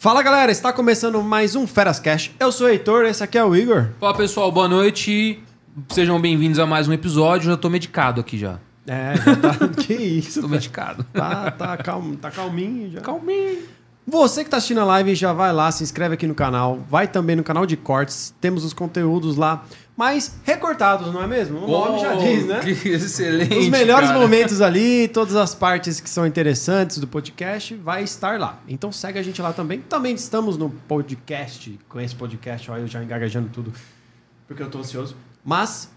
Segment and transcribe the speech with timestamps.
[0.00, 2.30] Fala galera, está começando mais um Feras Cash.
[2.40, 3.90] Eu sou o Heitor, esse aqui é o Igor.
[4.00, 5.44] Fala pessoal, boa noite.
[5.90, 7.50] Sejam bem-vindos a mais um episódio.
[7.50, 8.58] Já tô medicado aqui já.
[8.86, 9.68] É, já tá.
[9.76, 10.40] que isso?
[10.40, 10.58] Tô velho.
[10.58, 11.04] medicado.
[11.12, 13.02] Tá, tá, calmo, tá calminho já.
[13.02, 13.58] Calminho.
[14.06, 16.78] Você que tá assistindo a live, já vai lá, se inscreve aqui no canal.
[16.88, 18.34] Vai também no canal de cortes.
[18.40, 19.66] Temos os conteúdos lá,
[20.00, 21.58] mas recortados, não é mesmo?
[21.58, 22.60] O nome já diz, né?
[22.60, 23.54] Que excelente.
[23.54, 24.18] Os melhores cara.
[24.18, 28.62] momentos ali, todas as partes que são interessantes do podcast, vai estar lá.
[28.66, 29.82] Então segue a gente lá também.
[29.82, 33.74] Também estamos no podcast, com esse podcast, ó, eu já engaguejando tudo,
[34.48, 35.14] porque eu tô ansioso.
[35.44, 35.90] Mas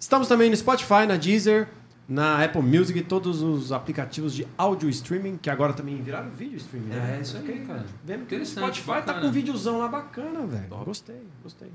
[0.00, 1.68] estamos também no Spotify, na Deezer,
[2.08, 6.86] na Apple Music, todos os aplicativos de áudio streaming, que agora também viraram vídeo streaming.
[6.86, 7.16] né?
[7.18, 7.84] É, isso aí, cara.
[8.02, 9.20] Vendo que o Spotify tá bacana.
[9.20, 10.68] com um videozão lá bacana, velho.
[10.86, 11.70] Gostei, gostei.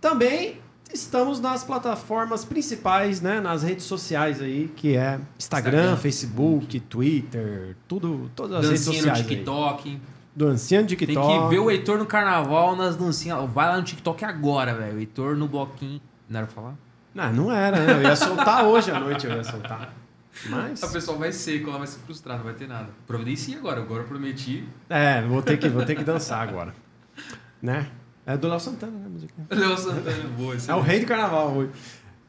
[0.00, 0.58] Também
[0.92, 3.40] estamos nas plataformas principais, né?
[3.40, 9.02] Nas redes sociais aí, que é Instagram, Instagram, Facebook, Twitter, tudo, todas as redes Dancinha
[9.02, 9.30] no sociais.
[9.30, 9.36] aí.
[9.36, 10.00] TikTok.
[10.34, 11.42] Dancinha no Tem TikTok.
[11.44, 13.50] que ver o Heitor no carnaval nas dancinhas.
[13.50, 14.96] Vai lá no TikTok agora, velho.
[14.96, 16.00] O Heitor no bloquinho.
[16.28, 16.74] Não era pra falar?
[17.14, 17.92] Não, não era, né?
[17.94, 19.92] Eu ia soltar hoje à noite, eu ia soltar.
[20.48, 20.82] Mas.
[20.82, 22.88] A pessoa vai seco, ela vai se frustrar, não vai ter nada.
[23.06, 23.80] Providencie agora.
[23.80, 24.64] Agora eu prometi.
[24.88, 26.72] É, vou ter que, vou ter que dançar agora.
[27.60, 27.86] Né?
[28.30, 29.06] É do Léo Santana, né?
[29.06, 29.34] a música?
[29.50, 30.56] Léo Santana, boa.
[30.68, 31.70] É o rei do carnaval hoje.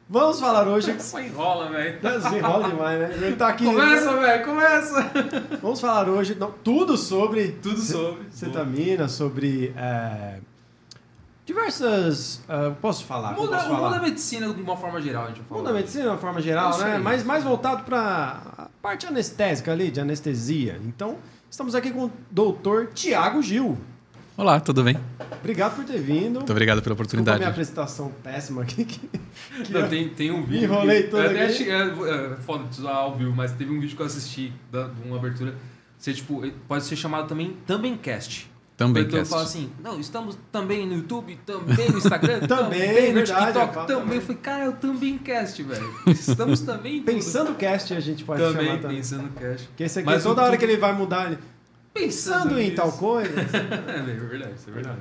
[0.08, 1.00] Vamos falar hoje.
[1.00, 2.00] Só enrola, velho.
[2.00, 3.26] Desenrola demais, né?
[3.28, 3.64] Ele tá aqui.
[3.64, 5.10] Começa, velho, começa.
[5.62, 8.26] Vamos falar hoje não, tudo sobre Tudo sobre.
[8.30, 10.40] cetamina, sobre é,
[11.46, 12.42] diversas.
[12.48, 13.34] é, posso falar?
[13.34, 13.90] Muda, posso falar?
[13.90, 15.60] da medicina de uma forma geral, a gente vai falar.
[15.60, 16.98] Mundo da medicina de uma forma geral, Isso né?
[16.98, 20.80] Mas mais voltado para a parte anestésica ali, de anestesia.
[20.84, 21.16] Então,
[21.48, 23.78] estamos aqui com o doutor Tiago Gil.
[24.36, 24.98] Olá, tudo bem?
[25.40, 26.36] Obrigado por ter vindo.
[26.38, 27.38] Muito obrigado pela Desculpa a oportunidade.
[27.38, 28.84] minha apresentação péssima aqui.
[28.84, 29.08] Que,
[29.64, 30.64] que Não, eu- tem, tem um vídeo.
[30.64, 31.38] enrolei que- todo eu aqui.
[31.40, 34.52] achei- é, é, foda de usar ao vivo, mas teve um vídeo que eu assisti
[34.70, 35.54] da, de uma abertura.
[35.98, 38.50] Você, tipo, pode ser chamado também também cast.
[38.76, 39.30] Também então eu cast.
[39.30, 43.74] falo assim, não, estamos também no YouTube, também no Instagram, Também, no verdade, eu TikTok,
[43.74, 44.02] falo também.
[44.02, 44.16] também.
[44.16, 45.94] Eu falei, cara, eu também cast, velho.
[46.06, 47.02] Estamos também.
[47.02, 48.96] Pensando cast, a gente pode também, chamar também.
[48.96, 49.66] pensando cast.
[49.68, 51.38] Porque esse aqui, Mas toda o hora que ele vai mudar, ele.
[51.94, 53.34] Pensando em tal coisa.
[53.40, 54.98] é, é verdade, isso é verdade.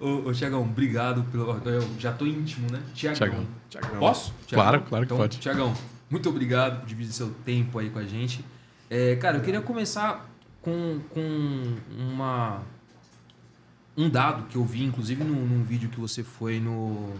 [0.00, 1.60] Ô, ô Tiagão, obrigado pelo.
[1.68, 2.80] Eu já tô íntimo, né?
[2.94, 3.46] Tiagão.
[3.68, 3.98] Tiagão.
[3.98, 4.32] Posso?
[4.48, 5.38] Claro, claro que então, pode.
[5.38, 5.74] Tiagão,
[6.08, 8.44] muito obrigado por dividir seu tempo aí com a gente.
[8.88, 10.28] É, cara, eu queria começar
[10.62, 12.62] com, com uma,
[13.96, 17.08] um dado que eu vi, inclusive, num, num vídeo que você foi no.
[17.08, 17.14] no-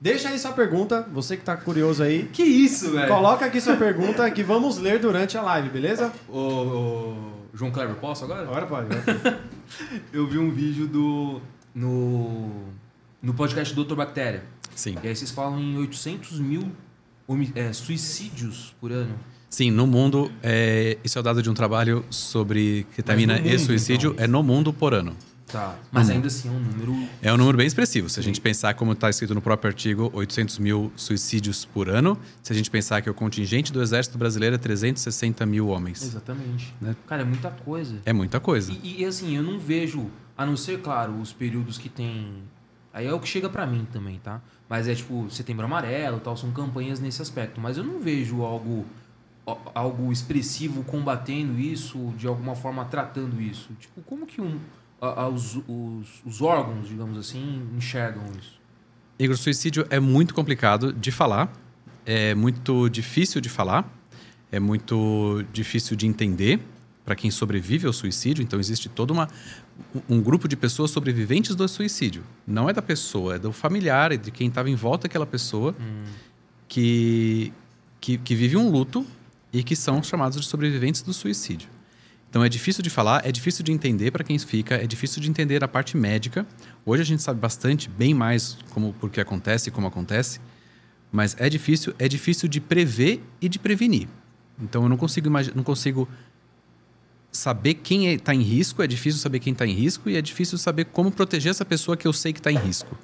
[0.00, 2.24] Deixa aí sua pergunta, você que tá curioso aí.
[2.32, 3.06] Que isso, velho?
[3.06, 6.10] Coloca aqui sua pergunta que vamos ler durante a live, beleza?
[6.26, 7.16] Ô, ô,
[7.52, 8.42] João Kleber, posso agora?
[8.42, 8.86] Agora pode.
[8.86, 9.36] agora pode.
[10.10, 11.42] Eu vi um vídeo do.
[11.74, 12.50] no.
[13.22, 13.94] no podcast do Dr.
[13.94, 14.42] Bactéria.
[14.74, 14.96] Sim.
[15.02, 16.72] E aí vocês falam em 800 mil
[17.54, 19.14] é, suicídios por ano.
[19.50, 23.50] Sim, no mundo, é, isso é o dado de um trabalho sobre ketamina no e
[23.50, 24.24] mundo, suicídio, então.
[24.24, 25.14] é no mundo por ano.
[25.52, 25.76] Tá.
[25.90, 26.14] Mas Uhum.
[26.14, 27.08] ainda assim é um número.
[27.20, 28.08] É um número bem expressivo.
[28.08, 32.16] Se a gente pensar, como está escrito no próprio artigo, 800 mil suicídios por ano.
[32.42, 36.02] Se a gente pensar que o contingente do Exército Brasileiro é 360 mil homens.
[36.02, 36.74] Exatamente.
[36.80, 36.94] Né?
[37.06, 37.96] Cara, é muita coisa.
[38.06, 38.72] É muita coisa.
[38.72, 42.42] E, e, assim, eu não vejo, a não ser, claro, os períodos que tem.
[42.92, 44.40] Aí é o que chega pra mim também, tá?
[44.68, 47.60] Mas é tipo, setembro amarelo e tal, são campanhas nesse aspecto.
[47.60, 48.86] Mas eu não vejo algo,
[49.74, 53.70] algo expressivo combatendo isso, de alguma forma tratando isso.
[53.80, 54.58] Tipo, como que um,
[55.00, 58.58] a- a- os, os, os órgãos, digamos assim, enxergam isso?
[59.18, 61.52] Igor, suicídio é muito complicado de falar,
[62.06, 63.88] é muito difícil de falar,
[64.50, 66.60] é muito difícil de entender
[67.04, 68.42] para quem sobrevive ao suicídio.
[68.42, 69.28] Então, existe todo uma,
[70.08, 72.22] um grupo de pessoas sobreviventes do suicídio.
[72.46, 75.74] Não é da pessoa, é do familiar, é de quem estava em volta daquela pessoa
[76.68, 77.52] que,
[78.00, 79.06] que, que vive um luto
[79.52, 81.68] e que são chamados de sobreviventes do suicídio.
[82.30, 85.28] Então é difícil de falar, é difícil de entender para quem fica, é difícil de
[85.28, 86.46] entender a parte médica.
[86.86, 90.40] Hoje a gente sabe bastante, bem mais como por que acontece e como acontece,
[91.10, 94.08] mas é difícil, é difícil de prever e de prevenir.
[94.62, 96.08] Então eu não consigo não consigo
[97.32, 100.56] saber quem está em risco, é difícil saber quem está em risco e é difícil
[100.56, 102.96] saber como proteger essa pessoa que eu sei que está em risco.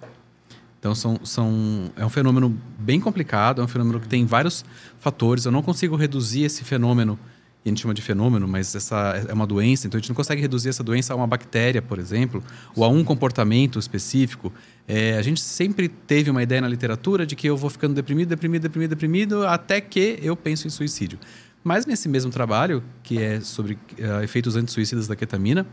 [0.78, 4.64] Então são, são, é um fenômeno bem complicado, é um fenômeno que tem vários
[5.00, 5.44] fatores.
[5.44, 7.18] Eu não consigo reduzir esse fenômeno,
[7.68, 10.40] a gente chama de fenômeno, mas essa é uma doença, então a gente não consegue
[10.40, 12.42] reduzir essa doença a uma bactéria, por exemplo,
[12.74, 14.52] ou a um comportamento específico.
[14.86, 18.28] É, a gente sempre teve uma ideia na literatura de que eu vou ficando deprimido,
[18.28, 21.18] deprimido, deprimido, deprimido, até que eu penso em suicídio.
[21.64, 25.66] Mas nesse mesmo trabalho, que é sobre eh, efeitos antissuicidas da ketamina,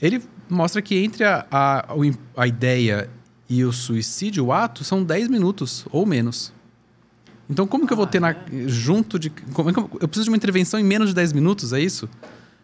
[0.00, 1.86] ele mostra que entre a, a,
[2.36, 3.08] a ideia
[3.48, 6.52] e o suicídio, o ato, são 10 minutos ou menos.
[7.50, 8.34] Então, como que eu vou ter na,
[8.66, 9.30] junto de.
[9.30, 12.08] Como é que eu, preciso de uma intervenção em menos de 10 minutos, é isso?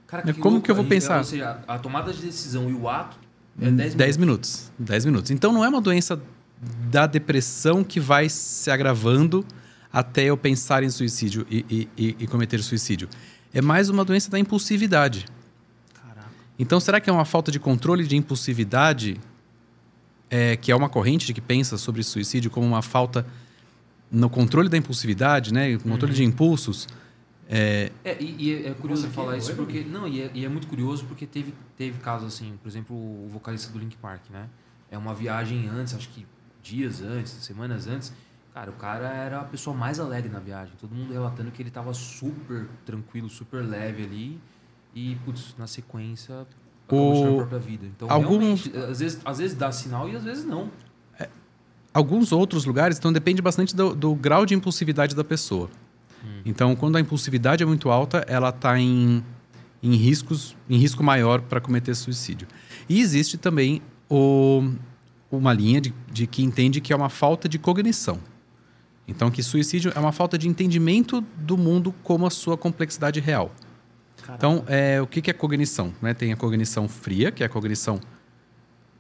[0.07, 1.19] Cara, Como louco, que eu vou pensar?
[1.19, 3.17] Ou seja, a tomada de decisão e o ato
[3.61, 4.71] é 10 10 minutos.
[4.79, 5.31] 10 minutos.
[5.31, 6.21] Então não é uma doença
[6.91, 9.45] da depressão que vai se agravando
[9.93, 13.09] até eu pensar em suicídio e, e- e- e cometer suicídio.
[13.53, 15.27] É mais uma doença da impulsividade.
[15.95, 16.29] Caraca.
[16.59, 19.19] Então será que é uma falta de controle de impulsividade,
[20.31, 23.27] é, que é uma corrente de que pensa sobre suicídio como uma falta
[24.15, 25.77] no controle da impulsividade, né?
[25.79, 26.89] Controle de impulsos.
[27.49, 29.81] É, É, e, e é, é curioso Nossa, que falar isso porque.
[29.83, 33.29] Não, e é, e é muito curioso porque teve, teve casos assim, por exemplo, o
[33.31, 34.47] vocalista do Link Park, né?
[34.91, 36.27] É uma viagem antes, acho que
[36.63, 38.13] dias antes, semanas antes.
[38.55, 40.73] Cara, o cara era a pessoa mais alegre na viagem.
[40.81, 44.39] Todo mundo relatando que ele tava super tranquilo, super leve ali.
[44.95, 46.47] E, putz, na sequência,
[46.87, 47.85] acabou O- a própria vida.
[47.85, 50.71] Então, Alguns- realmente, às vezes, às vezes dá sinal e às vezes não.
[51.95, 55.71] Alguns outros lugares, então depende bastante do, do grau de impulsividade da pessoa.
[56.45, 59.23] Então, quando a impulsividade é muito alta, ela está em,
[59.83, 62.49] em riscos, em risco maior para cometer suicídio.
[62.89, 64.73] E existe também o-
[65.31, 68.19] uma linha de, de que entende que é uma falta de cognição.
[69.07, 73.53] Então, que suicídio é uma falta de entendimento do mundo como a sua complexidade real.
[74.35, 75.93] Então, é, o que, que é cognição?
[76.01, 76.15] né?
[76.15, 78.01] Tem a cognição fria, que é a cognição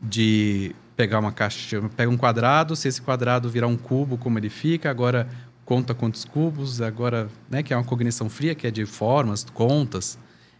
[0.00, 4.50] de pegar uma caixa, pega um quadrado, se esse quadrado virar um cubo, como ele
[4.50, 5.28] fica, agora
[5.64, 10.18] conta quantos cubos, agora, né, que é uma cognição fria, que é de formas, contas,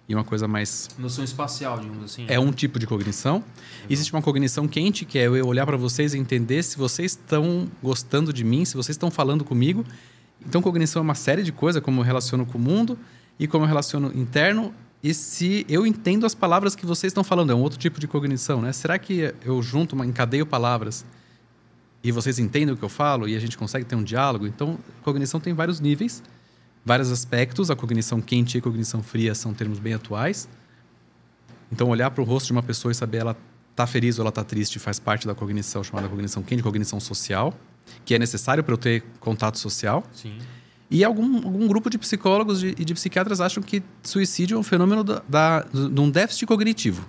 [0.08, 2.26] e uma coisa mais Noção espacial, digamos assim.
[2.28, 3.42] é um tipo de cognição.
[3.88, 7.68] Existe uma cognição quente, que é eu olhar para vocês e entender se vocês estão
[7.82, 9.84] gostando de mim, se vocês estão falando comigo.
[10.46, 12.98] Então, cognição é uma série de coisas, como eu relaciono com o mundo
[13.38, 14.74] e como eu relaciono interno.
[15.04, 18.08] E se eu entendo as palavras que vocês estão falando, é um outro tipo de
[18.08, 18.73] cognição, né?
[18.73, 21.04] Será que eu junto, encadeio palavras
[22.02, 24.46] e vocês entendem o que eu falo e a gente consegue ter um diálogo?
[24.46, 26.23] Então, cognição tem vários níveis,
[26.82, 27.70] vários aspectos.
[27.70, 30.49] A cognição quente e a cognição fria são termos bem atuais.
[31.70, 33.37] Então, olhar para o rosto de uma pessoa e saber ela
[33.73, 37.52] está feliz ou ela está triste faz parte da cognição chamada cognição quente, cognição social,
[38.06, 40.02] que é necessário para eu ter contato social.
[40.14, 40.38] Sim.
[40.94, 44.62] E algum, algum grupo de psicólogos de- e de psiquiatras acham que suicídio é um
[44.62, 47.04] fenômeno da, da- de um déficit cognitivo.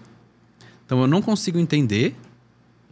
[0.84, 2.16] Então, eu não consigo entender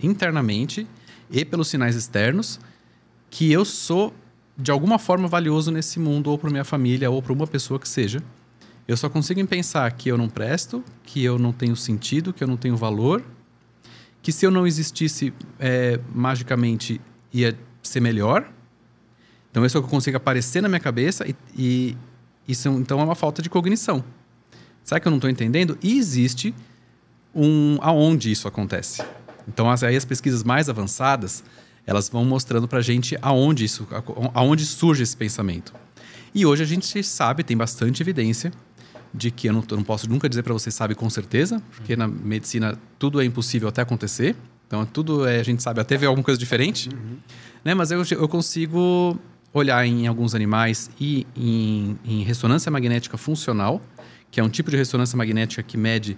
[0.01, 0.88] internamente
[1.31, 2.59] e pelos sinais externos
[3.31, 4.13] que eu sou
[4.55, 7.89] de alguma forma valioso nesse mundo, ou para minha família, ou para uma pessoa que
[7.89, 8.21] seja.
[8.88, 12.47] Eu só consigo pensar que eu não presto, que eu não tenho sentido, que eu
[12.47, 13.23] não tenho valor,
[14.21, 17.01] que se eu não existisse é, magicamente
[17.33, 18.47] ia ser melhor.
[19.53, 21.98] Então, isso é o que eu consigo aparecer na minha cabeça e, e
[22.48, 24.03] isso então é uma falta de cognição.
[24.83, 25.77] Será que eu não estou entendendo?
[25.79, 26.55] E existe
[27.36, 29.03] um aonde isso acontece.
[29.48, 31.43] Então, as, aí as pesquisas mais avançadas,
[31.86, 33.88] elas vão mostrando para a gente aonde isso,
[34.33, 35.72] aonde surge esse pensamento.
[36.33, 38.51] E hoje a gente sabe, tem bastante evidência
[39.13, 41.95] de que eu não, eu não posso nunca dizer para você sabe com certeza, porque
[41.95, 44.36] na medicina tudo é impossível até acontecer.
[44.65, 46.89] Então tudo é, a gente sabe até ver alguma coisa diferente,
[47.63, 47.75] né?
[47.75, 49.15] Mas eu, eu consigo
[49.53, 53.81] olhar em alguns animais e em, em ressonância magnética funcional,
[54.31, 56.17] que é um tipo de ressonância magnética que mede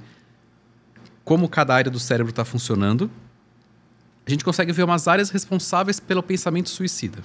[1.23, 3.11] como cada área do cérebro está funcionando.
[4.25, 7.19] A gente consegue ver umas áreas responsáveis pelo pensamento suicida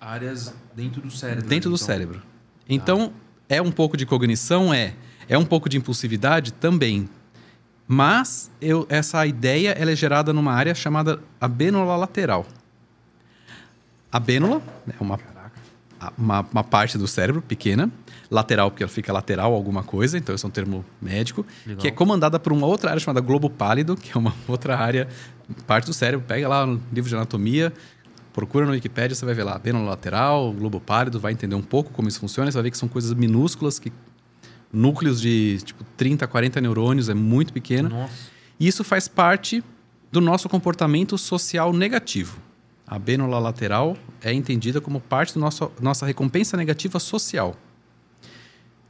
[0.00, 1.46] Áreas dentro do cérebro.
[1.46, 1.86] dentro do então.
[1.86, 2.22] cérebro.
[2.68, 3.12] Então,
[3.48, 4.72] é um pouco de cognição?
[4.72, 4.94] É.
[5.26, 6.52] É um pouco de impulsividade?
[6.52, 7.08] Também.
[7.88, 12.46] Mas eu, essa ideia ela é gerada numa área chamada abênula lateral.
[14.14, 15.18] A abênula é uma,
[16.16, 17.90] uma, uma parte do cérebro pequena,
[18.30, 21.80] lateral porque ela fica lateral alguma coisa, então esse é um termo médico, Legal.
[21.80, 25.08] que é comandada por uma outra área chamada globo pálido, que é uma outra área,
[25.66, 26.24] parte do cérebro.
[26.28, 27.72] Pega lá no livro de anatomia,
[28.32, 31.90] procura no Wikipedia, você vai ver lá, abênula lateral, globo pálido, vai entender um pouco
[31.90, 33.92] como isso funciona, você vai ver que são coisas minúsculas, que
[34.72, 37.88] núcleos de tipo 30, 40 neurônios, é muito pequeno.
[37.88, 38.14] Nossa.
[38.60, 39.60] E isso faz parte
[40.12, 42.43] do nosso comportamento social negativo.
[42.86, 47.56] A abênula lateral é entendida como parte da nossa, nossa recompensa negativa social.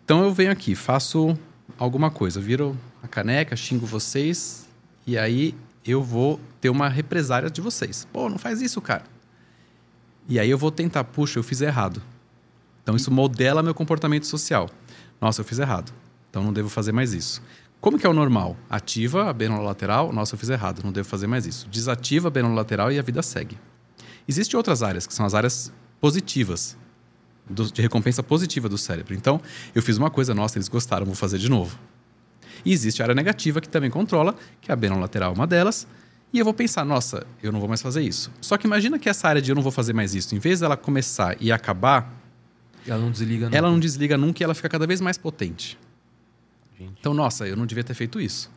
[0.05, 1.39] Então eu venho aqui, faço
[1.79, 4.69] alguma coisa, viro a caneca, xingo vocês,
[5.07, 8.07] e aí eu vou ter uma represária de vocês.
[8.13, 9.05] Pô, não faz isso, cara.
[10.29, 12.03] E aí eu vou tentar, puxa, eu fiz errado.
[12.83, 14.69] Então isso modela meu comportamento social.
[15.21, 15.93] Nossa, eu fiz errado.
[16.31, 17.41] Então não devo fazer mais isso.
[17.81, 18.57] Como que é o normal?
[18.69, 21.69] Ativa a bênula lateral, nossa, eu fiz errado, não devo fazer mais isso.
[21.69, 23.59] Desativa a bênula lateral e a vida segue.
[24.27, 26.77] Existem outras áreas, que são as áreas positivas,
[27.49, 29.15] do- de recompensa positiva do cérebro.
[29.15, 29.41] Então,
[29.75, 31.79] eu fiz uma coisa, nossa, eles gostaram, vou fazer de novo.
[32.65, 35.47] E existe a área negativa que também controla, que é a bênula lateral é uma
[35.47, 35.87] delas,
[36.33, 38.31] e eu vou pensar, nossa, eu não vou mais fazer isso.
[38.41, 40.61] Só que imagina que essa área de eu não vou fazer mais isso, em vez
[40.61, 42.13] dela começar e acabar,
[42.87, 45.79] Ela não desliga ela não desliga nunca e ela fica cada vez mais potente.
[46.79, 46.95] gente.
[46.99, 48.51] Então, nossa, eu não devia ter feito isso.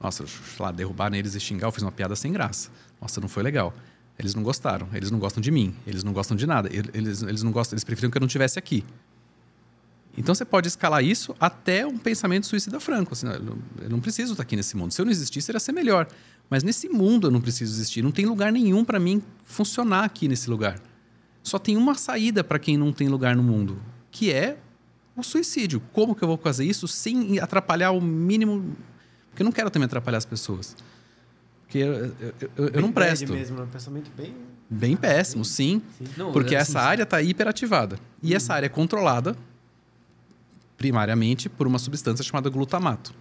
[0.00, 0.24] Nossa,
[0.58, 2.70] lá, derrubar neles e xingar, eu fiz uma piada sem graça.
[3.00, 3.72] Nossa, não foi legal.
[4.22, 7.42] Eles não gostaram, eles não gostam de mim, eles não gostam de nada, eles, eles
[7.42, 8.84] não gostam, eles preferiam que eu não estivesse aqui.
[10.16, 13.14] Então você pode escalar isso até um pensamento suicida franco.
[13.14, 14.92] Assim, eu, não, eu não preciso estar aqui nesse mundo.
[14.92, 16.06] Se eu não existisse, iria ser melhor.
[16.48, 18.02] Mas nesse mundo eu não preciso existir.
[18.02, 20.80] Não tem lugar nenhum para mim funcionar aqui nesse lugar.
[21.42, 24.58] Só tem uma saída para quem não tem lugar no mundo, que é
[25.16, 25.82] o suicídio.
[25.92, 28.76] Como que eu vou fazer isso sem atrapalhar o mínimo?
[29.30, 30.76] Porque eu não quero também atrapalhar as pessoas.
[31.72, 33.32] Porque eu, eu, eu, eu não presto.
[33.32, 33.62] mesmo, né?
[33.62, 34.36] um pensamento bem...
[34.68, 35.80] Bem péssimo, sim.
[35.96, 36.04] Sim.
[36.18, 37.98] Não, Porque assim, essa área está hiperativada.
[38.22, 38.36] E Uhum.
[38.36, 39.34] essa área é controlada
[40.76, 43.14] primariamente por uma substância chamada glutamato.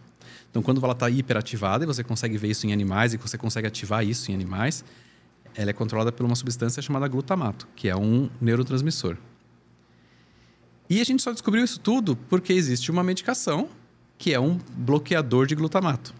[0.49, 3.67] Então, quando ela está hiperativada, e você consegue ver isso em animais, e você consegue
[3.67, 4.83] ativar isso em animais,
[5.55, 9.15] ela é controlada por uma substância chamada glutamato, que é um neurotransmissor.
[10.89, 13.69] E a gente só descobriu isso tudo porque existe uma medicação
[14.17, 16.13] que é um bloqueador de glutamato,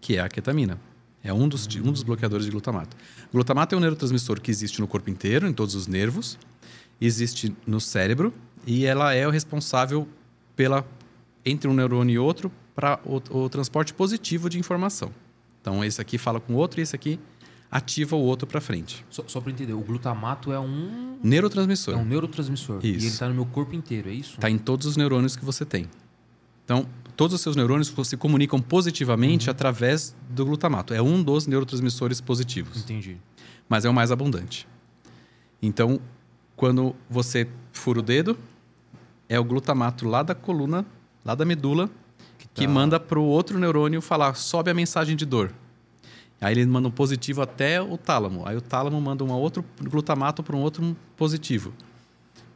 [0.00, 0.78] que é a ketamina.
[1.22, 2.96] É um dos, um dos bloqueadores de glutamato.
[3.32, 6.38] Glutamato é um neurotransmissor que existe no corpo inteiro, em todos os nervos,
[7.00, 8.32] existe no cérebro
[8.66, 10.08] e ela é o responsável
[10.56, 10.86] pela
[11.44, 15.10] entre um neurônio e outro para o, o transporte positivo de informação.
[15.60, 17.18] Então esse aqui fala com o outro e esse aqui
[17.70, 19.04] ativa o outro para frente.
[19.08, 21.94] Só, só para entender, o glutamato é um, Neurotransmissor.
[21.94, 22.78] é um neurotransmissor.
[22.78, 22.86] Isso.
[22.86, 24.34] E ele está no meu corpo inteiro, é isso?
[24.34, 25.88] Está em todos os neurônios que você tem.
[26.64, 26.86] Então,
[27.20, 30.94] todos os seus neurônios se comunicam positivamente através do glutamato.
[30.94, 33.18] É um dos neurotransmissores positivos, Entendi.
[33.68, 34.66] mas é o mais abundante.
[35.60, 36.00] Então,
[36.56, 38.38] quando você fura o dedo,
[39.28, 40.86] é o glutamato lá da coluna,
[41.22, 41.90] lá da medula,
[42.54, 42.72] que tá.
[42.72, 45.52] manda para o outro neurônio falar, sobe a mensagem de dor.
[46.40, 48.48] Aí ele manda um positivo até o tálamo.
[48.48, 51.74] Aí o tálamo manda um outro glutamato para um outro positivo.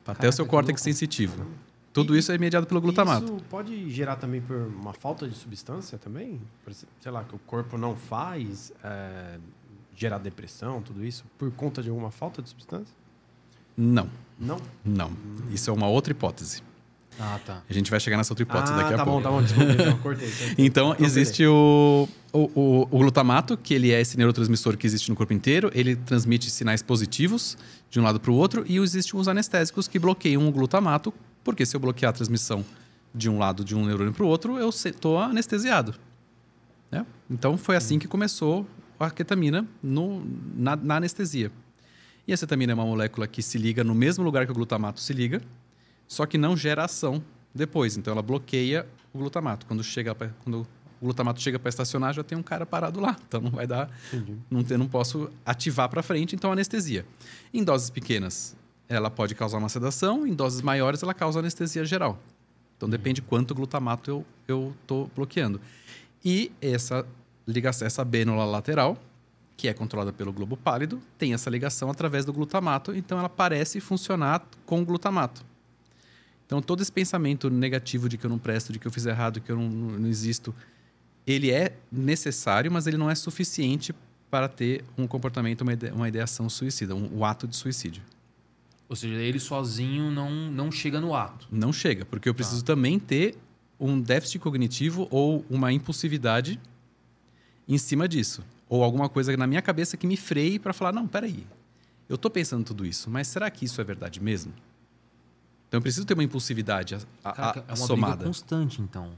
[0.06, 1.46] Até Caraca, o seu córtex sensitivo.
[1.94, 3.24] Tudo isso é mediado pelo glutamato.
[3.24, 6.38] Isso pode gerar também por uma falta de substância também?
[6.64, 9.38] Por se- Sei lá, que o corpo não faz, é,
[9.96, 12.92] gerar depressão, tudo isso, por conta de alguma falta de substância?
[13.76, 14.08] Não,
[14.38, 14.60] Não?
[14.84, 15.12] não.
[15.50, 16.62] Isso é uma outra hipótese.
[17.18, 17.62] Ah, tá.
[17.70, 19.20] A gente vai chegar nessa outra hipótese ah, daqui a tá pouco.
[19.20, 20.26] bom, tá bom, desculpa, então, cortei.
[20.32, 20.54] cortei.
[20.66, 21.06] Então, Atropelei.
[21.12, 25.32] existe o, o, o, o glutamato, que ele é esse neurotransmissor que existe no corpo
[25.32, 25.70] inteiro.
[25.72, 27.56] Ele transmite sinais positivos
[27.88, 28.64] de um lado para o outro.
[28.66, 32.64] E existem os anestésicos que bloqueiam o glutamato, porque se eu bloquear a transmissão
[33.14, 35.94] de um lado de um neurônio para o outro, eu estou anestesiado.
[36.90, 37.06] né?
[37.30, 38.66] Então, foi assim que começou
[38.98, 40.24] a ketamina no,
[40.56, 41.52] na, na anestesia.
[42.26, 44.98] E a cetamina é uma molécula que se liga no mesmo lugar que o glutamato
[45.00, 45.42] se liga,
[46.08, 47.22] só que não gera ação
[47.54, 47.96] depois.
[47.96, 49.66] Então ela bloqueia o glutamato.
[49.66, 50.66] Quando, chega pra, quando
[51.00, 53.16] o glutamato chega para estacionar, já tem um cara parado lá.
[53.28, 53.90] Então não vai dar.
[54.12, 54.38] Entendi.
[54.50, 57.04] Não, tem, não posso ativar para frente, então anestesia.
[57.52, 58.56] Em doses pequenas,
[58.88, 62.18] ela pode causar uma sedação, em doses maiores, ela causa anestesia geral.
[62.76, 65.60] Então depende quanto glutamato eu eu estou bloqueando.
[66.24, 67.06] E essa
[67.46, 68.98] ligação, essa bênula lateral,
[69.56, 73.80] que é controlada pelo globo pálido, tem essa ligação através do glutamato, então ela parece
[73.80, 75.44] funcionar com o glutamato.
[76.46, 79.40] Então todo esse pensamento negativo de que eu não presto, de que eu fiz errado,
[79.40, 80.54] que eu não, não existo,
[81.26, 83.94] ele é necessário, mas ele não é suficiente
[84.30, 88.02] para ter um comportamento, uma, ide uma ideação suicida, um, o ato de suicídio.
[88.88, 91.48] Ou seja, ele sozinho não, não chega no ato.
[91.50, 93.36] Não chega, porque eu preciso também ter
[93.80, 96.60] um déficit cognitivo ou uma impulsividade
[97.66, 98.42] em cima disso.
[98.68, 101.46] Ou alguma coisa na minha cabeça que me freie para falar: não, peraí,
[102.08, 104.52] eu estou pensando tudo isso, mas será que isso é verdade mesmo?
[105.68, 108.24] Então eu preciso ter uma impulsividade a, a- Caraca, a- é uma somada.
[108.24, 109.12] constante, então.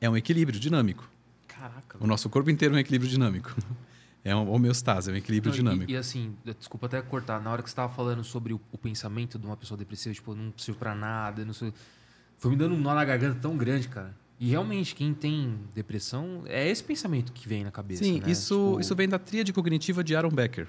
[0.00, 1.10] É um equilíbrio dinâmico.
[1.46, 1.98] Caraca.
[2.00, 3.54] O nosso corpo inteiro é um equilíbrio dinâmico.
[4.24, 5.90] É uma homeostase, é um equilíbrio Não, dinâmico.
[5.90, 8.76] E, e assim, desculpa até cortar, na hora que você estava falando sobre o, o
[8.78, 11.72] pensamento de uma pessoa depressiva, tipo, não serve pra nada, não sei.
[12.38, 14.14] Foi me dando um nó na garganta tão grande, cara.
[14.38, 18.02] E realmente, quem tem depressão, é esse pensamento que vem na cabeça.
[18.04, 18.30] Sim, né?
[18.30, 20.66] isso, Tipo, isso vem da tríade cognitiva de Aaron Becker,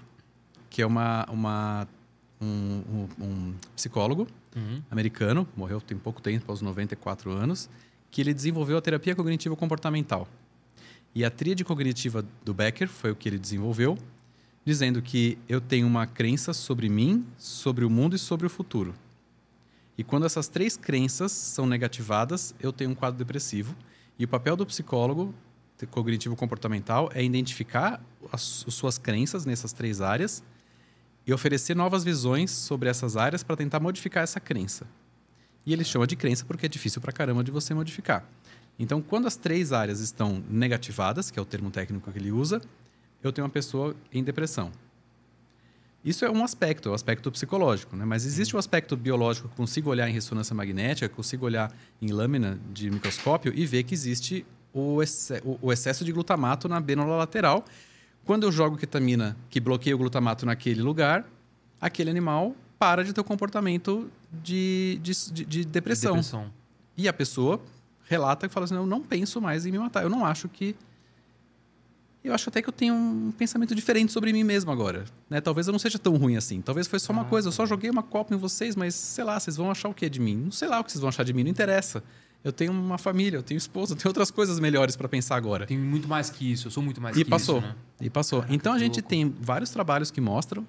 [0.70, 1.88] que é uma, uma,
[2.42, 2.48] um,
[2.90, 4.82] um- um psicólogo uhum.
[4.92, 7.70] americano, morreu tem pouco tempo, aos 94 anos,
[8.10, 10.28] que ele desenvolveu a terapia cognitivo comportamental.
[11.14, 13.98] E a tríade cognitiva do Becker foi o que ele desenvolveu,
[14.66, 18.94] dizendo que eu tenho uma crença sobre mim, sobre o mundo e sobre o futuro.
[19.98, 23.76] E quando essas três crenças são negativadas, eu tenho um quadro depressivo.
[24.18, 25.34] E o papel do psicólogo
[25.78, 30.42] te- cognitivo comportamental é identificar as, as suas crenças nessas três áreas
[31.28, 34.88] e oferecer novas visões sobre essas áreas para tentar modificar essa crença.
[35.66, 38.28] E ele chama de crença porque é difícil pra caramba de você modificar.
[38.82, 42.60] Então, quando as três áreas estão negativadas, que é o termo técnico que ele usa,
[43.22, 44.72] eu tenho uma pessoa em depressão.
[46.04, 48.06] Isso é um aspecto, é o aspecto psicológico, né?
[48.06, 52.08] Mas existe o aspecto biológico que eu consigo olhar em ressonância magnética, consigo olhar em
[52.12, 56.80] lâmina de microscópio e ver que existe o, exce o, o excesso de glutamato na
[56.80, 57.64] bênula lateral.
[58.26, 61.24] Quando eu jogo ketamina que bloqueia o glutamato naquele lugar,
[61.80, 66.14] aquele animal para de ter o comportamento de, de, de, de depressão.
[66.14, 66.52] Depressão.
[66.98, 67.62] E a pessoa
[68.12, 70.04] relata que fala assim: eu não penso mais em me matar.
[70.04, 70.76] Eu não acho que.
[72.24, 75.06] Eu acho até que eu tenho um pensamento diferente sobre mim mesmo agora.
[75.28, 75.42] Né?
[75.42, 76.62] Talvez eu não seja tão ruim assim.
[76.62, 77.48] Talvez foi só uma Ah, coisa.
[77.48, 80.08] Eu só joguei uma copa em vocês, mas sei lá, vocês vão achar o que
[80.08, 80.36] de mim?
[80.36, 82.04] Não sei lá o que vocês vão achar de mim, não interessa.
[82.44, 85.66] Eu tenho uma família, eu tenho esposa, eu tenho outras coisas melhores para pensar agora.
[85.66, 86.68] Tem muito mais que isso.
[86.68, 87.58] Eu sou muito mais E que passou.
[87.58, 87.76] isso, né?
[88.02, 88.40] E passou.
[88.42, 89.10] Caraca, então a gente louco.
[89.10, 90.66] tem vários trabalhos que mostram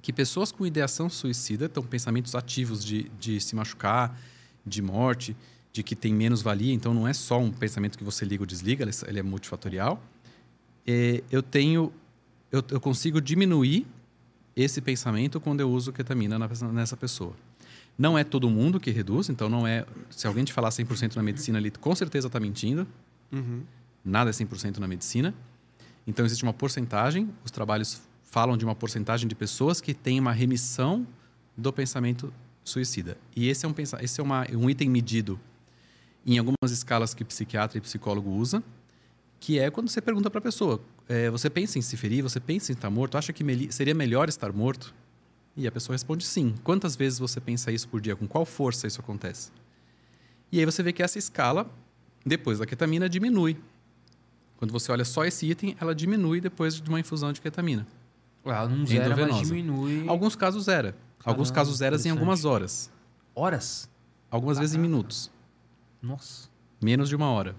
[0.00, 4.16] que pessoas com ideação suicida, então pensamentos ativos de, de se machucar,
[4.64, 5.36] de morte,
[5.78, 8.46] de que tem menos valia, então não é só um pensamento que você liga ou
[8.46, 10.02] desliga, ele- ele é multifatorial.
[10.84, 11.92] É, eu tenho,
[12.50, 13.86] eu, eu consigo diminuir
[14.56, 17.32] esse pensamento quando eu uso ketamina na nessa pessoa.
[17.96, 19.86] Não é todo mundo que reduz, então não é.
[20.10, 22.84] Se alguém te falar 100% na medicina, ele com certeza está mentindo.
[23.30, 23.62] Uhum.
[24.04, 25.32] Nada é 100% na medicina.
[26.08, 30.32] Então existe uma porcentagem, os trabalhos falam de uma porcentagem de pessoas que têm uma
[30.32, 31.06] remissão
[31.56, 32.32] do pensamento
[32.64, 33.16] suicida.
[33.36, 35.38] E esse é um, esse é uma, um item medido
[36.26, 38.62] em algumas escalas que psiquiatra e psicólogo usa,
[39.40, 42.40] que é quando você pergunta para a pessoa, é, você pensa em se ferir, você
[42.40, 44.94] pensa em estar morto, acha que meli- seria melhor estar morto?
[45.56, 46.54] E a pessoa responde sim.
[46.62, 48.14] Quantas vezes você pensa isso por dia?
[48.14, 49.50] Com qual força isso acontece?
[50.52, 51.68] E aí você vê que essa escala,
[52.24, 53.56] depois da ketamina, diminui.
[54.56, 57.86] Quando você olha só esse item, ela diminui depois de uma infusão de ketamina.
[58.44, 60.04] Ela não zera, mas diminui.
[60.08, 60.96] Alguns casos zera.
[61.24, 62.90] Alguns Caramba, casos zeras em algumas horas.
[63.34, 63.88] Horas?
[64.30, 65.30] Algumas vezes em minutos.
[66.02, 66.48] Nossa.
[66.82, 67.54] Menos de uma hora.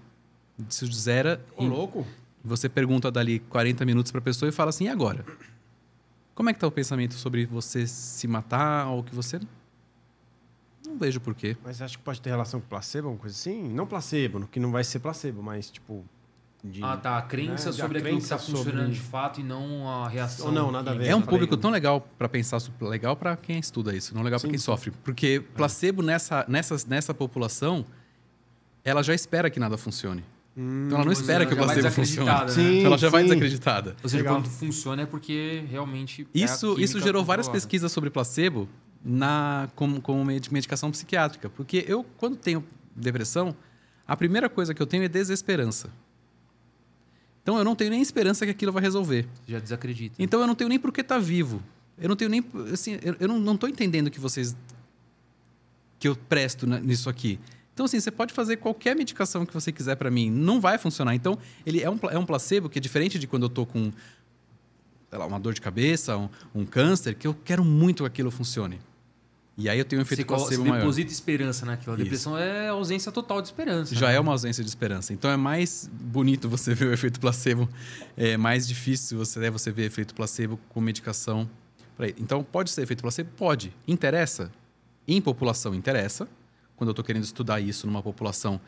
[0.68, 2.06] Isso zera Ô, em louco.
[2.44, 5.24] Você pergunta dali 40 minutos para a pessoa e fala assim: e agora?
[6.34, 9.38] Como é que tá o pensamento sobre você se matar ou que você.
[10.86, 11.56] Não vejo porquê.
[11.62, 13.62] Mas acho que pode ter relação com placebo, alguma coisa assim?
[13.68, 16.04] Não placebo, que não vai ser placebo, mas tipo.
[16.62, 16.82] De...
[16.84, 17.16] Ah, tá.
[17.16, 19.88] A crença né, sobre a aquilo que crença tá funcionando sobre- de fato e não
[19.88, 20.46] a reação.
[20.46, 21.06] Ou não, nada a ver.
[21.06, 24.38] É um falei- público tão legal para pensar, legal para quem estuda isso, não legal
[24.38, 24.90] para quem sofre.
[24.90, 27.84] Porque placebo nessa, nessa, nessa população,
[28.84, 30.24] ela já espera que nada funcione.
[30.56, 32.28] Hum, Então ela não espera ela que o vai placebo funcione.
[32.30, 32.48] né?
[32.48, 33.28] Sim, ela já vai sim.
[33.28, 33.96] desacreditada.
[34.02, 34.36] Ou seja, Legal.
[34.36, 36.22] quando funciona é porque realmente.
[36.34, 37.66] é Isso, química isso gerou várias controlada.
[37.66, 38.68] pesquisas sobre placebo
[39.04, 41.48] na, como, como med- medicação psiquiátrica.
[41.48, 42.64] Porque eu, quando tenho
[42.96, 43.54] depressão,
[44.06, 45.88] a primeira coisa que eu tenho é desesperança.
[47.42, 49.26] Então eu não tenho nem esperança que aquilo vai resolver.
[49.46, 50.16] Já desacredita.
[50.18, 51.62] Então eu não tenho nem por que estar vivo.
[51.98, 52.44] Eu não tenho nem.
[52.72, 54.54] Assim, eu, eu não, não tô entendendo que vocês.
[55.98, 57.38] que eu presto na- nisso aqui.
[57.80, 61.14] Então, assim, você pode fazer qualquer medicação que você quiser para mim, não vai funcionar.
[61.14, 63.90] Então, ele é um, é um placebo que é diferente de quando eu tô com
[65.08, 68.30] sei lá, uma dor de cabeça, um, um câncer, que eu quero muito que aquilo
[68.30, 68.78] funcione.
[69.56, 70.80] E aí eu tenho um efeito Você, placebo você maior.
[70.80, 71.92] deposita esperança naquilo.
[71.92, 72.04] A Isso.
[72.04, 73.94] depressão é ausência total de esperança.
[73.94, 74.16] Já né?
[74.16, 75.14] é uma ausência de esperança.
[75.14, 77.66] Então é mais bonito você ver o efeito placebo,
[78.14, 81.48] é mais difícil você, é você ver efeito placebo com medicação.
[82.18, 83.30] Então pode ser efeito placebo?
[83.38, 83.74] Pode.
[83.88, 84.52] Interessa?
[85.08, 86.28] Em população, interessa.
[86.80, 88.58] Quando eu estou querendo estudar isso numa população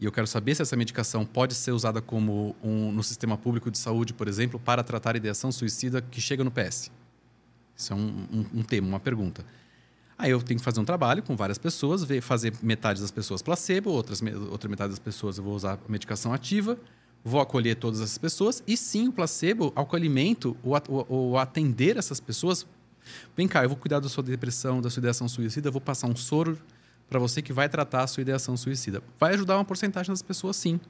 [0.00, 3.72] e eu quero saber se essa medicação pode ser usada como um, no sistema público
[3.72, 6.92] de saúde, por exemplo, para tratar ideação suicida que chega no PS.
[7.76, 9.44] Isso é um, um- um tema, uma pergunta.
[10.16, 13.42] Aí eu tenho que fazer um trabalho com várias pessoas, ver, fazer metade das pessoas
[13.42, 16.78] placebo, outras, outra metade das pessoas eu vou usar a medicação ativa,
[17.24, 21.36] vou acolher todas essas pessoas e sim o placebo, o acolhimento, o, at- o- o
[21.36, 22.64] atender essas pessoas.
[23.36, 26.14] Vem cá, eu vou cuidar da sua depressão, da sua ideação suicida, vou passar um
[26.14, 26.56] soro
[27.10, 29.02] para você que vai tratar a sua ideação suicida.
[29.18, 30.80] Vai ajudar uma porcentagem das pessoas, sim.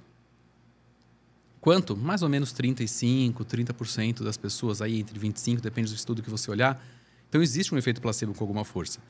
[1.62, 1.96] Quanto?
[1.96, 6.50] Mais ou menos 35, 30% das pessoas, aí entre 25, depende do estudo que você
[6.50, 6.80] olhar.
[7.28, 9.00] Então existe um efeito placebo com alguma força.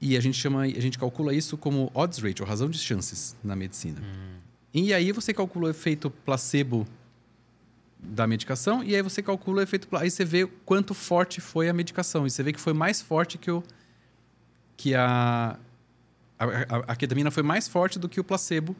[0.00, 3.54] E a gente chama, a gente calcula isso como odds ratio, razão de chances na
[3.54, 4.00] medicina.
[4.72, 6.86] E aí você calcula o efeito placebo
[7.98, 11.72] da medicação e aí você calcula o efeito aí você vê quanto forte foi a
[11.72, 13.60] medicação e você vê que foi mais forte que o
[14.78, 15.58] que a
[16.38, 18.74] a, a, ketamina foi mais forte do que o placebo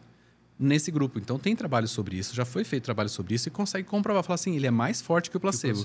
[0.58, 1.18] nesse grupo.
[1.18, 4.36] Então tem trabalho sobre isso, já foi feito trabalho sobre isso e consegue comprovar, falar
[4.36, 5.78] assim, ele é mais forte que o placebo.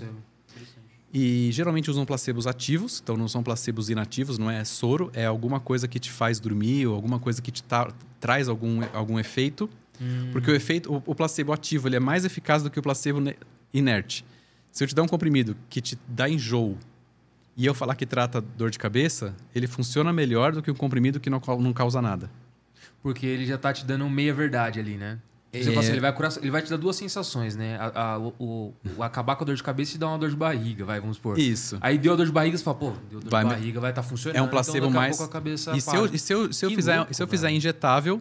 [1.12, 5.60] E geralmente usam placebos ativos, então não são placebos inativos, não é soro, é alguma
[5.60, 9.68] coisa que te faz dormir ou alguma coisa que te ta- traz algum, algum efeito.
[10.32, 13.20] Porque o efeito, o, o placebo ativo, ele é mais eficaz do que o placebo
[13.20, 13.36] ne-
[13.74, 14.24] inerte.
[14.72, 16.78] Se eu te dar um comprimido que te dá enjoo
[17.56, 21.20] e eu falar que trata dor de cabeça, ele funciona melhor do que um comprimido
[21.20, 22.30] que não, não causa nada.
[23.02, 25.20] Porque ele já tá te dando meia verdade ali, né?
[25.52, 25.78] Você É.
[25.78, 27.78] assim, ele, vai curar, ele vai te dar duas sensações, né?
[27.80, 30.32] A, a- o, o- o acabar com a dor de cabeça e dar uma dor
[30.32, 31.38] de barriga, vai, vamos supor.
[31.38, 31.78] Isso.
[31.80, 33.92] Aí deu a dor de barriga, você fala, pô, deu dor Vai de barriga, vai
[33.92, 34.38] estar funcionando.
[34.38, 35.16] É um placebo então, mais.
[35.16, 37.22] pouco a cabeça E se eu, e se eu, se eu Que fizer, louco, se
[37.22, 37.58] eu fizer velho.
[37.58, 38.20] injetável,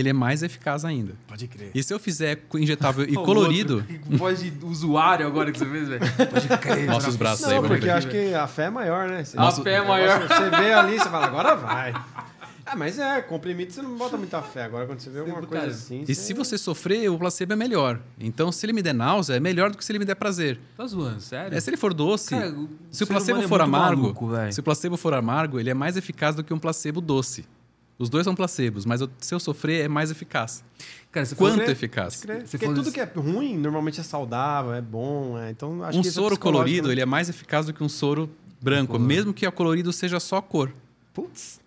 [0.00, 1.14] ele é mais eficaz ainda.
[1.28, 1.70] Pode crer.
[1.74, 5.66] E se eu fizer injetável e colorido, outro, com voz de usuário agora que você
[5.66, 6.00] fez, velho.
[6.30, 6.86] Pode crer.
[6.90, 9.24] Nossos será braços aí, Não, vamos porque eu acho que a fé é maior, né?
[9.24, 10.26] Você- A fé é maior.
[10.26, 11.92] Você vê ali, você fala, agora vai.
[12.72, 14.62] Ah, mas é, comprimido você não bota muita fé.
[14.62, 16.04] Agora quando você vê alguma coisa Cara, assim.
[16.06, 17.98] e se você sofrer, o placebo é melhor.
[18.18, 20.60] Então, se ele me der náusea, é melhor do que se ele me der prazer.
[20.76, 21.56] Tá zoando, sério?
[21.56, 22.54] É, se ele for doce, Cara,
[22.88, 24.52] se o placebo é for muito amargo, maluco, velho.
[24.52, 27.44] se o placebo for amargo, ele é mais eficaz do que um placebo doce.
[28.00, 30.64] Os dois são placebos, mas eu- se eu sofrer, é mais eficaz.
[31.12, 32.16] Cara, você Quanto crer, eficaz?
[32.22, 32.44] Crer.
[32.48, 35.38] Porque tudo isso- que é ruim, normalmente é saudável, é bom.
[35.38, 35.50] É.
[35.50, 37.84] Então, acho um que isso é soro psicológico, colorido, ele é mais eficaz do que
[37.84, 40.72] um soro branco, mesmo que a colorido seja só cor.
[41.12, 41.60] Putz,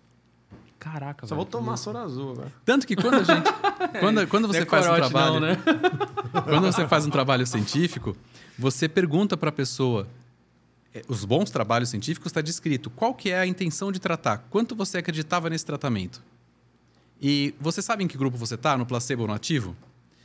[0.78, 2.52] Caraca, só velho, vou tomar soro azul agora.
[2.64, 3.48] Tanto que quando a gente.
[4.00, 5.34] quando, quando você é faz um trabalho.
[5.34, 5.56] não, né?
[6.44, 8.14] Quando você faz um trabalho científico,
[8.58, 10.06] você pergunta para a pessoa.
[10.94, 14.74] Eh, Os bons trabalhos científicos está descrito qual que é a intenção de tratar, quanto
[14.74, 16.22] você acreditava nesse tratamento.
[17.20, 19.76] E você sabe em que grupo você está, no placebo ou no ativo?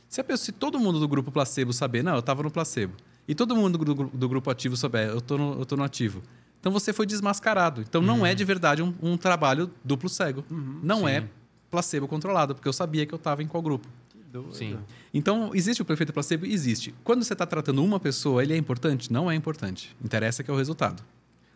[0.08, 2.94] Se, pessoa, se todo mundo do grupo placebo saber, não, eu estava no placebo,
[3.28, 6.22] e todo mundo do, do grupo ativo souber, eu estou no, eu tô no ativo,
[6.60, 7.80] então você foi desmascarado.
[7.80, 10.44] Então não é de verdade um, um trabalho duplo cego.
[10.50, 11.08] não Sim.
[11.08, 11.28] é
[11.70, 13.88] placebo controlado, porque eu sabia que eu estava em qual grupo.
[14.30, 14.54] Que doido.
[14.54, 14.78] Sim.
[15.12, 16.46] Então, existe o efeito placebo?
[16.46, 16.94] Existe.
[17.02, 19.12] Quando você está tratando uma pessoa, ele é importante?
[19.12, 19.96] Não é importante.
[20.02, 21.02] Interessa que é o resultado.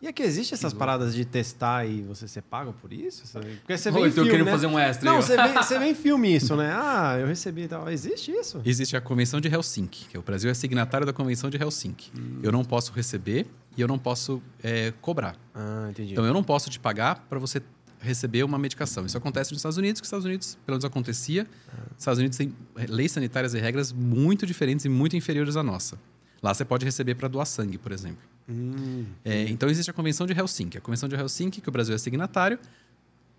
[0.01, 3.23] E aqui existe essas paradas de testar e você ser pago por isso?
[3.31, 4.51] Porque você vê em eu tô filme, né?
[4.51, 6.71] fazer um extra Não, você vê, você vê em filme isso, né?
[6.75, 7.89] Ah, eu recebi e tal.
[7.89, 8.61] Existe isso?
[8.65, 12.11] Existe a Convenção de Helsinki, que o Brasil é signatário da Convenção de Helsinki.
[12.43, 15.37] Eu não posso receber e eu não posso é, cobrar.
[15.55, 16.11] Ah, entendi.
[16.11, 17.61] Então, eu não posso te pagar para você
[18.05, 19.05] receber uma medicação.
[19.05, 21.47] Isso acontece nos Estados Unidos, que os Estados Unidos, pelo menos acontecia,
[21.91, 22.53] os Estados Unidos têm
[22.87, 25.97] leis sanitárias e regras muito diferentes e muito inferiores à nossa.
[26.41, 28.23] Lá você pode receber para doar sangue, por exemplo.
[28.47, 30.77] Hum, É, então existe a Convenção de Helsinki.
[30.77, 32.59] A Convenção de Helsinki, que o Brasil é signatário,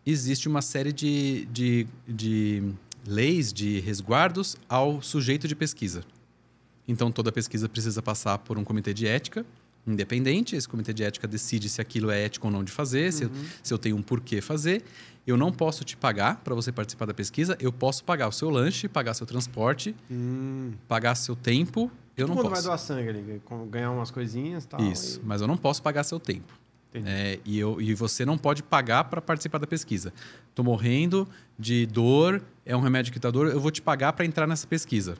[0.05, 2.63] existe uma série de, de, de
[3.07, 6.05] leis, de resguardos ao sujeito de pesquisa.
[6.89, 9.45] Então toda pesquisa precisa passar por um comitê de ética
[9.87, 10.57] independente.
[10.57, 13.31] Esse comitê de ética decide se aquilo é ético ou não de fazer, se, eu,
[13.63, 14.83] se eu tenho um porquê fazer.
[15.27, 17.57] Eu não posso te pagar para você participar da pesquisa.
[17.61, 20.73] Eu posso pagar o seu lanche, pagar seu transporte, hum.
[20.87, 21.91] pagar seu tempo.
[22.17, 22.69] Eu Todo não mundo vai posso.
[22.69, 24.81] doar sangue ali, ganhar umas coisinhas e tal.
[24.81, 26.53] Isso, mas eu não posso pagar seu tempo.
[27.05, 30.13] É, e, eu, e você não pode pagar para participar da pesquisa.
[30.49, 34.25] Estou morrendo de dor, é um remédio que dá dor, eu vou te pagar para
[34.25, 35.19] entrar nessa pesquisa.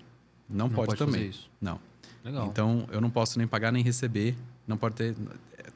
[0.49, 1.15] Não, Não pode, pode também.
[1.15, 1.51] fazer isso.
[1.61, 1.79] Não.
[2.25, 2.47] Legal.
[2.47, 4.35] Então eu não posso nem pagar nem receber.
[4.67, 5.15] Não pode ter.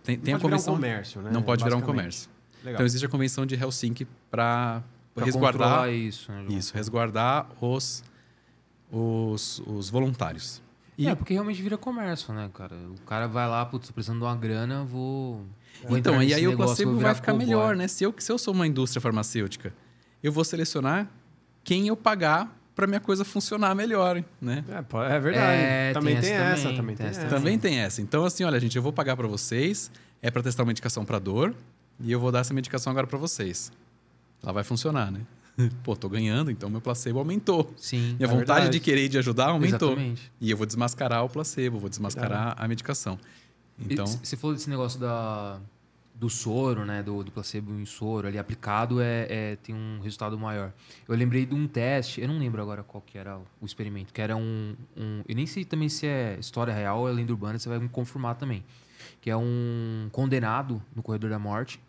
[0.03, 0.74] Tem, tem Não a pode virar um convenção.
[0.74, 1.31] comércio, né?
[1.33, 2.31] Não pode virar um comércio.
[2.59, 2.74] Legal.
[2.74, 4.83] Então existe a convenção de Helsinki para
[5.16, 6.31] resguardar isso.
[6.31, 8.03] Né, isso, resguardar os,
[8.90, 10.62] os, os voluntários.
[10.98, 12.76] E É, porque realmente vira comércio, né, cara?
[12.76, 15.46] O cara vai lá, putz, precisando de uma grana, vou.
[15.87, 17.88] vou Então, e aí o placebo vou vai ficar melhor, né?
[17.88, 19.72] Se eu, se eu sou uma indústria farmacêutica,
[20.22, 21.09] eu vou selecionar
[21.64, 24.64] quem eu pagar para minha coisa funcionar melhor, né?
[24.66, 25.62] É, é verdade.
[25.62, 27.29] É, também tem tem, essa essa, também, também tem tem essa essa.
[27.37, 28.01] Também tem essa.
[28.01, 29.90] Então, assim, olha, gente, eu vou pagar para vocês,
[30.23, 31.55] é para testar uma medicação para dor,
[32.01, 33.71] e eu vou dar essa medicação agora para vocês.
[34.43, 35.21] Ela vai funcionar, né?
[35.85, 37.71] Pô, tô ganhando, então meu placebo aumentou.
[37.77, 38.16] Sim.
[38.19, 38.71] Minha É vontade verdade.
[38.71, 39.90] de querer e de ajudar aumentou.
[39.90, 40.33] Exatamente.
[40.40, 43.19] E eu vou desmascarar o placebo, vou desmascarar a medicação.
[43.79, 45.59] Então, E Você falou desse negócio da,
[46.21, 47.03] do soro, né?
[47.03, 50.71] Do, do placebo em soro ali aplicado é, é- tem um resultado maior.
[51.09, 54.21] Eu lembrei de um teste, eu não lembro agora qual que era o experimento, que
[54.21, 54.77] era um.
[54.95, 57.79] um eu nem sei também se é história real ou é lenda urbana, você vai
[57.79, 58.63] me confirmar também.
[59.23, 61.81] Que é um condenado no corredor da morte.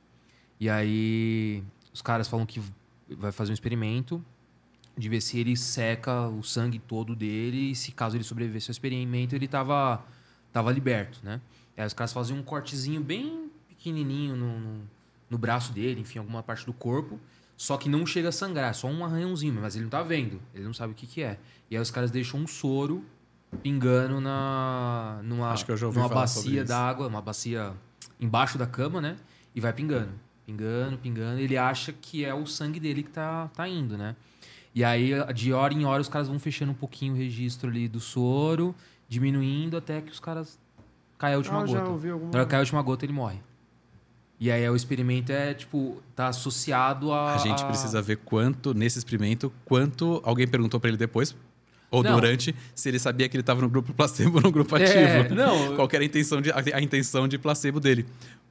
[0.58, 1.62] E aí
[1.94, 2.62] os caras falam que
[3.10, 4.24] vai fazer um experimento
[4.98, 8.74] de ver se ele seca o sangue todo dele e se caso ele sobrevivesse ao
[8.74, 10.02] experimento ele tava,
[10.54, 11.42] tava liberto, né?
[11.78, 13.41] Aí os caras faziam um cortezinho bem
[13.82, 14.82] pequenininho no, no,
[15.30, 17.20] no braço dele, enfim, alguma parte do corpo,
[17.58, 20.64] só que não chega a sangrar, só um arranhãozinho, mas ele não tá vendo, ele
[20.64, 21.40] não sabe o que que é.
[21.70, 23.04] E aí os caras deixam um soro
[23.64, 27.74] pingando na numa, Acho que eu já ouvi numa bacia d'água, uma bacia
[28.20, 29.18] embaixo da cama, né?
[29.54, 30.12] E vai pingando,
[30.46, 31.40] pingando, pingando.
[31.40, 34.16] Ele acha que é o sangue dele que tá, tá indo, né?
[34.74, 37.88] E aí, de hora em hora, os caras vão fechando um pouquinho o registro ali
[37.90, 38.74] do soro,
[39.10, 40.58] diminuindo até que os caras
[41.18, 41.92] caem a última Ah, eu já gota.
[41.92, 43.40] ouvi alguma- Na hora que cai a última gota, ele morre.
[44.42, 47.36] E aí o experimento é, tipo, tá associado a.
[47.36, 51.36] a gente precisa ver quanto, nesse experimento, quanto alguém perguntou para ele depois,
[51.92, 52.16] ou Não.
[52.16, 55.36] durante, se ele sabia que ele estava no grupo placebo ou no grupo É, ativo.
[55.36, 55.76] não.
[55.76, 58.04] Qual era a intenção, de, a, a intenção de placebo dele.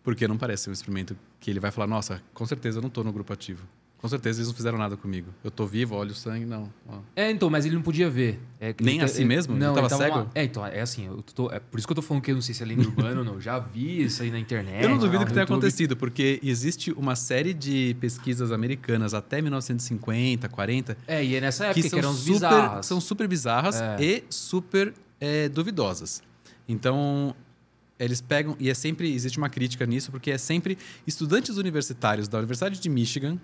[0.05, 3.03] Porque não parece um experimento que ele vai falar, nossa, com certeza eu não estou
[3.03, 3.63] no grupo ativo.
[4.01, 5.29] Com certeza eles não fizeram nada comigo.
[5.45, 6.73] Eu tô vivo, olho o sangue, não.
[6.89, 7.01] Ó.
[7.15, 8.41] É, então, mas ele não podia ver.
[8.59, 9.53] É, que Nem ele- assim ele- mesmo?
[9.53, 10.17] Ele Não, tava tava cego?
[10.21, 12.31] uma- É, então, é assim, eu tô- é por isso que eu tô falando que
[12.31, 13.39] eu não sei se é lenda urbana ou não.
[13.39, 14.83] Já vi isso aí na internet.
[14.83, 15.57] Eu não duvido que tenha YouTube.
[15.59, 21.65] acontecido, porque existe uma série de pesquisas americanas até 1950, 40, É, e é nessa
[21.67, 22.87] época que que, são eram super, bizarras.
[22.87, 23.97] são super bizarras É.
[24.03, 26.23] e super é, duvidosas.
[26.67, 27.35] Então,
[27.99, 28.57] eles pegam.
[28.59, 29.13] E é sempre.
[29.13, 33.39] Existe uma crítica nisso, porque é sempre estudantes universitários da Universidade de Michigan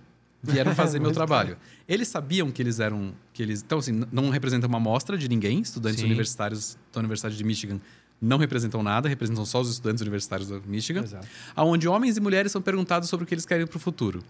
[0.46, 1.56] vieram fazer meu trabalho.
[1.88, 3.12] Eles sabiam que eles eram.
[3.32, 5.60] que eles Então, assim, não representa uma amostra de ninguém.
[5.60, 6.06] Estudantes Sim.
[6.06, 7.80] universitários da Universidade de Michigan
[8.20, 11.02] não representam nada, representam só os estudantes universitários da Michigan.
[11.02, 11.26] Exato.
[11.56, 14.22] Onde homens e mulheres são perguntados sobre o que eles querem para o futuro.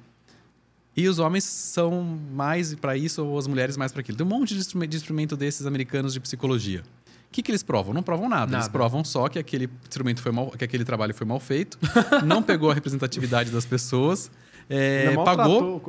[0.96, 4.16] E os homens são mais para isso ou as mulheres mais para aquilo.
[4.16, 6.82] Tem um monte de instrumento, de instrumento desses americanos de psicologia.
[7.28, 7.92] O que, que eles provam?
[7.92, 8.44] Não provam nada.
[8.44, 8.70] Eles Nada.
[8.70, 11.78] provam só que aquele instrumento foi mal, que aquele trabalho foi mal feito,
[12.24, 14.30] não pegou a representatividade das pessoas,
[14.68, 15.80] é, pagou,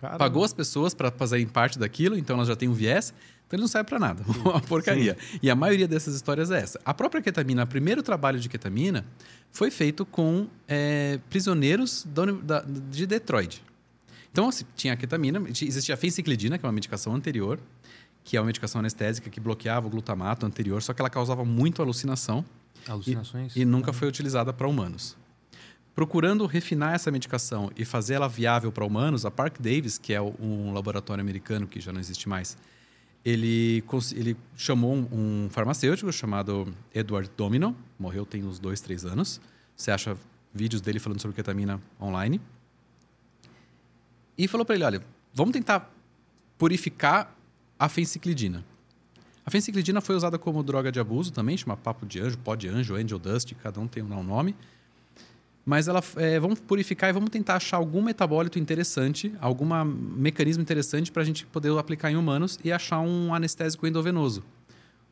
[0.00, 3.12] cara- pagou as pessoas para fazerem parte daquilo, então elas já têm um viés,
[3.46, 4.22] então ele não serve para nada.
[4.44, 5.16] Uma porcaria.
[5.42, 6.80] E a maioria dessas histórias é essa.
[6.84, 9.04] A própria ketamina, o primeiro trabalho de ketamina,
[9.50, 13.62] foi feito com é, prisioneiros da da- de Detroit.
[14.30, 17.58] Então, assim, tinha a ketamina, existia a fenciclidina, que é uma medicação anterior,
[18.22, 21.80] que é uma medicação anestésica que bloqueava o glutamato anterior, só que ela causava muito
[21.80, 22.44] alucinação
[22.86, 23.56] Alucinações.
[23.56, 25.16] e nunca foi utilizada para humanos.
[25.98, 30.22] Procurando refinar essa medicação e fazer ela viável para humanos, a Park Davis, que é
[30.22, 32.56] um laboratório americano que já não existe mais,
[33.24, 33.82] ele,
[34.14, 39.40] ele chamou um farmacêutico chamado Edward Domino, morreu tem uns dois, três anos.
[39.74, 40.16] Você acha
[40.54, 42.40] vídeos dele falando sobre ketamina online.
[44.38, 45.02] E falou para ele, olha,
[45.34, 45.92] vamos tentar
[46.56, 47.36] purificar
[47.76, 48.64] a fenciclidina.
[49.44, 52.68] A fenciclidina foi usada como droga de abuso também, chama papo de anjo, pó de
[52.68, 54.54] anjo, angel dust, cada um tem um nome.
[55.68, 61.12] Mas ela, é, vamos purificar e vamos tentar achar algum metabólito interessante, algum mecanismo interessante
[61.12, 64.42] para a gente poder aplicar em humanos e achar um anestésico endovenoso.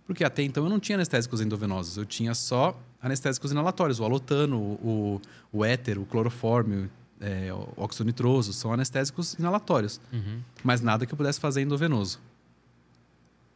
[0.06, 4.56] Porque até então eu não tinha anestésicos endovenosos, eu tinha só anestésicos inalatórios, o alotano,
[4.58, 5.20] o,
[5.52, 6.88] o éter, o clorofórmio,
[7.20, 10.40] é, o óxido nitroso, são anestésicos inalatórios Uhum.
[10.64, 12.18] mas nada que eu pudesse fazer endovenoso.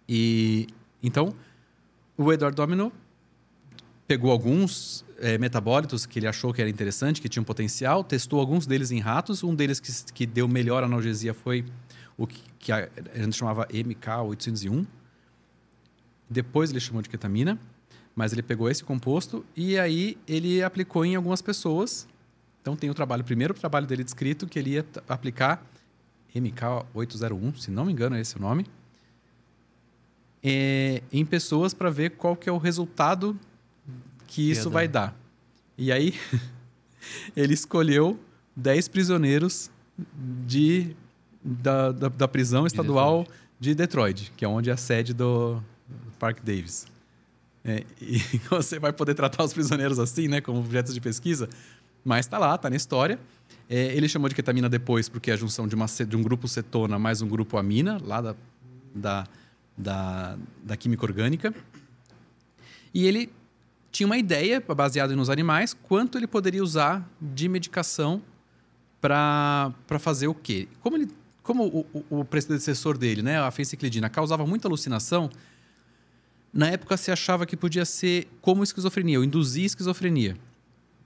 [0.07, 0.67] E
[1.03, 1.35] então
[2.15, 2.93] o Edward Domino
[4.07, 8.67] pegou alguns eh, metabólitos que ele achou que era interessante, que tinham potencial, testou alguns
[8.67, 9.45] deles em ratos.
[9.45, 11.65] Um deles que, que deu melhor analgesia foi
[12.17, 14.87] o que, que a, a gente chamava MK801.
[16.29, 17.59] Depois ele chamou de ketamina,
[18.15, 22.09] mas ele pegou esse composto e aí ele aplicou em algumas pessoas.
[22.63, 25.65] Então tem o trabalho, o primeiro trabalho dele descrito que ele ia aplicar
[26.35, 28.67] MK801, se não me engano é esse o nome,
[30.43, 33.39] é, em pessoas para ver qual que é o resultado
[34.31, 35.15] que isso vai dar.
[35.77, 36.15] E aí
[37.37, 38.19] ele escolheu
[38.55, 39.71] 10 prisioneiros
[40.43, 40.97] de,
[41.45, 43.27] da, da, da prisão estadual
[43.59, 45.61] de Detroit, que é onde é a sede do
[46.19, 46.87] Park Davis.
[47.65, 51.49] É, e você vai poder tratar os prisioneiros assim, né, como objetos de pesquisa,
[52.05, 53.19] mas está lá, está na história.
[53.69, 56.47] É, ele chamou de ketamina depois porque é a junção de, uma, de um grupo
[56.47, 58.37] cetona mais um grupo amina, lá da,
[58.95, 59.27] da,
[59.77, 61.53] da, da química orgânica.
[62.95, 63.31] E ele
[63.91, 68.23] tinha uma ideia, baseada nos animais, quanto ele poderia usar de medicação
[69.01, 70.69] para fazer o quê?
[70.81, 71.09] Como, ele,
[71.43, 75.31] como o, o, o predecessor dele, né, a fenciclidina, causava muita alucinação,
[76.53, 80.37] na época se achava que podia ser como esquizofrenia, ou induzir esquizofrenia.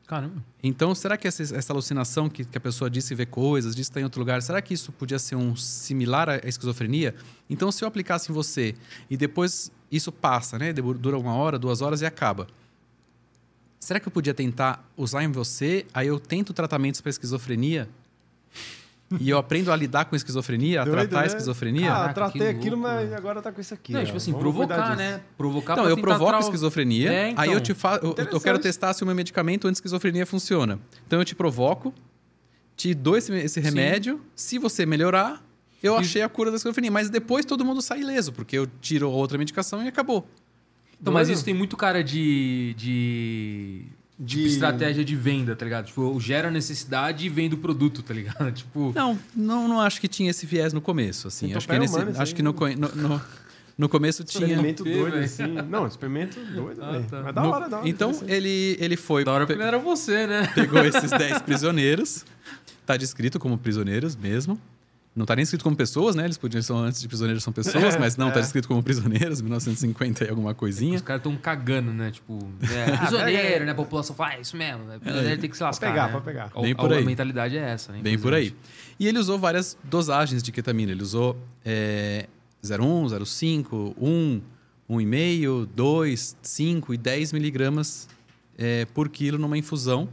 [0.07, 0.45] Caramba.
[0.63, 4.01] Então, será que essa, essa alucinação que, que a pessoa disse ver coisas, disse estar
[4.01, 7.15] em outro lugar, será que isso podia ser um similar à esquizofrenia?
[7.49, 8.75] Então, se eu aplicasse em você
[9.09, 10.73] e depois isso passa, né?
[10.73, 12.47] Dura uma hora, duas horas e acaba.
[13.85, 15.85] Será que eu podia tentar usar em você?
[15.93, 17.87] Aí eu tento tratamentos para esquizofrenia
[19.21, 21.27] e eu aprendo a lidar com esquizofrenia, a Doido, tratar a né?
[21.27, 21.93] esquizofrenia?
[21.93, 23.93] Ah, Caraca, tratei aquilo, louco, mas agora tá com isso aqui.
[23.93, 24.05] Não, ó.
[24.05, 25.21] tipo assim, Vamos provocar, né?
[25.37, 27.61] Provocar Não, pra eu provoco trau- esquizofrenia, É, aí eu então.
[27.61, 28.01] te fa...
[28.03, 30.79] eu, eu quero testar se o meu medicamento anti-esquizofrenia funciona.
[31.07, 31.93] Então eu te provoco,
[32.75, 35.45] te dou esse, esse remédio, se você melhorar,
[35.83, 36.91] eu E- achei a cura da esquizofrenia.
[36.91, 40.27] Mas depois todo mundo sai ileso, porque eu tiro outra medicação e acabou.
[41.01, 42.75] Então, mas isso tem muito cara de.
[42.77, 43.83] de.
[44.17, 45.87] De- Tipo, estratégia de venda, tá ligado?
[45.87, 48.51] Tipo, eu gero a necessidade e vendo o produto, tá ligado?
[48.55, 48.93] Tipo.
[48.95, 51.27] Não, não, não acho que tinha esse viés no começo.
[51.27, 51.47] Assim.
[51.47, 53.23] Então, Acho que, nesse, humana, isso acho que no, no, no,
[53.77, 54.45] no começo tinha...
[54.47, 55.43] Experimento doido, assim.
[55.69, 57.23] Não, experimento doido, Ah, tá.
[57.25, 57.89] Mas da no- hora, da hora.
[57.89, 59.25] então ele, ele foi...
[59.25, 60.47] Da hora porque não era você, né?
[60.55, 62.25] pegou esses 10 prisioneiros,
[62.87, 64.57] tá descrito como prisioneiros mesmo,
[65.17, 66.25] Não tá nem escrito como pessoas, né?
[66.25, 68.43] Eles podiam ser antes de prisioneiros são pessoas, mas não, tá É.
[68.43, 70.97] escrito como prisioneiros, 1950 e alguma coisinha.
[70.97, 72.11] Os caras tão cagando, né?
[72.11, 73.71] Tipo, é, prisioneiro, né?
[73.71, 74.99] A população fala, ah, isso mesmo, né?
[74.99, 75.89] Prisioneiro tem que se lascar.
[75.89, 76.13] pegar, né?
[76.15, 76.51] pode pegar.
[76.53, 77.03] A- Bem a- por aí.
[77.03, 78.01] A mentalidade é essa, né?
[78.03, 78.53] Bem por aí.
[78.99, 80.91] E ele usou várias dosagens de ketamina.
[80.91, 82.27] Ele usou é,
[82.65, 84.41] 0,1, 0,5, 1,
[84.91, 88.09] 1,5, 2, 5 e 10 miligramas
[88.59, 90.09] é, por quilo numa infusão.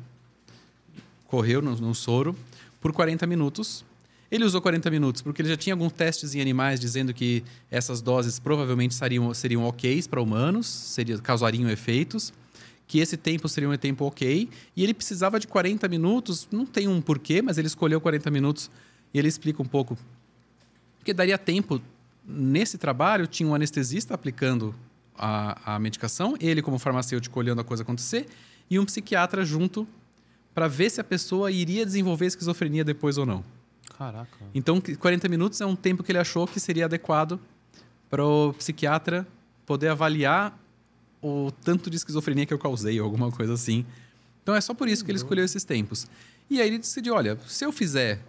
[1.26, 2.36] Correu no, no soro
[2.80, 3.84] por 40 minutos.
[4.32, 8.02] Ele usou 40 minutos porque ele já tinha alguns testes em animais dizendo que essas
[8.02, 12.32] doses provavelmente seriam, seriam ok para humanos, seria, causariam efeitos,
[12.88, 16.88] que esse tempo seria um tempo ok, e ele precisava de 40 minutos, não tem
[16.88, 18.72] um porquê, mas ele escolheu 40 minutos
[19.14, 19.98] e ele explica um pouco.
[20.98, 21.82] Porque daria tempo,
[22.26, 24.76] nesse trabalho, tinha um anestesista aplicando
[25.18, 28.28] a, a medicação, ele como farmacêutico olhando a coisa acontecer,
[28.70, 29.88] e um psiquiatra junto
[30.54, 33.44] para ver se a pessoa iria desenvolver esquizofrenia depois ou não.
[33.98, 34.38] Caraca.
[34.54, 37.40] Então, que 40 minutos é um tempo que ele achou que seria adequado
[38.10, 39.28] para o psiquiatra
[39.66, 40.58] poder avaliar
[41.22, 43.86] o tanto de esquizofrenia que eu causei, ou alguma coisa assim.
[44.42, 46.08] Então, é só por isso que ele escolheu esses tempos.
[46.50, 48.20] E aí ele decidiu, olha, se eu fizer...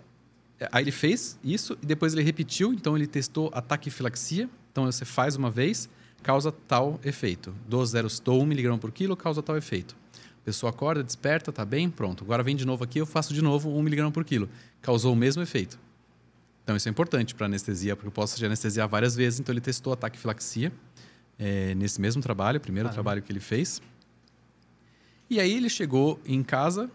[0.70, 4.48] Aí ele fez isso e depois ele repetiu, então ele testou a taquifilaxia.
[4.70, 5.88] Então, você faz uma vez,
[6.22, 7.52] causa tal efeito.
[7.66, 9.96] Dou, zero, dou 1 miligrama por quilo, causa tal efeito.
[10.42, 12.22] A pessoa acorda, desperta, tá bem, pronto.
[12.24, 14.48] Agora vem de novo aqui, eu faço de novo 1 miligrama por quilo.
[14.82, 15.78] Causou o mesmo efeito.
[16.64, 19.40] Então isso é importante para anestesia, porque eu posso já anestesiar várias vezes.
[19.40, 20.72] Então ele testou a taquifilaxia
[21.38, 23.02] é, nesse mesmo trabalho, o primeiro Caramba.
[23.02, 23.80] trabalho que ele fez.
[25.30, 26.90] E aí ele chegou em casa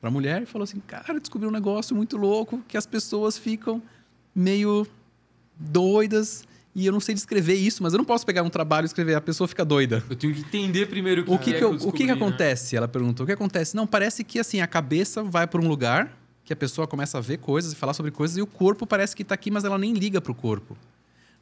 [0.00, 2.86] para a mulher e falou assim: Cara, eu descobri um negócio muito louco que as
[2.86, 3.82] pessoas ficam
[4.34, 4.86] meio
[5.58, 6.44] doidas.
[6.74, 9.14] E eu não sei descrever isso, mas eu não posso pegar um trabalho e escrever
[9.16, 10.04] a pessoa fica doida.
[10.08, 12.04] Eu tenho que entender primeiro o que, O que, é que, eu- o descobri, que,
[12.04, 12.12] que né?
[12.12, 12.76] acontece?
[12.76, 13.24] Ela perguntou.
[13.24, 13.74] O que acontece?
[13.74, 16.16] Não, parece que assim, a cabeça vai para um lugar,
[16.48, 19.14] que a pessoa começa a ver coisas e falar sobre coisas, e o corpo parece
[19.14, 20.78] que tá aqui, mas ela nem liga pro corpo.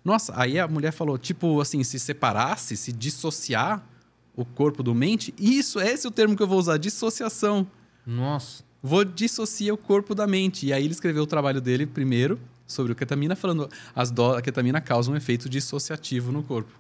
[0.05, 3.87] Nossa, aí a mulher falou, tipo assim, se separasse, se dissociar
[4.35, 7.69] o corpo do mente, isso, esse é o termo que eu vou usar, dissociação.
[8.05, 8.65] Nossa.
[8.83, 10.67] Vou dissociar o corpo da mente.
[10.67, 14.43] E aí ele escreveu o trabalho dele primeiro sobre o ketamina, falando as do, a
[14.43, 16.73] ketamina causa um efeito dissociativo no corpo.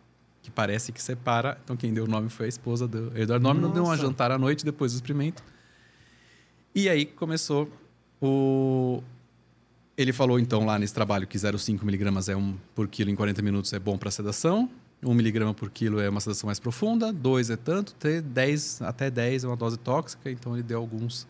[0.42, 1.56] Que parece que separa.
[1.62, 4.02] Então quem deu o nome foi a esposa do Eduardo Nome, não deu Nossa.
[4.02, 5.44] jantar à noite depois do experimento.
[6.74, 7.70] E aí começou
[8.20, 9.02] o.
[9.96, 13.40] Ele falou então lá nesse trabalho que 0,5 miligramas é um por quilo em 40
[13.42, 14.68] minutos é bom para sedação.
[15.02, 19.10] 1 miligrama por quilo é uma sedação mais profunda, 2 é tanto, te- 10, até
[19.10, 21.26] 10 é uma dose tóxica, então ele deu alguns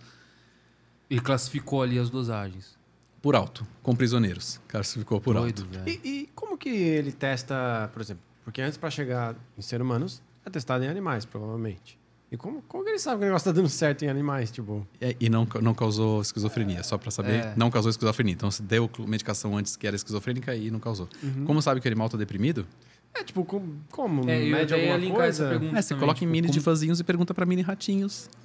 [1.11, 2.76] Ele classificou ali as dosagens.
[3.20, 4.57] por alto, com prisioneiros.
[4.57, 5.72] O cara se ficou por Doido, alto.
[5.84, 6.01] velho.
[6.05, 8.22] E, e como que ele testa, por exemplo?
[8.45, 11.99] Porque antes para chegar em ser humanos é testado em animais, provavelmente.
[12.31, 14.85] E como, como que ele sabe que o negócio tá dando certo em animais, tipo?
[15.01, 17.55] É, E não, não causou esquizofrenia, só pra saber, É.
[17.57, 18.33] não causou esquizofrenia.
[18.35, 21.09] Então, se deu medicação antes que era esquizofrênica e não causou.
[21.47, 22.66] Como sabe que o animal tá deprimido?
[23.14, 23.81] É tipo, como?
[23.91, 25.49] como É, eu mede alguma linkar essa coisa?
[25.59, 25.79] pergunta.
[25.79, 28.29] É, você também, coloca em tipo, mini como- divazinhos e pergunta pra mini ratinhos.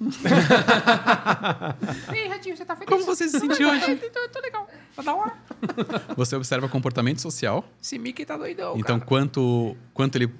[2.14, 2.88] Ei, Ratinho, você tá feliz?
[2.88, 3.96] Como você se sentiu hoje?
[3.96, 4.68] Tô, tô legal.
[4.96, 5.32] Tá da hora.
[6.16, 7.64] Você observa comportamento social.
[7.82, 9.08] Esse Mickey tá doidão, Então, cara.
[9.08, 10.30] quanto, quanto ele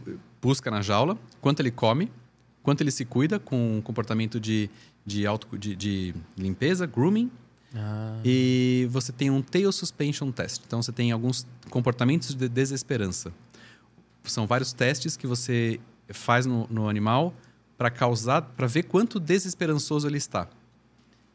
[0.40, 2.10] busca na jaula, quanto ele come,
[2.62, 4.70] quanto ele se cuida com comportamento de,
[5.04, 7.30] de, auto, de, de limpeza, grooming.
[7.74, 10.62] Ah, E você tem um tail suspension test.
[10.66, 13.32] Então você tem alguns comportamentos de desesperança.
[14.24, 17.34] São vários testes que você faz no, no animal
[17.76, 20.48] para causar, para ver quanto desesperançoso ele está.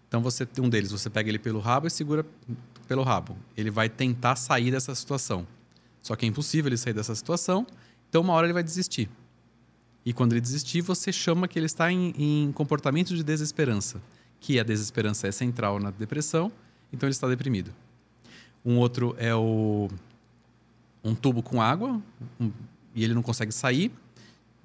[0.07, 2.25] Então você tem um deles, você pega ele pelo rabo e segura
[2.87, 3.35] pelo rabo.
[3.57, 5.45] Ele vai tentar sair dessa situação.
[6.01, 7.67] Só que é impossível ele sair dessa situação.
[8.07, 9.09] Então uma hora ele vai desistir.
[10.07, 14.01] E quando ele desistir, você chama que ele está em, em comportamento de desesperança,
[14.39, 16.49] que a desesperança é central na depressão,
[16.93, 17.73] então ele está deprimido.
[18.65, 19.89] Um outro é o
[21.03, 22.01] um tubo com água
[22.39, 22.49] um-
[22.95, 23.91] e ele não consegue sair.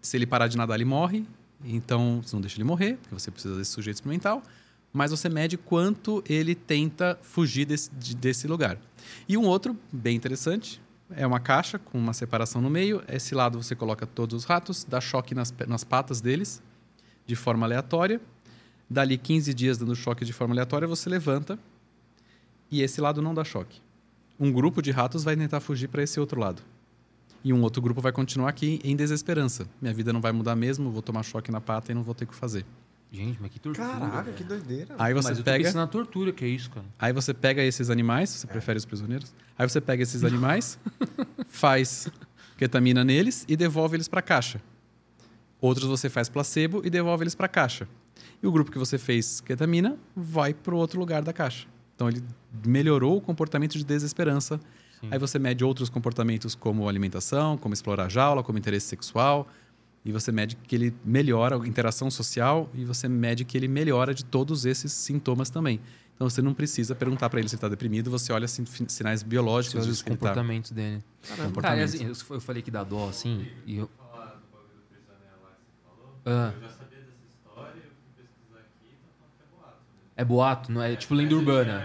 [0.01, 1.27] Se ele parar de nadar, ele morre.
[1.65, 4.45] Então você não deixa ele morrer, porque você precisa desse sujeito experimental.
[4.93, 8.79] Mas você mede quanto ele tenta fugir desse, de- desse lugar.
[9.29, 10.81] E um outro, bem interessante,
[11.17, 13.03] é uma caixa com uma separação no meio.
[13.09, 16.63] Esse lado você coloca todos os ratos, dá choque nas, nas patas deles,
[17.27, 18.21] de forma aleatória.
[18.89, 21.59] Dali 15 dias dando choque de forma aleatória, você levanta
[22.71, 23.81] e esse lado não dá choque.
[24.41, 26.63] Um grupo de ratos vai tentar fugir para esse outro lado.
[27.45, 29.67] E um outro grupo vai continuar aqui em desesperança.
[29.81, 32.25] Minha vida não vai mudar mesmo, vou tomar choque na pata e não vou ter
[32.25, 32.65] o que fazer.
[33.13, 33.87] Gente, mas que tortura.
[33.89, 34.37] Caraca, velho.
[34.37, 34.95] que doideira.
[34.99, 36.87] Aí Mas você eu tô pega, pensando na tortura, que é isso, cara.
[36.99, 39.33] aí você pega esses animais, você prefere os prisioneiros?
[39.59, 40.79] Aí você pega esses animais,
[41.47, 42.09] faz
[42.57, 44.61] ketamina neles e devolve eles para a caixa.
[45.61, 47.87] Outros você faz placebo e devolve eles para a caixa.
[48.43, 51.69] E o grupo que você fez ketamina vai para o outro lugar da caixa.
[51.95, 52.23] Então ele
[52.67, 54.59] melhorou o comportamento de desesperança
[55.11, 59.49] Aí você mede outros comportamentos como alimentação, como explorar a jaula, como interesse sexual.
[60.05, 64.13] E você mede que ele melhora a interação social e você mede que ele melhora
[64.13, 65.81] de todos esses sintomas também.
[66.15, 69.23] Então você não precisa perguntar para ele se ele está deprimido, você olha sin- sinais
[69.23, 70.29] biológicos olha os disso que ele tá.
[70.29, 71.03] comportamentos dele.
[71.29, 71.95] Cara, Comportamentos.
[71.95, 73.91] assim, eu, eu falei que dá dó, assim, e eu...
[76.27, 76.53] Ah.
[80.17, 80.95] É boato, não é?
[80.95, 81.85] Tipo lenda urbana.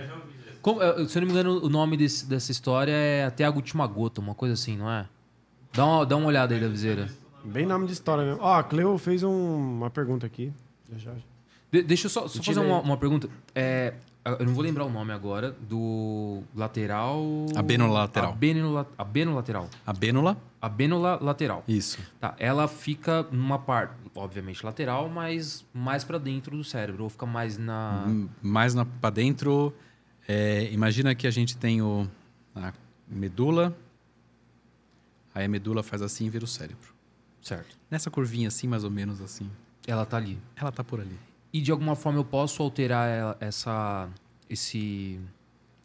[0.61, 3.49] Como- eh, se eu não me engano, o nome desse- dessa história é Até a
[3.49, 5.07] Última Gota, uma coisa assim, não é?
[5.74, 7.09] Dá uma, dá uma olhada aí da viseira.
[7.48, 8.41] Bem nome de história mesmo.
[8.41, 10.52] Ó, a Cleo fez um- uma pergunta aqui.
[10.91, 11.22] Já, já.
[11.72, 13.30] De- deixa eu só, só fazer uma, uma pergunta.
[13.54, 13.93] É,
[14.26, 17.22] eu não vou lembrar o nome agora, do lateral...
[17.56, 18.32] Abenolateral.
[18.32, 19.70] Abenula- Abenolateral.
[19.86, 21.64] A bênula, Abênula lateral.
[21.68, 22.00] isso.
[22.20, 27.26] Tá, ela fica numa parte, obviamente lateral, mas mais pra dentro do cérebro, ou fica
[27.26, 28.04] mais na.
[28.08, 29.74] M- Mais para dentro,
[30.28, 32.08] é, imagina que a gente tem o,
[32.56, 32.74] a
[33.08, 33.76] medula,
[35.34, 36.97] aí a medula faz assim e vira o cérebro.
[37.48, 37.78] Certo.
[37.89, 39.50] Nessa curvinha assim, mais ou menos assim,
[39.88, 40.38] Ela tá ali.
[40.56, 41.18] ela tá por ali.
[41.54, 44.10] E de alguma forma eu posso alterar essa.
[44.50, 45.18] esse.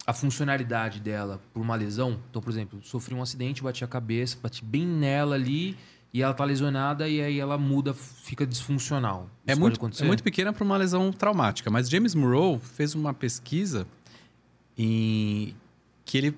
[0.04, 2.18] a funcionalidade dela por uma lesão?
[2.28, 5.76] Então, por exemplo, sofri um acidente, bati a cabeça, bati bem nela ali.
[6.12, 9.30] E ela tá lesionada e aí ela muda, fica disfuncional.
[9.46, 12.94] É Isso pode muito, é muito pequena para uma lesão traumática, mas James Murrow fez
[12.94, 13.86] uma pesquisa
[14.76, 15.56] em
[16.04, 16.36] que ele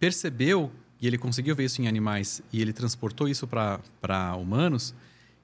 [0.00, 0.72] percebeu,
[1.04, 4.94] e ele conseguiu ver isso em animais, e ele transportou isso para humanos,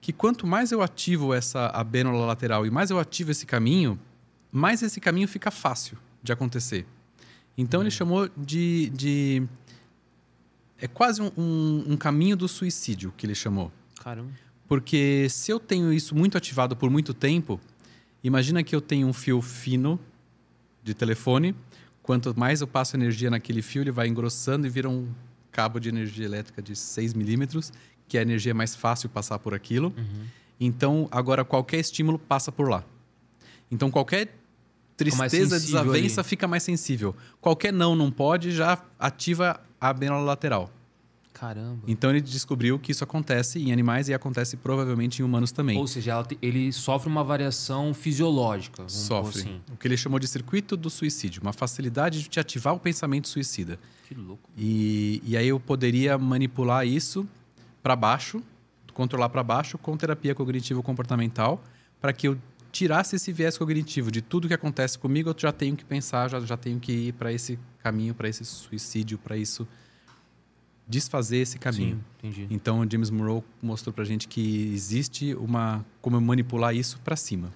[0.01, 4.01] que quanto mais eu ativo essa abênula lateral e mais eu ativo esse caminho,
[4.51, 6.87] mais esse caminho fica fácil de acontecer.
[7.59, 9.43] Então ele chamou de, de
[10.79, 13.71] é quase um, um- um caminho do suicídio que ele chamou.
[14.03, 14.31] Caramba.
[14.67, 17.61] Porque se eu tenho isso muito ativado por muito tempo,
[18.25, 20.01] imagina que eu tenho um fio fino
[20.83, 21.55] de telefone,
[22.03, 25.07] quanto mais eu passo energia naquele fio, ele vai engrossando e vira um
[25.51, 27.73] cabo de energia elétrica de 6 milímetros,
[28.09, 29.95] que é a energia mais fácil passar por aquilo.
[30.59, 32.85] Então, agora qualquer estímulo passa por lá.
[33.71, 34.35] Então, qualquer
[34.97, 36.29] tristeza, desavença ali.
[36.29, 37.15] fica mais sensível.
[37.41, 40.71] Qualquer não, não pode, já ativa a abênula lateral.
[41.33, 41.81] Caramba.
[41.87, 45.79] Então ele descobriu que isso acontece em animais e acontece provavelmente em humanos também.
[45.79, 48.87] Ou seja, ele sofre uma variação fisiológica.
[48.89, 49.41] Sofre.
[49.41, 49.61] Assim.
[49.73, 53.27] O que ele chamou de circuito do suicídio, uma facilidade de te ativar o pensamento
[53.27, 53.79] suicida.
[54.11, 54.51] Que louco.
[54.59, 57.29] E, e aí eu poderia manipular isso
[57.81, 58.43] para baixo,
[58.93, 61.63] controlar para baixo com terapia cognitivo-comportamental,
[62.01, 62.37] para que eu
[62.73, 66.41] tirasse esse viés cognitivo de tudo que acontece comigo, eu já tenho que pensar, já,
[66.41, 69.67] já tenho que ir para esse caminho, para esse suicídio, para isso
[70.89, 72.03] desfazer esse caminho.
[72.21, 72.49] Sim, entendi.
[72.51, 77.53] Então, o James Monroe mostrou pra gente que existe uma como manipular isso para cima.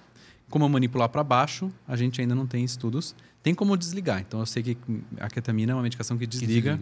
[0.49, 3.13] Como manipular para baixo, a gente ainda não tem estudos.
[3.45, 4.21] Tem como desligar.
[4.21, 4.77] Então, eu sei que
[5.19, 6.79] a ketamina é uma medicação que Que desliga,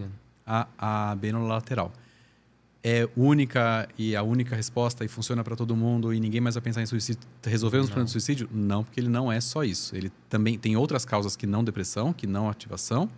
[0.47, 1.91] a, a abênula lateral.
[2.81, 6.61] É única e a única resposta e funciona para todo mundo e ninguém mais vai
[6.61, 7.21] pensar em suicídio.
[7.45, 8.49] Resolvemos o problema do suicídio?
[8.49, 9.93] Não, porque ele não é só isso.
[9.93, 13.09] Ele também tem outras causas que não depressão, que não ativação.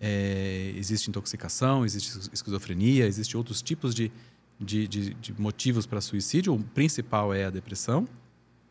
[0.00, 4.12] É, existe intoxicação, existe esquizofrenia, existe outros tipos de,
[4.60, 6.54] de, de, de motivos para suicídio.
[6.54, 8.06] O principal é a depressão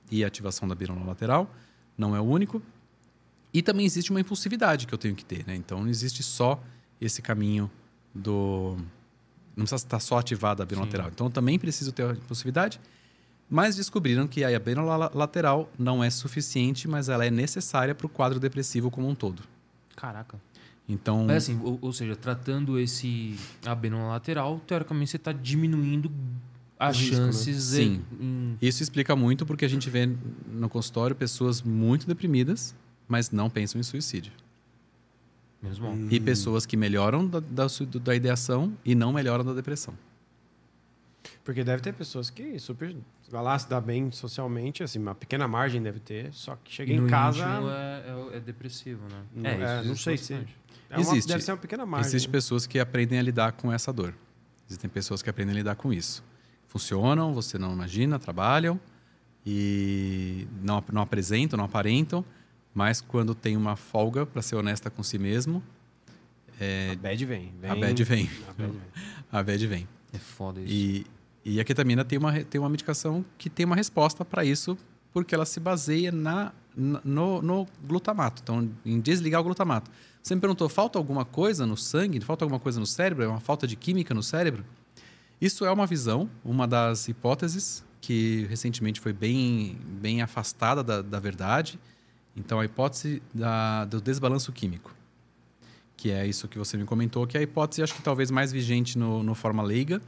[0.10, 1.54] e a ativação da abênula lateral.
[1.98, 2.62] Não é o único.
[3.54, 5.46] E também existe uma impulsividade que eu tenho que ter.
[5.48, 5.56] Né?
[5.56, 6.62] Então, não existe só
[7.00, 7.70] esse caminho
[8.14, 8.76] do...
[9.56, 10.92] Não precisa estar só ativada a abênula Sim.
[10.92, 11.12] lateral.
[11.14, 12.80] Então, eu também preciso ter a impulsividade.
[13.50, 14.50] Mas descobriram que a
[15.14, 19.42] lateral não é suficiente, mas ela é necessária para o quadro depressivo como um todo.
[19.96, 20.40] Caraca.
[20.88, 23.36] Então, Mas assim, ou, ou seja, tratando esse
[23.66, 26.12] abênula lateral, teoricamente você está diminuindo
[26.80, 27.26] as risco, né?
[27.26, 28.02] chances Sim.
[28.20, 30.10] em- em- Isso explica muito porque a gente vê
[30.50, 32.76] no consultório pessoas muito deprimidas,
[33.08, 34.32] mas não pensam em suicídio.
[35.62, 35.96] Menos mal.
[36.12, 37.66] E pessoas que melhoram da, da,
[38.02, 39.94] da ideação e não melhoram da depressão.
[41.44, 42.96] Porque deve ter pessoas que super.
[43.30, 46.92] Vai lá, se dá bem socialmente, assim, uma pequena margem deve ter, só que chega
[46.92, 47.44] E em no casa.
[47.44, 49.22] é, é- é depressivo, né?
[49.36, 50.38] Não, isso é, não existe sei se- é
[50.98, 51.28] uma- Existe.
[51.28, 52.08] deve ser uma pequena margem.
[52.10, 52.32] Existem né?
[52.32, 54.14] pessoas que aprendem a lidar com essa dor.
[54.70, 56.24] Existem pessoas que aprendem a lidar com isso.
[56.68, 58.80] Funcionam, você não imagina, trabalham
[59.46, 62.24] e não, não apresentam, não aparentam,
[62.78, 65.64] mas quando tem uma folga, para ser honesta com si mesmo,
[66.92, 67.52] A bad vem.
[67.60, 68.30] vem a bad vem.
[68.48, 68.82] A bad vem.
[69.32, 69.88] A bad vem.
[70.14, 70.72] É foda isso.
[70.72, 71.06] E,
[71.44, 74.78] e a ketamina tem uma, tem uma medicação que tem uma resposta para isso,
[75.12, 79.90] porque ela se baseia na, na- no, no glutamato, então em desligar o glutamato.
[80.22, 82.20] Você me perguntou, falta alguma coisa no sangue?
[82.22, 83.24] Falta alguma coisa no cérebro?
[83.24, 84.64] É uma falta de química no cérebro?
[85.42, 91.20] Isso é uma visão, uma das hipóteses que recentemente foi bem, bem afastada da, da
[91.20, 91.80] verdade.
[92.38, 94.96] Então, a hipótese da, do desbalanço químico.
[95.98, 98.52] que é isso que você me comentou, que é a hipótese, acho que talvez mais
[98.52, 100.00] vigente no, no forma leiga,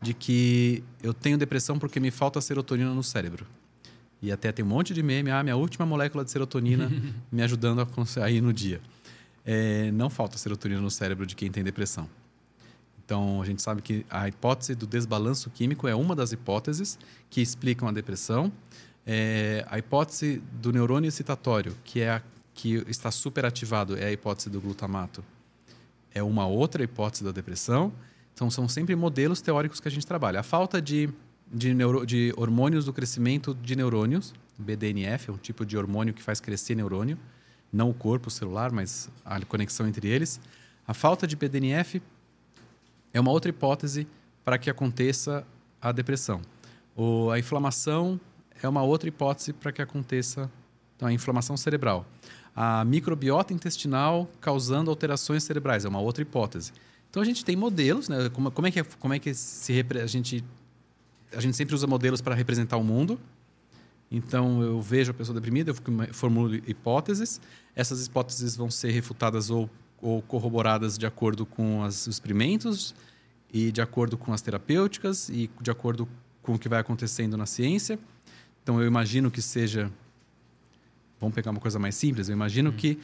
[0.00, 3.44] de que eu tenho depressão porque me falta serotonina no cérebro.
[4.22, 6.88] E até tem um monte de meme, ah, minha última molécula de serotonina
[7.32, 8.80] me ajudando a a ir no dia.
[9.44, 12.08] É, não falta serotonina no cérebro de quem tem depressão.
[13.04, 16.96] Então, a gente sabe que a hipótese do desbalanço químico é uma das hipóteses
[17.28, 18.52] que explicam a depressão.
[19.12, 22.22] É, a hipótese do neurônio excitatório, que é a
[22.54, 25.24] que está superativado, é a hipótese do glutamato.
[26.14, 27.92] É uma outra hipótese da depressão.
[28.32, 30.38] Então, são sempre modelos teóricos que a gente trabalha.
[30.38, 31.08] A falta de,
[31.52, 36.22] de, neuro, de hormônios do crescimento de neurônios, BDNF, é um tipo de hormônio que
[36.22, 37.18] faz crescer neurônio,
[37.72, 40.38] não o corpo celular, mas a conexão entre eles.
[40.86, 42.00] A falta de BDNF
[43.12, 44.06] é uma outra hipótese
[44.44, 45.44] para que aconteça
[45.82, 46.40] a depressão.
[46.94, 48.20] O, a inflamação
[48.66, 50.50] é uma outra hipótese para que aconteça
[50.96, 52.06] então, a inflamação cerebral.
[52.54, 56.72] A microbiota intestinal causando alterações cerebrais é uma outra hipótese.
[57.08, 58.28] Então a gente tem modelos, né?
[58.28, 60.44] Como, como é que é- como é que se a gente
[61.32, 63.18] a gente sempre usa modelos para representar o mundo.
[64.10, 67.40] Então eu vejo a pessoa deprimida, eu formulo hipóteses.
[67.74, 69.70] Essas hipóteses vão ser refutadas ou,
[70.02, 72.94] ou corroboradas de acordo com os experimentos
[73.52, 76.08] e de acordo com as terapêuticas e de acordo
[76.42, 77.98] com o que vai acontecendo na ciência.
[78.62, 79.90] Então eu imagino que seja
[81.20, 82.30] Vamos pegar uma coisa mais simples.
[82.30, 82.98] Eu imagino que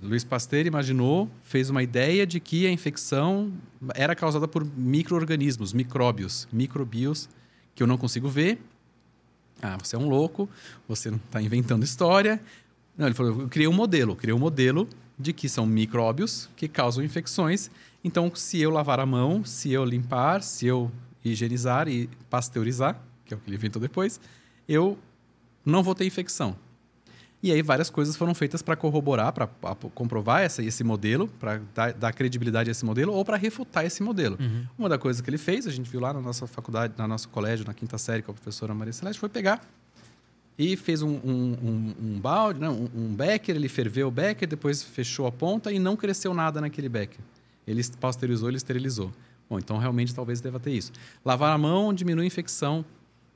[0.00, 3.52] Luiz Pasteur imaginou, fez uma ideia de que a infecção
[3.94, 7.28] era causada por micro-organismos, micróbios, microbios
[7.74, 8.60] que eu não consigo ver.
[9.60, 10.48] Ah, você é um louco,
[10.86, 12.40] você não está inventando história.
[12.96, 16.68] Não, ele falou, eu criei um modelo, criei um modelo de que são micróbios que
[16.68, 17.70] causam infecções.
[18.04, 20.92] Então, se eu lavar a mão, se eu limpar, se eu
[21.24, 24.20] higienizar e pasteurizar, que é o que ele inventou depois,
[24.68, 24.98] eu
[25.64, 26.56] não vou ter infecção.
[27.42, 29.48] E aí várias coisas foram feitas para corroborar, para
[29.94, 34.00] comprovar essa, esse modelo, para dar, dar credibilidade a esse modelo ou para refutar esse
[34.00, 34.38] modelo.
[34.78, 37.28] Uma das coisas que ele fez, a gente viu lá na nossa faculdade, no nosso
[37.28, 39.60] colégio, na quinta série, com a professora Maria Celeste, foi pegar
[40.58, 44.46] e fez um, um, um, um balde, né, um, um becker, ele ferveu o becker,
[44.46, 47.18] depois fechou a ponta e não cresceu nada naquele becker.
[47.66, 49.12] Ele pasteurizou, ele esterilizou.
[49.48, 50.92] Bom, então realmente talvez deva ter isso.
[51.24, 52.84] Lavar a mão diminui a infecção,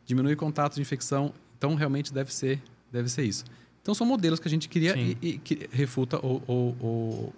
[0.06, 3.44] diminui o contato de infecção, então realmente deve ser, deve ser isso.
[3.82, 5.16] Então são modelos que a gente queria Sim.
[5.20, 7.34] e, e que refuta ou, ou, ou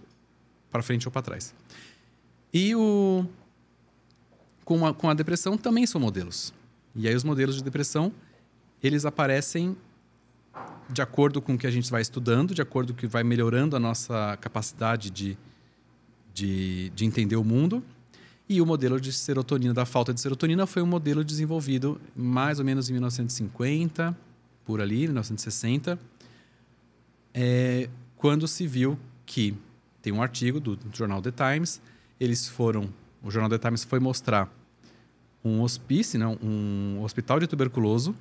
[0.70, 1.54] para frente ou para trás.
[2.52, 3.26] E o
[4.64, 6.52] com a, com a depressão também são modelos.
[6.94, 8.12] E aí os modelos de depressão,
[8.82, 9.76] eles aparecem
[10.90, 13.22] de acordo com o que a gente vai estudando, de acordo com o que vai
[13.24, 15.38] melhorando a nossa capacidade de,
[16.34, 17.82] de, de entender o mundo.
[18.48, 22.64] E o modelo de serotonina, da falta de serotonina, foi um modelo desenvolvido mais ou
[22.64, 24.16] menos em 1950,
[24.64, 25.98] por ali, 1960,
[27.34, 29.54] é, quando se viu que
[30.02, 31.80] tem um artigo do jornal The Times,
[32.18, 32.88] eles foram,
[33.22, 34.52] o jornal The Times foi mostrar
[35.44, 38.14] um hospício, né, um hospital de tuberculoso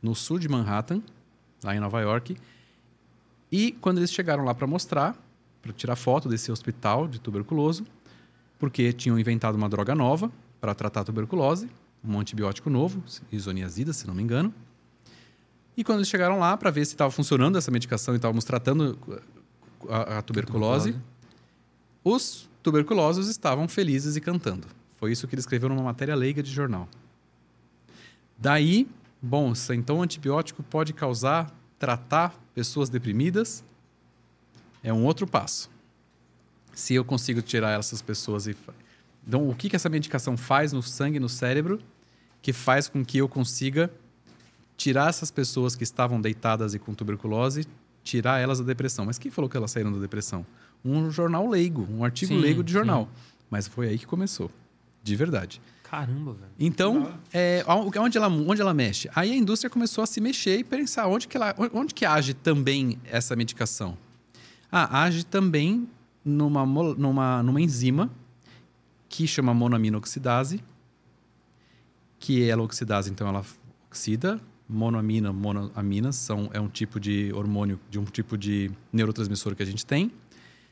[0.00, 1.02] no sul de Manhattan,
[1.62, 2.36] lá em Nova York.
[3.50, 5.16] E quando eles chegaram lá para mostrar,
[5.60, 7.84] para tirar foto desse hospital de tuberculoso,
[8.58, 10.30] porque tinham inventado uma droga nova
[10.60, 11.68] para tratar a tuberculose,
[12.04, 14.52] um antibiótico novo, isoniazida, se não me engano.
[15.76, 18.96] E quando eles chegaram lá para ver se estava funcionando essa medicação e estávamos tratando
[19.88, 20.94] a, a tuberculose,
[22.02, 24.66] os tuberculosos estavam felizes e cantando.
[24.96, 26.88] Foi isso que ele escreveu numa matéria leiga de jornal.
[28.38, 28.88] Daí,
[29.20, 33.64] bom, então o antibiótico pode causar, tratar pessoas deprimidas,
[34.82, 35.70] é um outro passo.
[36.74, 38.56] Se eu consigo tirar essas pessoas e.
[39.26, 41.80] Então, o que, que essa medicação faz no sangue, no cérebro,
[42.42, 43.90] que faz com que eu consiga
[44.76, 47.66] tirar essas pessoas que estavam deitadas e com tuberculose,
[48.02, 49.06] tirar elas da depressão.
[49.06, 50.44] Mas quem falou que elas saíram da depressão?
[50.84, 53.04] Um jornal leigo, um artigo Sim, leigo de jornal.
[53.04, 53.34] sim.
[53.50, 54.50] Mas foi aí que começou.
[55.02, 55.60] De verdade.
[55.82, 56.50] Caramba, velho.
[56.58, 57.64] Então, é,
[58.00, 59.08] onde, ela, onde ela mexe?
[59.14, 62.34] Aí a indústria começou a se mexer e pensar onde que, ela, onde que age
[62.34, 63.96] também essa medicação.
[64.72, 65.88] Ah, age também
[66.24, 68.10] numa, numa, numa enzima
[69.08, 70.62] que chama monoaminoxidase,
[72.18, 73.44] que ela oxidase, então ela
[73.86, 74.40] oxida.
[74.66, 79.66] Monoamina, monoaminas são, é um tipo de hormônio, de um tipo de neurotransmissor que a
[79.66, 80.10] gente tem.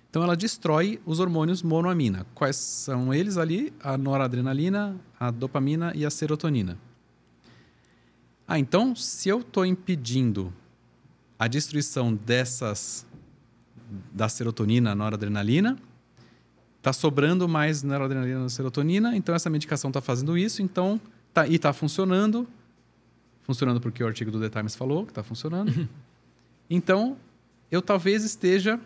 [0.09, 2.27] Então ela destrói os hormônios monoamina.
[2.35, 3.73] Quais são eles ali?
[3.81, 6.79] A noradrenalina, a dopamina e a serotonina.
[8.49, 10.53] Ah, então se eu estou impedindo
[11.39, 13.07] a destruição dessas
[14.13, 15.79] da serotonina, noradrenalina,
[16.79, 21.01] está sobrando mais noradrenalina e serotonina, então essa medicação está fazendo isso, então
[21.33, 22.47] tá, e está funcionando,
[23.43, 25.89] funcionando porque o artigo do The Times falou que está funcionando.
[26.69, 27.17] então
[27.71, 28.81] eu talvez esteja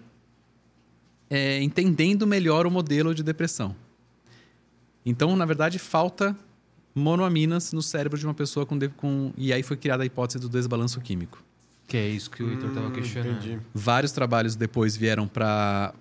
[1.28, 3.74] é, entendendo melhor o modelo de depressão.
[5.04, 6.36] Então, na verdade, falta
[6.94, 10.48] monoaminas no cérebro de uma pessoa com, com e aí foi criada a hipótese do
[10.48, 11.45] desbalanço químico.
[11.86, 13.36] Que é isso que o Heitor tava questionando.
[13.36, 13.60] Entendi.
[13.72, 15.94] Vários trabalhos depois vieram para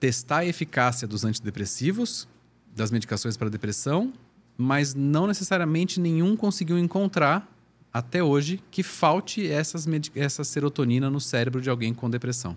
[0.00, 2.26] testar a eficácia dos antidepressivos,
[2.74, 4.12] das medicações para depressão,
[4.56, 7.48] mas não necessariamente nenhum conseguiu encontrar
[7.92, 12.56] até hoje que falte essas essa serotonina no cérebro de alguém com depressão.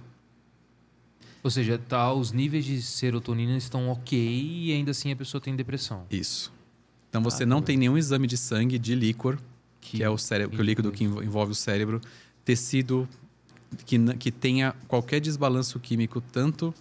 [1.43, 5.55] Ou seja, tá, os níveis de serotonina estão ok e ainda assim a pessoa tem
[5.55, 6.05] depressão.
[6.09, 6.51] Isso.
[7.09, 9.37] Então você não tem nenhum exame de sangue de líquor,
[9.91, 12.01] que, é o, cérebro, que é o líquido que envo- envolve o cérebro,
[12.43, 13.07] tecido
[13.85, 16.73] que, que tenha qualquer desbalanço químico, tanto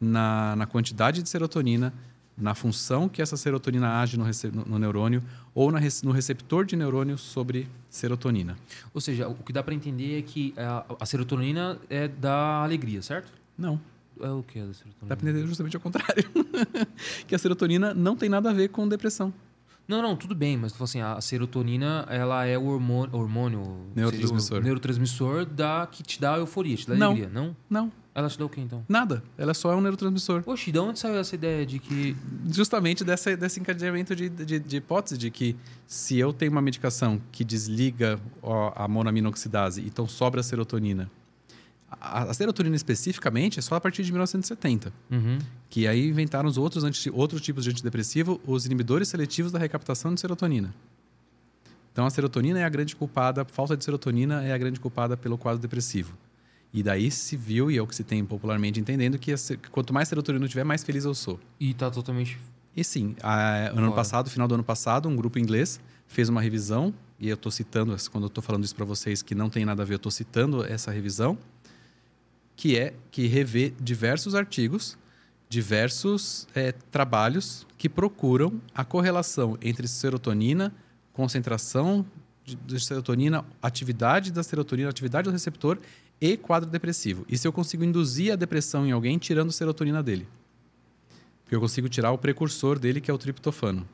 [0.00, 1.92] na, na quantidade de serotonina,
[2.36, 5.22] na função que essa serotonina age no, no- no neurônio,
[5.54, 8.56] ou na no receptor de neurônio sobre serotonina.
[8.92, 13.00] Ou seja, o que dá pra entender é que a, a serotonina é da alegria,
[13.00, 13.32] certo?
[13.56, 13.80] Não.
[14.20, 15.08] É o que é da serotonina?
[15.08, 16.24] Dá para entender justamente ao contrário.
[17.26, 19.32] que a serotonina não tem nada a ver com depressão.
[19.88, 23.62] Não, não, tudo bem, mas assim, a serotonina, ela é o hormônio, hormônio
[23.94, 24.58] Neurotransmissor.
[24.58, 27.08] o neurotransmissor da, que te dá euforia, te dá Não.
[27.12, 27.56] alegria, não?
[27.70, 28.84] Não, Ela te dá o quê, então?
[28.88, 29.22] nada.
[29.38, 30.42] Ela só é um neurotransmissor.
[30.46, 32.16] Oxe, de onde saiu essa ideia de que...
[32.52, 35.54] justamente dessa, desse encadeamento de, de, de hipótese de que
[35.86, 38.18] se eu tenho uma medicação que desliga
[38.74, 41.08] a monoaminoxidase, então sobra a serotonina.
[42.00, 45.38] A, a serotonina especificamente é só a partir de 1970, Uhum.
[45.70, 50.14] que aí inventaram os outros, anti, outros tipos de antidepressivo, os inibidores seletivos da recaptação
[50.14, 50.74] de serotonina.
[51.92, 55.16] Então a serotonina é a grande culpada, a falta de serotonina é a grande culpada
[55.16, 56.12] pelo quadro depressivo.
[56.72, 59.32] E daí se viu, e é o que se tem popularmente entendendo, que
[59.70, 61.40] quanto mais serotonina eu tiver, mais feliz eu sou.
[61.58, 62.38] E tá totalmente...
[62.76, 66.92] E sim, a- ano passado, final do ano passado, um grupo inglês fez uma revisão,
[67.18, 69.82] e eu estou citando, quando eu estou falando isso para vocês que não tem nada
[69.82, 71.38] a ver, eu estou citando essa revisão,
[72.56, 74.96] que é que revê diversos artigos,
[75.48, 80.74] diversos eh, trabalhos que procuram a correlação entre serotonina,
[81.12, 82.04] concentração
[82.44, 85.78] de, de serotonina, atividade da serotonina, atividade do receptor
[86.20, 87.24] e quadro depressivo.
[87.28, 90.26] E se eu consigo induzir a depressão em alguém tirando serotonina dele.
[91.44, 93.86] Porque eu consigo tirar o precursor dele, que é o triptofano,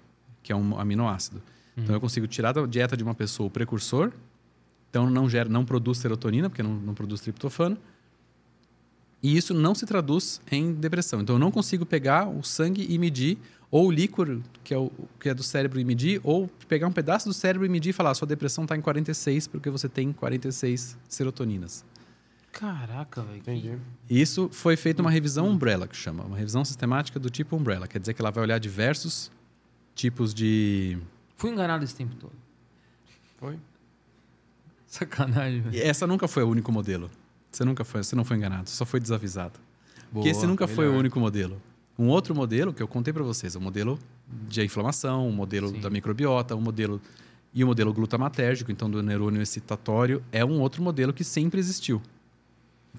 [0.42, 1.42] que é um aminoácido.
[1.76, 4.12] Então eu consigo tirar da dieta de uma pessoa o precursor,
[4.88, 7.76] então não gera, não produz serotonina, porque não, não produz triptofano.
[9.22, 11.20] E isso não se traduz em depressão.
[11.20, 13.38] Então eu não consigo pegar o sangue e medir,
[13.70, 16.92] ou o líquor, que é, o, que é do cérebro, e medir, ou pegar um
[16.92, 20.12] pedaço do cérebro e medir e falar: sua depressão está em 46, porque você tem
[20.12, 21.84] 46 serotoninas.
[22.52, 23.38] Caraca, velho.
[23.38, 23.78] Entendi.
[24.10, 26.22] E isso foi feito uma revisão umbrella, que chama.
[26.24, 27.88] Uma revisão sistemática do tipo umbrella.
[27.88, 29.30] Quer dizer que ela vai olhar diversos
[29.94, 30.98] tipos de.
[31.36, 32.34] Fui enganado esse tempo todo.
[33.38, 33.58] Foi?
[34.86, 35.74] Sacanagem, velho.
[35.74, 37.10] E essa nunca foi o único modelo.
[37.52, 39.60] Você nunca foi, você não foi enganado, só foi desavisado.
[40.10, 41.00] Porque esse nunca foi o melhor.
[41.00, 41.60] único modelo.
[41.98, 43.98] Um outro modelo que eu contei para vocês, o modelo
[44.48, 45.80] de inflamação, o modelo Sim.
[45.80, 47.00] da microbiota, o modelo
[47.54, 52.00] e o modelo glutamatérgico, então do neurônio excitatório, é um outro modelo que sempre existiu.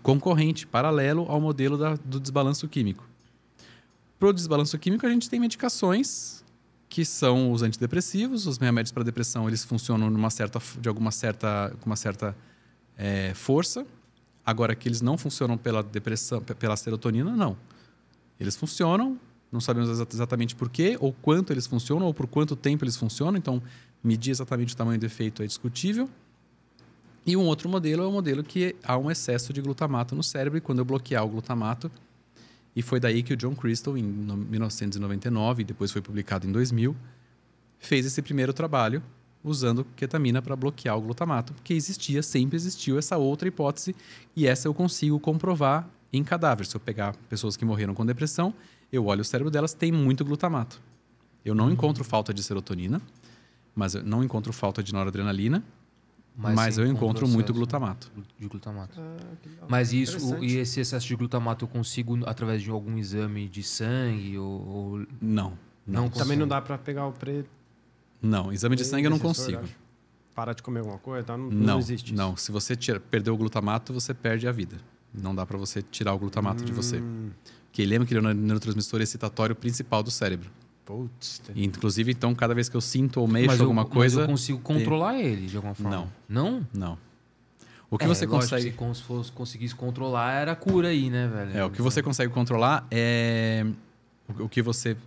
[0.02, 3.08] Concorrente, paralelo ao modelo da- do desbalanço químico.
[4.20, 6.44] Para o desbalanço químico, a gente tem medicações
[6.90, 11.76] que são os antidepressivos, os remédios para depressão, eles funcionam numa certa, de alguma certa,
[11.82, 12.36] com uma certa
[12.98, 13.86] eh, força.
[14.46, 17.56] Agora que eles não funcionam pela depressão, pe- pela serotonina, não.
[18.40, 19.18] Eles funcionam,
[19.52, 22.98] não sabemos exa- exatamente por quê, ou quanto eles funcionam, ou por quanto tempo eles
[22.98, 23.38] funcionam.
[23.38, 23.62] Então,
[24.04, 26.10] medir exatamente o tamanho do efeito é discutível.
[27.26, 30.58] E um outro modelo é o modelo que há um excesso de glutamato no cérebro,
[30.58, 31.90] e quando eu bloquear o glutamato,
[32.76, 36.52] e foi daí que o John Crystal, em no- 1999, e depois foi publicado em
[36.52, 36.94] 2000,
[37.80, 39.02] fez esse primeiro trabalho
[39.44, 43.96] usando ketamina para bloquear o glutamato, porque existia, sempre existiu essa outra hipótese,
[44.36, 46.66] e essa eu consigo comprovar em cadáver.
[46.66, 48.54] Se eu pegar pessoas que morreram com depressão,
[48.92, 50.80] eu olho o cérebro delas, tem muito glutamato.
[51.44, 53.02] Eu não encontro falta de serotonina,
[53.76, 55.64] mas eu não encontro falta de noradrenalina,
[56.36, 58.12] mas, você eu encontro muito glutamato.
[58.40, 59.00] De glutamato.
[59.00, 59.66] Ah.
[59.68, 63.62] Mas isso, o- e esse excesso de glutamato eu consigo através de algum exame de
[63.62, 64.68] sangue ou...
[64.68, 65.54] ou- Não,
[65.86, 66.10] Não não.
[66.10, 67.46] Também não dá pra pegar o pre...
[68.24, 69.62] Não, exame de sangue eu não consigo.
[70.34, 71.38] Parar de comer alguma coisa, tá?
[71.38, 72.16] não, Não, não existe isso.
[72.16, 72.36] não.
[72.36, 74.78] Se você tira, perder o glutamato, você perde a vida.
[75.14, 76.98] Não dá para você tirar o glutamato de você.
[76.98, 77.30] Hum,
[77.66, 80.50] Porque lembra que ele é o neurotransmissor excitatório principal do cérebro.
[80.86, 83.84] Putz, tem- E, inclusive, então, cada vez que eu sinto ou mexo mas eu, alguma
[83.84, 84.22] mas coisa.
[84.22, 85.92] eu consigo controlar ele de alguma forma.
[85.96, 86.12] Não.
[86.28, 86.68] Não?
[86.74, 86.98] Não.
[87.92, 88.64] O que É, você consegue.
[88.64, 91.58] Se como se fosse, conseguisse controlar, era a cura aí, né, velho?
[91.58, 93.66] É, o que você consegue controlar é.
[94.40, 94.98] O que você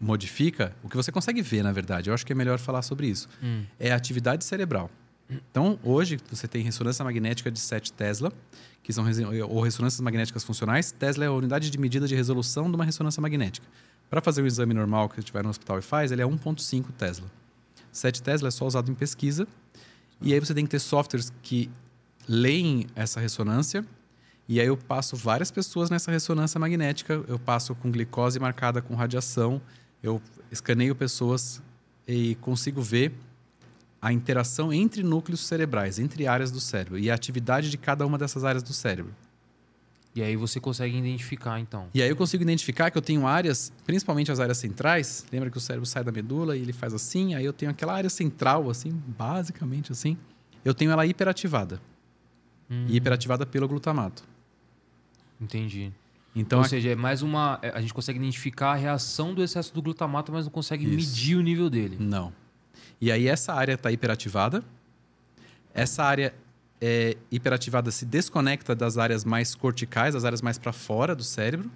[0.00, 2.10] modifica, o que você consegue ver, na verdade.
[2.10, 3.28] Eu acho que é melhor falar sobre isso.
[3.42, 3.64] Hum.
[3.78, 4.90] É a atividade cerebral.
[5.30, 8.32] Então, hoje, você tem ressonância magnética de 7 Tesla,
[8.82, 10.90] que são resi- ou ressonâncias magnéticas funcionais.
[10.92, 13.66] Tesla é a unidade de medida de resolução de uma ressonância magnética.
[14.08, 17.26] Para fazer o exame normal que estiver no hospital e faz, ele é 1.5 Tesla.
[17.92, 19.46] 7 Tesla é só usado em pesquisa.
[20.22, 21.70] E aí você tem que ter softwares que
[22.26, 23.84] leem essa ressonância.
[24.48, 27.22] E aí eu passo várias pessoas nessa ressonância magnética.
[27.28, 29.60] Eu passo com glicose marcada com radiação.
[30.02, 30.20] Eu
[30.50, 31.62] escaneio pessoas
[32.06, 33.12] e consigo ver
[34.00, 38.16] a interação entre núcleos cerebrais, entre áreas do cérebro e a atividade de cada uma
[38.16, 39.14] dessas áreas do cérebro.
[40.14, 41.88] E aí você consegue identificar, então.
[41.94, 45.24] E aí eu consigo identificar que eu tenho áreas, principalmente as áreas centrais.
[45.30, 47.34] Lembra que o cérebro sai da medula e ele faz assim?
[47.34, 50.16] Aí eu tenho aquela área central, assim, basicamente assim.
[50.64, 51.80] Eu tenho ela hiperativada.
[52.70, 54.24] Hum, E hiperativada pelo glutamato.
[55.40, 55.92] Entendi.
[56.40, 57.58] Então, Ou seja, é mais uma.
[57.62, 60.94] é, A gente consegue identificar a reação do excesso do glutamato, mas não consegue Isso.
[61.10, 61.96] medir o nível dele.
[61.98, 62.32] Não.
[63.00, 64.62] E aí essa área está hiperativada.
[65.74, 66.32] Essa área
[66.80, 71.68] é, hiperativada se desconecta das áreas mais corticais, das áreas mais para fora do cérebro.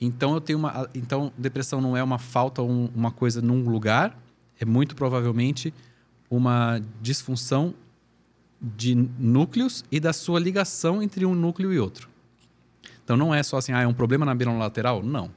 [0.00, 3.62] Então eu tenho uma, então depressão não é uma falta ou um- uma coisa num
[3.68, 4.18] lugar,
[4.58, 5.72] é muito provavelmente
[6.28, 7.72] uma disfunção
[8.60, 12.09] de núcleos e da sua ligação entre um núcleo e outro.
[13.10, 15.02] Então não é só assim, ah, é um problema na lateral?
[15.02, 15.32] Não.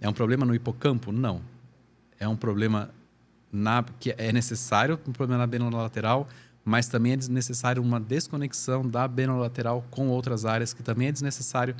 [0.00, 1.12] É um problema no hipocampo?
[1.12, 1.40] Não.
[2.18, 2.90] É um problema
[3.52, 5.46] na, que é necessário um problema na
[5.80, 6.26] lateral,
[6.64, 11.76] mas também é desnecessário uma desconexão da lateral com outras áreas, que também é desnecessário.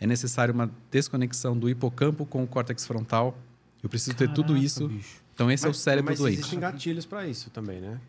[0.00, 3.36] É necessário uma desconexão do hipocampo com o córtex frontal.
[3.82, 4.88] Eu preciso ter tudo Caraca, isso.
[4.88, 5.20] bicho.
[5.34, 6.38] Então esse é o Mas- cérebro mas doente.
[6.38, 8.00] existem gatilhos para isso também, né?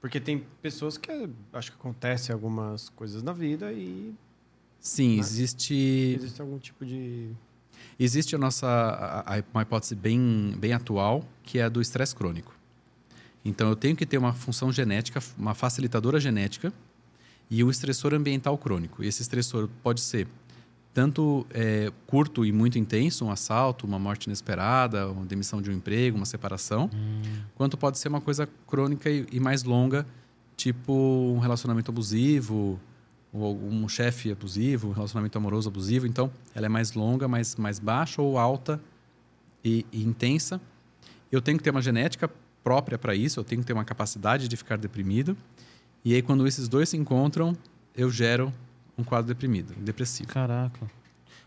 [0.00, 4.14] Porque tem pessoas que eh, acho que acontece algumas coisas na vida e
[4.80, 5.20] Sim, Né?
[5.20, 5.74] existe
[6.16, 7.30] existe algum tipo de
[7.98, 12.14] Existe a nossa a- a- uma hipótese bem, bem atual, que é a do estresse
[12.14, 12.54] crônico.
[13.44, 16.72] Então, eu tenho que ter uma função genética, uma facilitadora genética
[17.50, 19.02] e um estressor ambiental crônico.
[19.02, 20.26] E esse estressor pode ser
[20.94, 25.74] tanto é, curto e muito intenso, um assalto, uma morte inesperada, uma demissão de um
[25.74, 26.90] emprego, uma separação,
[27.54, 30.06] quanto pode ser uma coisa crônica e, e mais longa,
[30.56, 32.78] tipo um relacionamento abusivo,
[33.32, 36.06] algum chefe abusivo, um relacionamento amoroso abusivo.
[36.06, 38.80] Então, ela é mais longa, mais, mais baixa ou alta
[39.64, 40.60] e, e intensa.
[41.30, 42.28] Eu tenho que ter uma genética
[42.64, 45.36] própria para isso, eu tenho que ter uma capacidade de ficar deprimido.
[46.04, 47.56] E aí, quando esses dois se encontram,
[47.96, 48.52] eu gero
[48.98, 50.28] um quadro deprimido, depressivo.
[50.28, 50.90] Caraca.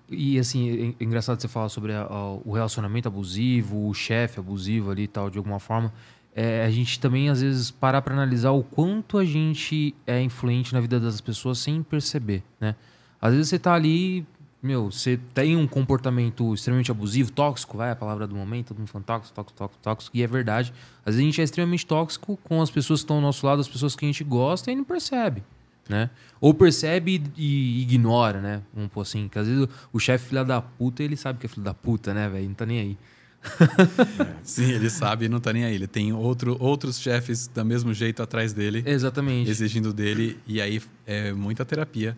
[0.09, 4.91] E assim, é engraçado você falar sobre a- a- o relacionamento abusivo, o chefe abusivo
[4.91, 5.93] ali e tal, de alguma forma.
[6.35, 10.73] É, a gente também, às vezes, parar para analisar o quanto a gente é influente
[10.73, 12.75] na vida das pessoas sem perceber, né?
[13.21, 14.25] Às vezes você tá ali,
[14.61, 18.87] meu, você tem um comportamento extremamente abusivo, tóxico, vai a palavra do momento, todo mundo
[18.87, 20.73] falando tóxico, tóxico, tóxico, tóxico, e é verdade.
[21.05, 23.61] Às vezes a gente é extremamente tóxico com as pessoas que estão ao nosso lado,
[23.61, 25.43] as pessoas que a gente gosta e não percebe
[25.87, 26.09] né?
[26.39, 28.61] Ou percebe e ignora, né?
[28.73, 31.45] Vamos pôr assim, que às vezes o, o chefe filha da puta, ele sabe que
[31.45, 32.47] é filho da puta, né, velho?
[32.47, 32.97] Não tá nem aí.
[34.43, 35.75] Sim, ele sabe e não tá nem aí.
[35.75, 39.49] Ele tem outro, outros chefes do mesmo jeito atrás dele, Exatamente.
[39.49, 40.39] exigindo dele.
[40.47, 42.17] E aí é muita terapia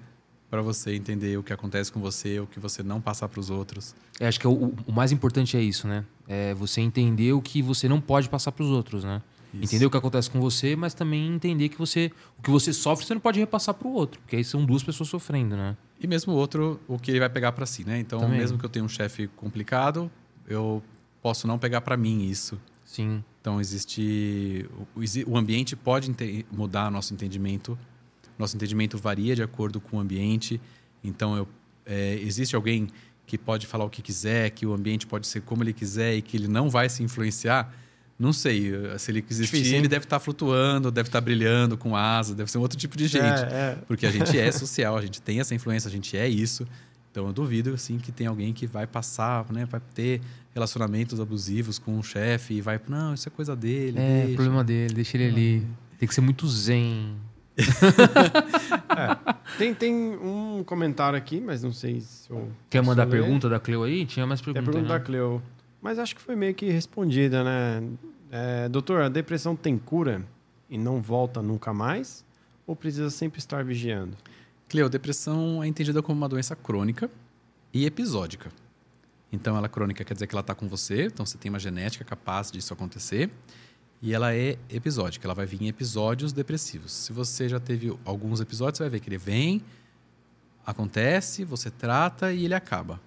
[0.50, 3.50] para você entender o que acontece com você, o que você não passar para os
[3.50, 3.96] outros.
[4.20, 6.06] Eu acho que é o, o mais importante é isso, né?
[6.28, 9.22] É você entender o que você não pode passar pros outros, né?
[9.54, 9.64] Isso.
[9.64, 13.06] Entender o que acontece com você, mas também entender que você o que você sofre
[13.06, 15.78] você não pode repassar pro outro, porque aí são duas pessoas sofrendo, né?
[16.00, 18.00] E mesmo o outro, o que ele vai pegar para si, né?
[18.00, 18.38] Então, Também.
[18.40, 20.12] mesmo que eu tenha um chefe complicado,
[20.48, 20.84] eu
[21.26, 22.56] posso não pegar para mim isso.
[22.86, 23.24] Sim.
[23.42, 24.70] Então, existe.
[25.26, 26.16] O, ambiente pode
[26.52, 27.76] mudar nosso entendimento.
[28.38, 30.62] Nosso entendimento varia de acordo com o ambiente.
[31.04, 31.48] Então, eu,
[31.84, 32.90] é, existe alguém
[33.26, 36.22] que pode falar o que quiser, que o ambiente pode ser como ele quiser e
[36.22, 37.74] que ele não vai se influenciar.
[38.20, 38.72] Não sei.
[39.00, 42.60] Se ele existir, Difícil, ele deve estar flutuando, deve estar brilhando com asas, deve ser
[42.60, 43.42] um outro tipo de gente.
[43.46, 43.78] É, é.
[43.88, 46.68] Porque a gente é social, a gente tem essa influência, a gente é isso.
[47.16, 50.20] Então eu duvido assim que tem alguém que vai passar, né, vai ter
[50.54, 54.36] relacionamentos abusivos com um chefe e vai, não, isso é coisa dele, É, deixa.
[54.36, 55.68] problema dele, deixa ele ali.
[55.98, 57.16] Tem que ser muito zen.
[59.58, 62.50] Tem, tem um comentário aqui, mas não sei se eu.
[62.70, 63.12] Quer mandar ler.
[63.22, 64.06] pergunta da Cleo aí?
[64.06, 65.00] Tinha mais Tem a pergunta, pergunta né?
[65.00, 65.42] da Cleo.
[65.82, 67.82] Mas acho que foi meio que respondida, né?
[68.30, 70.22] É, doutor, a depressão tem cura
[70.70, 72.26] e não volta nunca mais?
[72.68, 74.18] Ou precisa sempre estar vigiando?
[74.76, 77.10] Cleo, depressão é entendida como uma doença crônica
[77.74, 78.52] e episódica.
[79.32, 82.04] Então, ela crônica quer dizer que ela está com você, então você tem uma genética
[82.04, 83.32] capaz disso acontecer.
[84.02, 86.92] E ela é episódica, ela vai vir em episódios depressivos.
[86.92, 89.64] Se você já teve alguns episódios, você vai ver que ele vem,
[90.66, 93.00] acontece, você trata e ele acaba.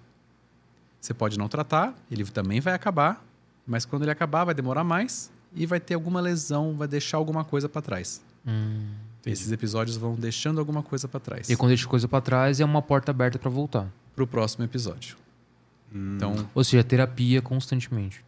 [0.99, 3.23] Você pode não tratar, ele também vai acabar,
[3.67, 7.43] mas quando ele acabar, vai demorar mais e vai ter alguma lesão, vai deixar alguma
[7.43, 8.23] coisa para trás.
[9.25, 11.49] Esses episódios vão deixando alguma coisa para trás.
[11.49, 13.91] E quando deixa coisa pra trás, é uma porta aberta pra voltar.
[14.15, 15.17] Para o próximo episódio.
[15.93, 18.23] Então, Ou seja, terapia constantemente.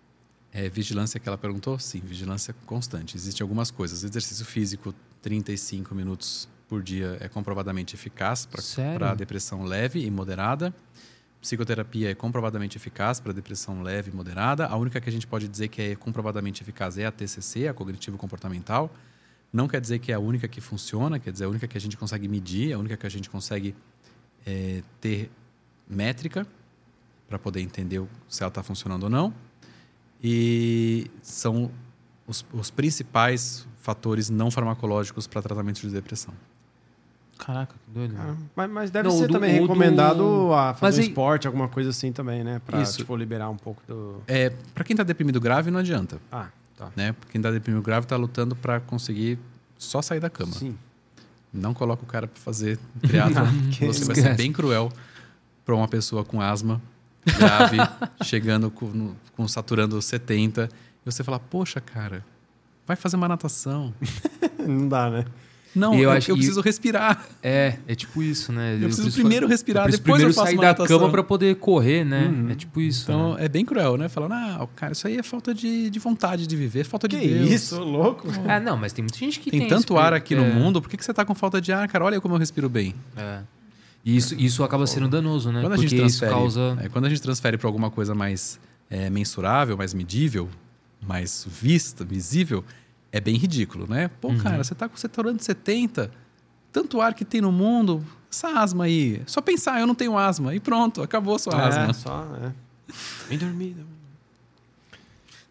[0.53, 1.79] É, vigilância que ela perguntou?
[1.79, 3.15] Sim, vigilância constante.
[3.15, 4.03] Existem algumas coisas.
[4.03, 10.73] Exercício físico, 35 minutos por dia é comprovadamente eficaz para depressão leve e moderada.
[11.41, 14.67] Psicoterapia é comprovadamente eficaz para depressão leve e moderada.
[14.67, 17.73] A única que a gente pode dizer que é comprovadamente eficaz é a TCC, a
[17.73, 18.93] cognitivo comportamental.
[19.53, 21.81] Não quer dizer que é a única que funciona, quer dizer a única que a
[21.81, 23.75] gente consegue medir, a única que a gente consegue
[24.45, 25.29] é, ter
[25.89, 26.47] métrica
[27.27, 29.33] para poder entender se ela está funcionando ou não.
[30.23, 31.71] E são
[32.27, 36.33] os, os principais fatores não farmacológicos para tratamento de depressão.
[37.37, 38.13] Caraca, que doido.
[38.15, 41.05] Cara, mas, mas deve Não, ser do- também o do- recomendado a Mas fazer um
[41.05, 42.61] esporte, alguma coisa assim também, né?
[42.63, 42.97] Pra, Isso.
[42.97, 44.21] tipo, liberar um pouco do...
[44.27, 46.21] É, para quem está deprimido grave, não adianta.
[46.31, 46.49] Ah,
[46.85, 46.91] tá.
[46.95, 47.15] Né?
[47.29, 49.37] Quem está deprimido grave está lutando para conseguir
[49.77, 50.51] só sair da cama.
[50.53, 50.77] Sim.
[51.53, 53.45] Não coloca o cara para fazer triatlo.
[53.71, 54.37] Você vai ser esquece.
[54.37, 54.91] bem cruel
[55.65, 56.81] para uma pessoa com asma
[57.25, 57.77] grave,
[58.23, 60.69] chegando com, no- com saturando 70,
[61.05, 62.23] e você falar, poxa, cara,
[62.87, 63.93] vai fazer uma natação.
[64.59, 65.25] Não dá, né?
[65.73, 67.25] Não, eu eu, acho eu preciso respirar.
[67.41, 68.75] É, é tipo isso, né?
[68.75, 71.55] Eu preciso primeiro respirar, eu preciso depois primeiro eu faço sair da cama pra poder
[71.55, 72.27] correr, né?
[72.27, 72.49] Uhum.
[72.51, 73.03] É tipo isso.
[73.03, 73.45] Então né?
[73.45, 74.09] é bem cruel, né?
[74.09, 77.27] Falando, ah, cara, isso aí é falta de, de vontade de viver, falta de Que
[77.27, 77.49] Deus.
[77.49, 78.27] isso, louco?
[78.47, 80.81] Ah, não, mas tem muita gente que Tem, tem, tanto ar aqui é, no mundo,
[80.81, 82.03] por que, que você tá com falta de ar, cara?
[82.03, 82.93] Olha como eu respiro bem.
[83.15, 83.39] É.
[84.03, 85.61] E isso, isso acaba sendo danoso, né?
[85.61, 86.77] Quando a Porque gente isso transfere, causa.
[86.81, 88.59] é, quando a gente transfere para alguma coisa mais
[88.89, 90.49] é, mensurável, mais medível,
[91.05, 92.63] mais vista, visível,
[93.11, 94.09] é bem ridículo, né?
[94.19, 94.37] Pô, Uhum.
[94.37, 96.11] cara, você tá com saturando 70,
[96.71, 100.55] tanto ar que tem no mundo, essa asma aí, só pensar, eu não tenho asma,
[100.55, 101.93] e pronto, acabou a sua É, asma.
[101.93, 102.51] só, é.
[103.29, 103.85] Bem dormido.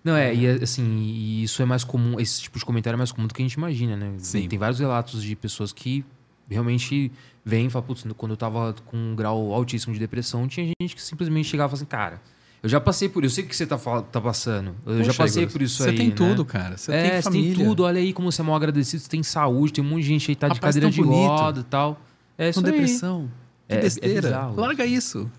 [0.03, 3.13] Não, é, e assim, e isso é mais comum, esse tipo de comentário é mais
[3.13, 4.15] comum do que a gente imagina, né?
[4.19, 4.49] Sim.
[4.49, 6.03] Tem vários relatos de pessoas que
[6.49, 7.13] realmente
[7.45, 10.95] vêm e falam, putz, quando eu tava com um grau altíssimo de depressão, tinha gente
[10.97, 12.23] que simplesmente chegava e falava assim, cara,
[12.63, 14.75] eu já passei por isso, eu sei o que você tá, tá passando.
[14.87, 15.97] Eu já Poxa, passei Igor, por isso você aí.
[15.97, 16.15] tem né?
[16.15, 16.77] tudo, cara.
[16.77, 17.55] Você é, tem você família.
[17.57, 20.03] tem tudo, olha aí como você é mal agradecido, você tem saúde, tem um monte
[20.03, 22.01] de gente aí tá de Rapaz, cadeira tão de roda e tal.
[22.37, 22.73] É isso Com aí.
[22.73, 23.31] depressão.
[23.69, 24.21] Que É- é besteira.
[24.23, 24.57] bizarro.
[24.61, 25.31] Larga isso.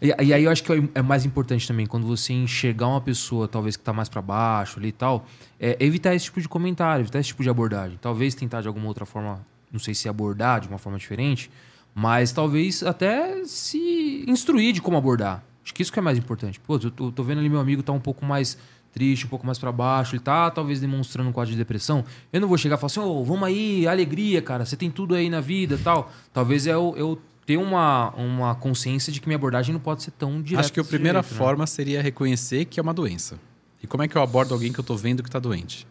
[0.00, 3.00] E, e aí eu acho que é é mais importante também, quando você enxergar uma
[3.00, 5.26] pessoa, talvez que tá mais pra baixo ali e tal,
[5.60, 7.98] é evitar esse tipo de comentário, evitar esse tipo de abordagem.
[8.02, 9.40] Talvez tentar de alguma outra forma,
[9.70, 11.50] não sei se abordar de uma forma diferente,
[11.94, 15.44] mas talvez até se instruir de como abordar.
[15.64, 16.58] Acho que isso que é mais importante.
[16.60, 18.58] Pô, eu tô, tô vendo ali meu amigo tá um pouco mais
[18.92, 22.04] triste, um pouco mais pra baixo, ele tá talvez demonstrando um quadro de depressão.
[22.32, 25.14] Eu não vou chegar e falar assim, ô, vamos aí, alegria, cara, você tem tudo
[25.14, 26.12] aí na vida e tal.
[26.32, 30.42] Talvez eu, eu ter uma, uma consciência de que minha abordagem não pode ser tão
[30.42, 30.60] direta.
[30.60, 31.38] Acho que a primeira jeito, né?
[31.38, 33.38] forma seria reconhecer que é uma doença.
[33.82, 35.86] E como é que eu abordo alguém que eu tô vendo que tá doente?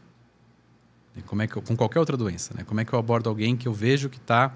[1.16, 2.64] E como é que eu- com qualquer outra doença, né?
[2.64, 4.54] Como é que eu abordo alguém que eu vejo que tá,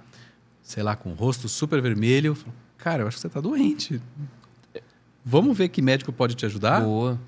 [0.62, 2.28] sei lá, com o rosto super vermelho?
[2.28, 4.00] Eu falo, Cara, eu acho que você tá doente.
[5.26, 6.82] Vamos ver que médico pode te ajudar?
[6.82, 7.20] Boa.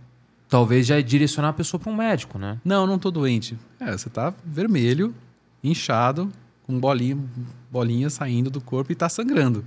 [0.48, 2.58] Talvez já direcionar a pessoa para um médico, né?
[2.64, 3.58] Não, não tô doente.
[3.80, 5.14] É, você tá vermelho,
[5.64, 6.32] inchado,
[6.66, 7.18] com bolinha,
[7.72, 9.66] bolinha saindo do corpo e tá sangrando.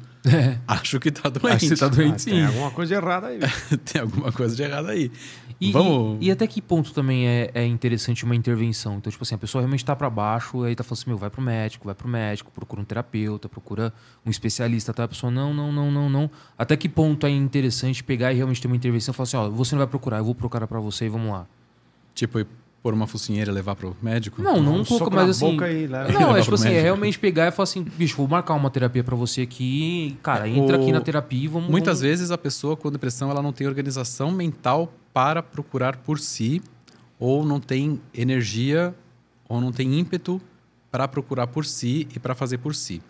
[0.66, 1.46] Acho que tá doente.
[1.56, 2.42] Acho que você tá Ah, doente tem sim.
[2.44, 3.40] alguma coisa errada aí.
[3.90, 5.10] Tem alguma coisa de errado aí.
[5.60, 6.16] E, Vamos.
[6.22, 8.96] e, e até que ponto também é, é interessante uma intervenção?
[8.96, 11.28] Então, tipo assim, a pessoa realmente tá para baixo, aí tá falando assim, meu, vai
[11.28, 13.92] pro médico, vai pro médico, procura um terapeuta, procura
[14.24, 15.04] um especialista, tá?
[15.04, 16.30] A pessoa, não, não, não, não, não.
[16.56, 19.50] Até que ponto é interessante pegar e realmente ter uma intervenção e falar assim, ó,
[19.50, 21.46] você não vai procurar, eu vou procurar para você e vamos lá.
[22.14, 22.46] Tipo, ir
[22.82, 24.40] pôr uma focinheira e levar pro médico?
[24.40, 25.50] Não, não Um pouco, mas assim...
[25.52, 26.10] boca e leva.
[26.10, 26.84] Não, é tipo assim, é médico.
[26.84, 30.78] realmente pegar e falar assim, bicho, vou marcar uma terapia pra você aqui, cara, entra
[30.78, 31.68] O- aqui na terapia e vamos...
[31.68, 32.08] Muitas vamos...
[32.10, 36.62] vezes a pessoa com depressão ela não tem organização mental para procurar por si,
[37.18, 38.94] ou não tem energia,
[39.48, 40.40] ou não tem ímpeto
[40.90, 43.02] para procurar por si e para fazer por si.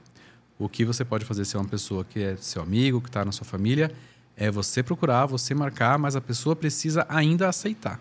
[0.58, 3.24] O que você pode fazer se é uma pessoa que é seu amigo, que está
[3.24, 3.90] na sua família,
[4.36, 8.00] é você procurar, você marcar, mas a pessoa precisa ainda aceitar.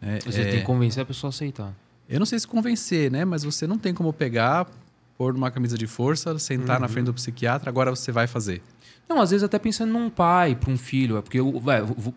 [0.00, 1.74] É, Você é, tem que convencer a pessoa a aceitar.
[2.08, 3.24] eu não sei se convencer, né?
[3.24, 4.68] Mas você não tem como pegar,
[5.16, 8.62] pôr numa camisa de força, sentar na frente do psiquiatra, agora você vai fazer.
[9.08, 11.38] Não, às vezes até pensando num pai, para um filho, é porque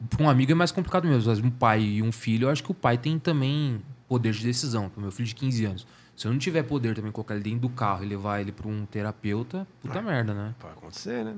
[0.10, 1.20] para um amigo é mais complicado mesmo.
[1.20, 4.34] Às vezes um pai e um filho, eu acho que o pai tem também poder
[4.34, 4.89] de decisão.
[4.89, 7.62] Para meu filho de 15 anos, se eu não tiver poder também colocar ele dentro
[7.62, 10.54] do carro e levar ele para um terapeuta, puta merda, né?
[10.60, 11.36] Pode acontecer, né?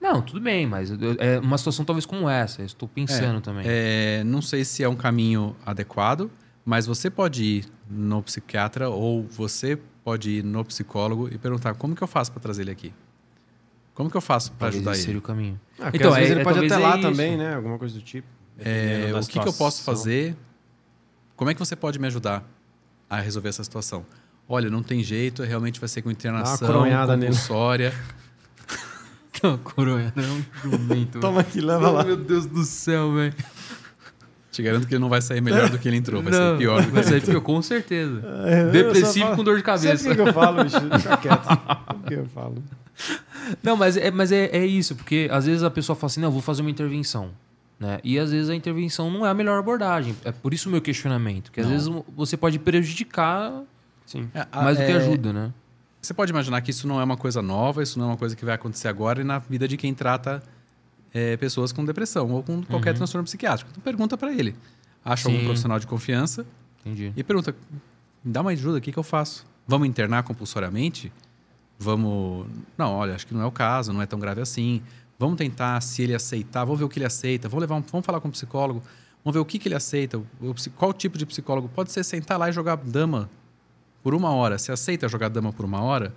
[0.00, 2.62] Não, tudo bem, mas é uma situação talvez como essa.
[2.62, 3.64] Eu estou pensando também.
[3.66, 6.30] É, não sei se é um caminho adequado,
[6.64, 11.96] mas você pode ir no psiquiatra ou você pode ir no psicólogo e perguntar como
[11.96, 12.92] que eu faço para trazer ele aqui?
[13.96, 15.06] Como que eu faço para ajudar esse ele?
[15.06, 15.58] seria o caminho.
[15.80, 17.10] Ah, Então, às vezes é- ele é- pode até é lá isso.
[17.10, 17.54] também, né?
[17.56, 18.28] Alguma coisa do tipo.
[18.60, 20.36] É, o que, que eu posso fazer?
[21.34, 22.44] Como é que você pode me ajudar?
[23.08, 24.04] a resolver essa situação.
[24.48, 27.30] Olha, não tem jeito, realmente vai ser com internação, coronhada nele.
[27.32, 27.92] compulsória.
[29.42, 31.20] Não, coronha, não é um jumento.
[31.20, 32.02] Toma aqui, leva lá.
[32.04, 33.34] Meu Deus do céu, velho.
[34.50, 36.80] Te garanto que ele não vai sair melhor do que ele entrou, vai ser pior
[36.80, 38.22] do que Vai ser pior, com certeza.
[38.46, 39.96] É, Depressivo falo- com dor de cabeça.
[39.98, 41.46] Sempre que eu falo, bicho, fica quieto.
[41.46, 42.64] Sempre que eu falo.
[43.62, 46.28] Não, mas, é, mas é, é isso, porque às vezes a pessoa fala assim, não,
[46.28, 47.30] eu vou fazer uma intervenção.
[47.78, 48.00] Né?
[48.02, 50.16] E às vezes a intervenção não é a melhor abordagem.
[50.24, 51.52] É por isso o meu questionamento.
[51.52, 51.72] Que às Não.
[51.74, 53.52] vezes você pode prejudicar
[54.06, 54.30] Sim.
[54.34, 55.52] É, a- mais do que é, ajuda, né?
[56.00, 58.34] Você pode imaginar que isso não é uma coisa nova, isso não é uma coisa
[58.36, 60.42] que vai acontecer agora e na vida de quem trata
[61.12, 63.70] é, pessoas com depressão ou com qualquer transtorno psiquiátrico.
[63.72, 64.54] Então pergunta para ele.
[65.04, 65.44] Acha algum Sim.
[65.46, 66.46] profissional de confiança
[66.84, 67.12] Entendi.
[67.16, 67.54] e pergunta:
[68.24, 69.44] me dá uma ajuda, o que, que eu faço?
[69.66, 71.12] Vamos internar compulsoriamente?
[71.78, 72.46] Vamos.
[72.76, 74.82] Não, olha, acho que não é o caso, não é tão grave assim.
[75.18, 78.04] Vamos tentar, se ele aceitar, vamos ver o que ele aceita, vamos, levar um- vamos
[78.04, 78.82] falar com o psicólogo,
[79.24, 80.24] vamos ver o que, que ele aceita, o-
[80.76, 81.68] qual tipo de psicólogo.
[81.68, 83.28] Pode ser sentar lá e jogar dama
[84.02, 84.58] por uma hora.
[84.58, 86.14] Você aceita jogar dama por uma hora?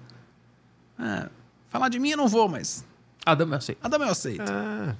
[0.97, 1.29] Ah,
[1.69, 2.85] falar de mim eu não vou, mas
[3.25, 3.77] Ah, dá, eu sei.
[3.81, 4.43] a dama eu aceito.
[4.51, 4.95] Ah,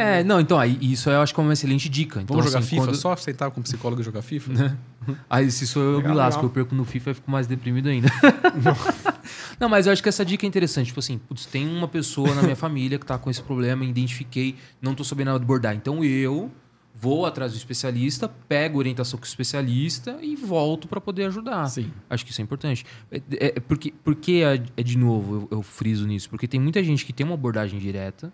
[0.00, 2.20] É, não, então, aí, isso eu acho que é uma excelente dica.
[2.22, 2.82] Então, vamos jogar assim, FIFA?
[2.86, 4.78] quando- Só sentar com o psicólogo e jogar FIFA?
[5.28, 6.38] Aí se sou eu, eu Legal, me lasco.
[6.40, 6.50] legal.
[6.50, 8.08] Eu perco no FIFA e fico mais deprimido ainda.
[9.58, 10.88] Não, mas eu acho que essa dica é interessante.
[10.88, 14.56] Tipo assim, putz, tem uma pessoa na minha família que tá com esse problema, identifiquei,
[14.80, 15.74] não tô sabendo abordar.
[15.74, 16.50] Então eu
[16.94, 21.66] vou atrás do especialista, pego orientação com o especialista e volto para poder ajudar.
[21.66, 21.90] Sim.
[22.10, 22.84] Acho que isso é importante.
[23.10, 23.20] É,
[23.56, 27.04] é- porque, porque é, é de novo, eu, eu friso nisso, porque tem muita gente
[27.04, 28.32] que tem uma abordagem direta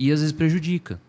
[0.00, 1.00] e às vezes prejudica.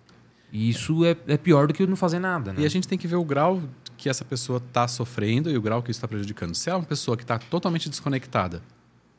[0.52, 2.62] E isso é, é pior do que não fazer nada, né?
[2.62, 3.62] E a gente tem que ver o grau
[3.98, 6.54] que essa pessoa está sofrendo e o grau que isso está prejudicando.
[6.56, 8.62] Se é uma pessoa que está totalmente desconectada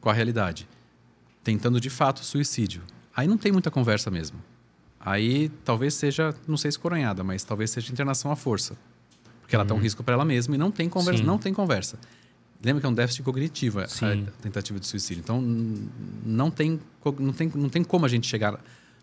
[0.00, 0.68] com a realidade,
[1.42, 2.82] tentando de fato suicídio,
[3.16, 4.38] aí não tem muita conversa mesmo.
[5.00, 8.76] Aí talvez seja, não sei se coronhada, mas talvez seja internação à força.
[9.40, 11.20] Porque ela está um risco para ela mesma e não tem conversa.
[11.20, 11.26] Sim.
[11.26, 11.98] Não tem conversa.
[12.64, 14.26] Lembra que é um déficit cognitivo a- Sim.
[14.28, 15.20] a tentativa de suicídio.
[15.20, 15.40] Então
[16.24, 16.78] não tem,
[17.18, 18.60] não tem, não tem como a gente chegar.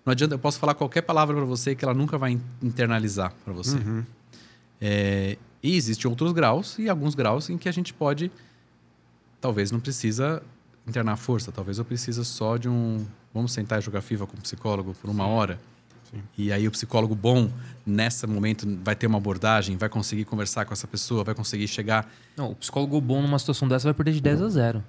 [0.10, 3.32] Não adianta, eu posso falar qualquer palavra para você que ela nunca vai in- internalizar
[3.45, 3.78] para você.
[4.82, 8.32] É, e existem outros graus e alguns graus em que a gente pode,
[9.39, 10.41] talvez não precisa
[10.88, 14.41] internar força, talvez eu precisa só de um, vamos sentar e jogar FIFA com o
[14.41, 15.60] psicólogo por uma hora.
[16.36, 17.51] E aí o psicólogo bom
[17.86, 22.12] nesse momento vai ter uma abordagem, vai conseguir conversar com essa pessoa, vai conseguir chegar.
[22.36, 24.84] Não, o psicólogo bom numa situação dessa vai perder de 10 a 0.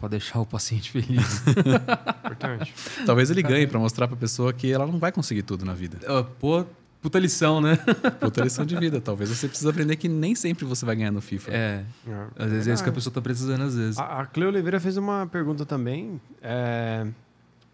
[0.00, 1.42] Pra deixar o paciente feliz.
[2.34, 2.74] importante.
[3.06, 5.74] Talvez ele ganhe para mostrar para a pessoa que ela não vai conseguir tudo na
[5.74, 5.98] vida.
[6.06, 6.64] Ah, Pô,
[7.00, 7.78] puta lição, né?
[8.20, 9.00] Outra lição de vida.
[9.00, 11.50] Talvez você precise aprender que nem sempre você vai ganhar no FIFA.
[11.52, 11.84] É.
[12.06, 12.26] É.
[12.44, 13.98] Às vezes é isso que a pessoa tá precisando, às vezes.
[13.98, 17.06] A, a Cleo Oliveira fez uma pergunta também, é,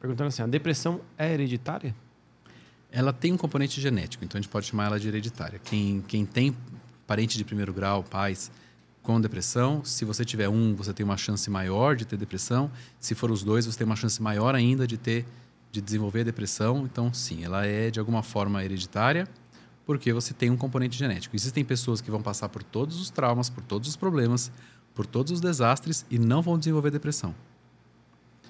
[0.01, 1.95] perguntando assim: a depressão é hereditária?
[2.93, 5.61] Ela tem um componente genético, então a gente pode chamar ela de hereditária.
[5.63, 6.57] Quem, quem tem
[7.07, 8.51] parente de primeiro grau, pais,
[9.11, 12.71] com depressão, se você tiver um, você tem uma chance maior de ter depressão.
[13.01, 15.27] Se for os dois, você tem uma chance maior ainda de ter
[15.73, 16.85] de desenvolver depressão.
[16.85, 19.27] Então, sim, ela é de alguma forma hereditária,
[19.85, 21.35] porque você tem um componente genético.
[21.35, 24.51] Existem pessoas que vão passar por todos os traumas, por todos os problemas,
[24.95, 27.35] por todos os desastres e não vão desenvolver depressão.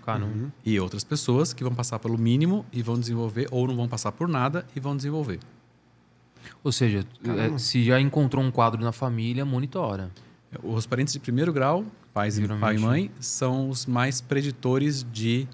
[0.05, 3.77] Cara, não- E outras pessoas que vão passar pelo mínimo e vão desenvolver, ou não
[3.77, 5.39] vão passar por nada e vão desenvolver.
[6.65, 7.55] Ou seja, Caramba.
[7.57, 10.11] é, se já encontrou um quadro na família, monitora.
[10.63, 15.47] Os parentes de primeiro grau, pais e pai e mãe, são os mais preditores de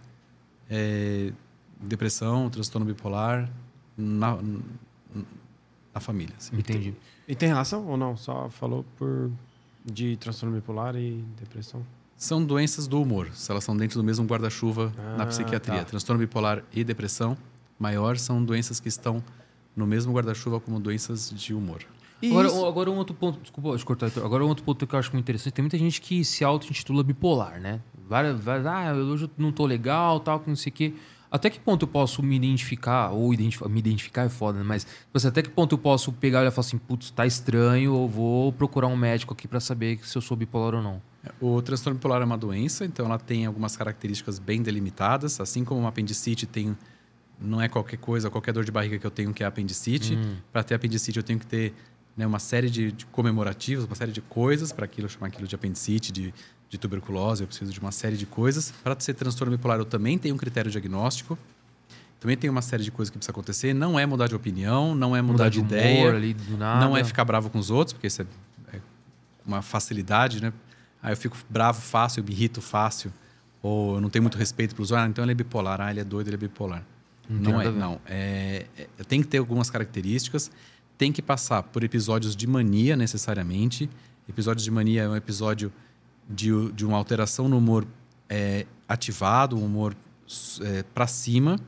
[0.70, 1.32] eh,
[1.80, 3.50] depressão, transtorno bipolar
[3.96, 4.38] na,
[5.94, 6.34] na família.
[6.38, 6.56] assim.
[6.56, 6.94] Entendi.
[7.28, 8.16] E tem relação ou não?
[8.16, 9.30] Só falou por
[9.84, 11.84] de transtorno bipolar e depressão?
[12.16, 15.80] São doenças do humor, se elas estão dentro do mesmo guarda-chuva na Ah, psiquiatria.
[15.80, 15.84] tá.
[15.84, 17.36] Transtorno bipolar e depressão
[17.78, 19.22] maior são doenças que estão
[19.76, 21.82] no mesmo guarda-chuva como doenças de humor.
[22.22, 24.24] E Agora, isso- agora um outro ponto, desculpa, cortar, Heitor.
[24.24, 27.02] agora um outro ponto que eu acho muito interessante, tem muita gente que se auto-intitula
[27.02, 27.80] bipolar, né?
[28.08, 30.94] Várias, várias, ah, hoje eu não tô legal, tal, que não sei o quê.
[31.30, 34.64] Até que ponto eu posso me identificar, ou identificar, me identificar é foda, né?
[34.64, 38.08] mas você, até que ponto eu posso pegar e falar assim, putz, tá estranho, eu
[38.08, 41.02] vou procurar um médico aqui pra saber se eu sou bipolar ou não.
[41.40, 45.80] O transtorno bipolar é uma doença, então ela tem algumas características bem delimitadas, assim como
[45.80, 46.76] uma apendicite tem
[47.38, 50.18] não é qualquer coisa, qualquer dor de barriga que eu tenho que é apendicite.
[50.50, 51.74] Para ter apendicite eu tenho que ter
[52.16, 55.54] né, uma série de, de comemorativos, uma série de coisas para aquilo chamar aquilo de
[55.54, 56.32] apendicite, de,
[56.68, 58.72] de tuberculose, eu preciso de uma série de coisas.
[58.82, 61.38] Para ser transtorno bipolar eu também tenho um critério diagnóstico.
[62.18, 63.74] Também tem uma série de coisas que precisa acontecer.
[63.74, 66.10] Não é mudar de opinião, não é mudar, de, humor ideia.
[66.10, 66.84] ali do nada.
[66.84, 68.26] Não é ficar bravo com os outros, porque isso é,
[68.72, 68.80] é
[69.46, 70.52] uma facilidade, né?
[71.02, 73.12] Aí eu fico bravo fácil, eu me irrito fácil,
[73.62, 75.06] ou eu não tenho muito respeito para os outros.
[75.06, 75.80] Ah, então ele é bipolar.
[75.80, 76.82] Ah, ele é doido, ele é bipolar.
[77.28, 78.00] Não Não, é, não.
[78.06, 80.50] É, é- tem que ter algumas características.
[80.98, 83.88] Tem que passar por episódios de mania necessariamente.
[84.28, 85.72] Episódios de mania é um episódio
[86.28, 87.86] de, de uma alteração no humor
[88.28, 89.94] é, ativado, um humor
[90.62, 91.58] é, para cima,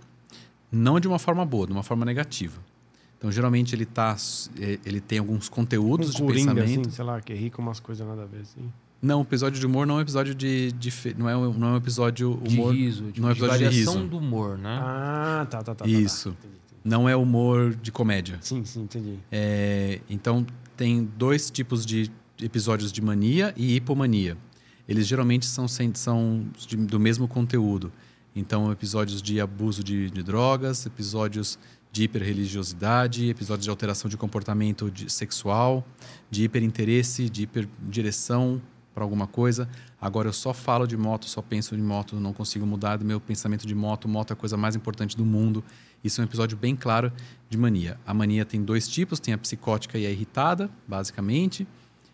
[0.70, 2.60] não de uma forma boa, de uma forma negativa.
[3.16, 4.16] Então, geralmente, ele, tá,
[4.60, 6.80] é, ele tem alguns conteúdos Um de coringa, pensamento.
[6.88, 8.70] assim, sei lá, que ri com umas coisas nada a ver, assim.
[9.02, 10.72] Não, o episódio de humor não é um episódio de.
[10.72, 12.72] de não, é, um- não é um episódio De humor.
[12.74, 14.08] riso, tipo, não é de episódio de variação riso.
[14.08, 14.78] do humor, né?
[14.82, 15.74] Ah, tá, tá, tá.
[15.74, 15.88] tá, tá.
[16.84, 18.38] Não é humor de comédia.
[18.40, 19.18] Sim, sim, entendi.
[19.30, 20.46] É, então,
[20.76, 22.10] tem dois tipos de
[22.40, 24.36] episódios de mania e hipomania.
[24.88, 27.92] Eles geralmente são, são de- do mesmo conteúdo.
[28.34, 31.58] Então, episódios de abuso de, de drogas, episódios
[31.90, 35.84] de hiperreligiosidade, episódios de alteração de comportamento de- sexual,
[36.30, 38.60] de hiperinteresse, de hiperdireção
[38.94, 39.68] para alguma coisa.
[40.00, 43.20] Agora, eu só falo de moto, só penso em moto, não consigo mudar do meu
[43.20, 44.08] pensamento de moto.
[44.08, 45.62] Moto é a coisa mais importante do mundo.
[46.02, 47.12] Isso é um episódio bem claro
[47.48, 47.98] de mania.
[48.06, 51.66] A mania tem dois tipos, tem a psicótica e a irritada, basicamente.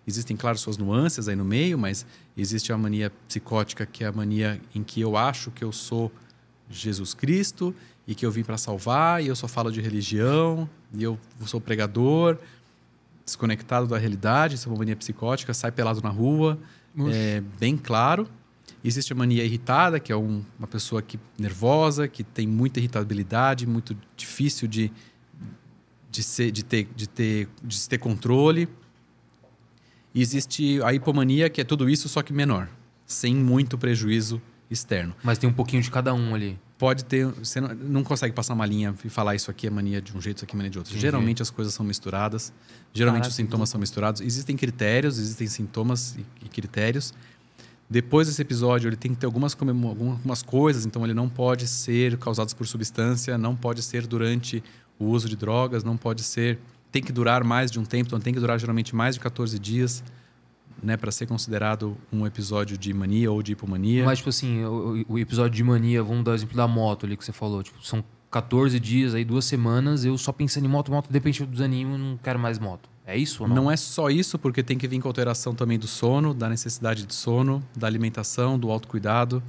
[0.06, 2.06] Existem, claro, suas nuances aí no meio, mas
[2.36, 6.12] existe a mania psicótica, que é a mania em que eu acho que eu sou
[6.68, 7.74] Jesus Cristo
[8.06, 11.60] e que eu vim para salvar e eu só falo de religião e eu sou
[11.60, 12.38] pregador,
[13.24, 16.58] desconectado da realidade, isso é uma mania psicótica, sai pelado na rua,
[17.10, 18.28] é bem claro.
[18.84, 23.66] Existe a mania irritada, que é um- uma pessoa que nervosa, que tem muita irritabilidade,
[23.66, 24.92] muito difícil de,
[26.10, 28.68] de, ser, de, ter, de, ter, de ter controle.
[30.14, 32.68] E existe a hipomania, que é tudo isso, só que menor,
[33.06, 34.40] sem muito prejuízo
[34.70, 35.14] externo.
[35.24, 36.58] Mas tem um pouquinho de cada um ali.
[36.78, 37.26] Pode ter.
[37.26, 40.20] Você não, não consegue passar uma linha e falar isso aqui é mania de um
[40.20, 40.90] jeito, isso aqui é mania de outro.
[40.92, 41.00] Entendi.
[41.02, 42.52] Geralmente as coisas são misturadas.
[42.92, 44.20] Geralmente Caraca, os sintomas são misturados.
[44.20, 47.14] Existem critérios, existem sintomas e, e critérios.
[47.88, 52.16] Depois desse episódio, ele tem que ter algumas, algumas coisas, então ele não pode ser
[52.16, 54.62] causados por substância, não pode ser durante
[54.98, 56.58] o uso de drogas, não pode ser.
[56.90, 59.58] Tem que durar mais de um tempo, então tem que durar geralmente mais de 14
[59.58, 60.02] dias,
[60.82, 64.04] né, para ser considerado um episódio de mania ou de hipomania.
[64.04, 67.16] Mas, tipo assim, o, o episódio de mania, vamos dar o exemplo da moto ali
[67.16, 67.62] que você falou.
[67.62, 71.40] Tipo, são 14 dias, aí duas semanas, eu só pensando em moto, moto, de repente
[71.40, 72.88] eu desanimo e não quero mais moto.
[73.06, 73.56] É isso ou não?
[73.56, 77.04] Não é só isso, porque tem que vir com alteração também do sono, da necessidade
[77.04, 79.42] de sono, da alimentação, do autocuidado.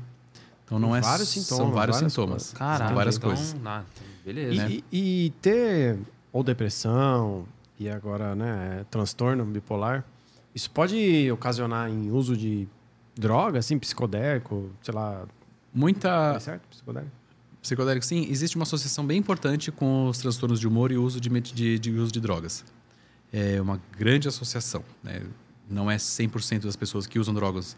[0.66, 2.30] Então não é Vários são sintomas, vários várias sintomas.
[2.44, 2.54] coisas.
[2.54, 3.56] Caraca, São várias então, coisas.
[3.66, 3.84] ah,
[4.24, 4.68] E, beleza.
[4.68, 4.72] né?
[4.72, 4.84] e-
[5.26, 5.98] e ter
[6.34, 7.46] ou depressão
[7.80, 10.04] e agora, né, transtorno bipolar,
[10.54, 12.68] isso pode ocasionar em uso de
[13.16, 15.24] droga, assim, psicodélico, sei lá,
[15.74, 16.68] Muita é certo?
[16.70, 17.12] Psicodélico?
[17.62, 21.30] psicodélico, sim, existe uma associação bem importante com os transtornos de humor e uso de,
[21.30, 22.64] de, de uso de drogas.
[23.38, 24.82] É uma grande associação.
[25.04, 25.22] Né?
[25.70, 27.76] Não é 100% das pessoas que usam drogas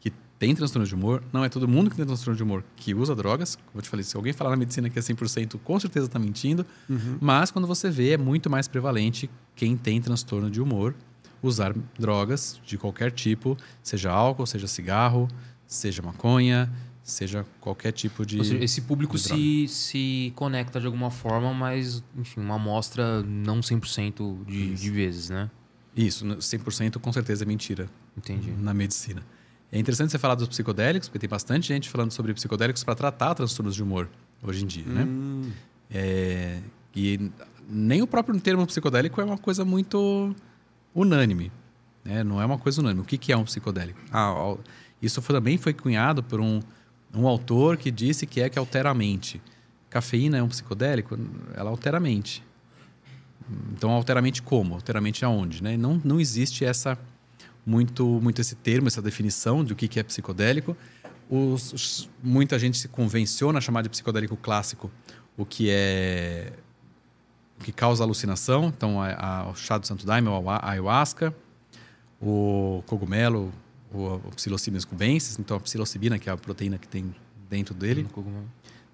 [0.00, 2.94] que têm transtorno de humor, não é todo mundo que tem transtorno de humor que
[2.94, 3.56] usa drogas.
[3.56, 6.18] Como eu te falei, se alguém falar na medicina que é 100%, com certeza está
[6.18, 6.64] mentindo.
[7.20, 10.94] Mas quando você vê, é muito mais prevalente quem tem transtorno de humor
[11.42, 15.28] usar drogas de qualquer tipo, seja álcool, seja cigarro,
[15.66, 16.72] seja maconha,
[17.04, 18.38] seja qualquer tipo de.
[18.38, 23.22] Ou seja, esse público de se, se conecta de alguma forma, mas, enfim, uma amostra
[23.22, 25.48] não 100% de, de vezes, né?
[25.96, 28.50] Isso, 100% com certeza é mentira Entendi.
[28.58, 29.22] na medicina.
[29.70, 33.34] É interessante você falar dos psicodélicos, porque tem bastante gente falando sobre psicodélicos para tratar
[33.34, 34.08] transtornos de humor
[34.42, 35.04] hoje em dia, né?
[35.04, 35.50] Hum,
[35.90, 36.58] É,
[36.96, 37.30] e
[37.68, 40.34] nem o próprio termo psicodélico é uma coisa muito
[40.94, 41.52] unânime.
[42.04, 42.22] Né?
[42.24, 43.02] Não é uma coisa unânime.
[43.02, 43.98] O que, que é um psicodélico?
[44.12, 44.56] Ah,
[45.00, 46.60] isso foi- também foi cunhado por um,
[47.14, 49.40] um autor que disse que é que altera a mente.
[49.90, 51.16] Cafeína é um psicodélico?
[51.54, 52.42] Ela altera a mente.
[53.72, 54.74] Então, altera a mente como?
[54.74, 55.62] Altera a mente aonde?
[55.62, 55.76] Né?
[55.76, 56.98] Não, não existe essa
[57.64, 60.76] muito, muito esse termo, essa definição de o que, que é psicodélico.
[61.30, 64.90] Os- os- muita gente se convenciona a chamar de psicodélico clássico
[65.36, 66.52] o que é
[67.60, 68.66] o que causa alucinação.
[68.76, 69.12] Então, a,
[69.42, 71.34] a- o chá do santo daime, ou a ayahuasca,
[72.20, 73.52] o cogumelo,
[73.98, 77.14] o, o psilocybina cubensis, então a psilocibina, que é a proteína que tem
[77.48, 78.46] dentro dele, No cogumelo.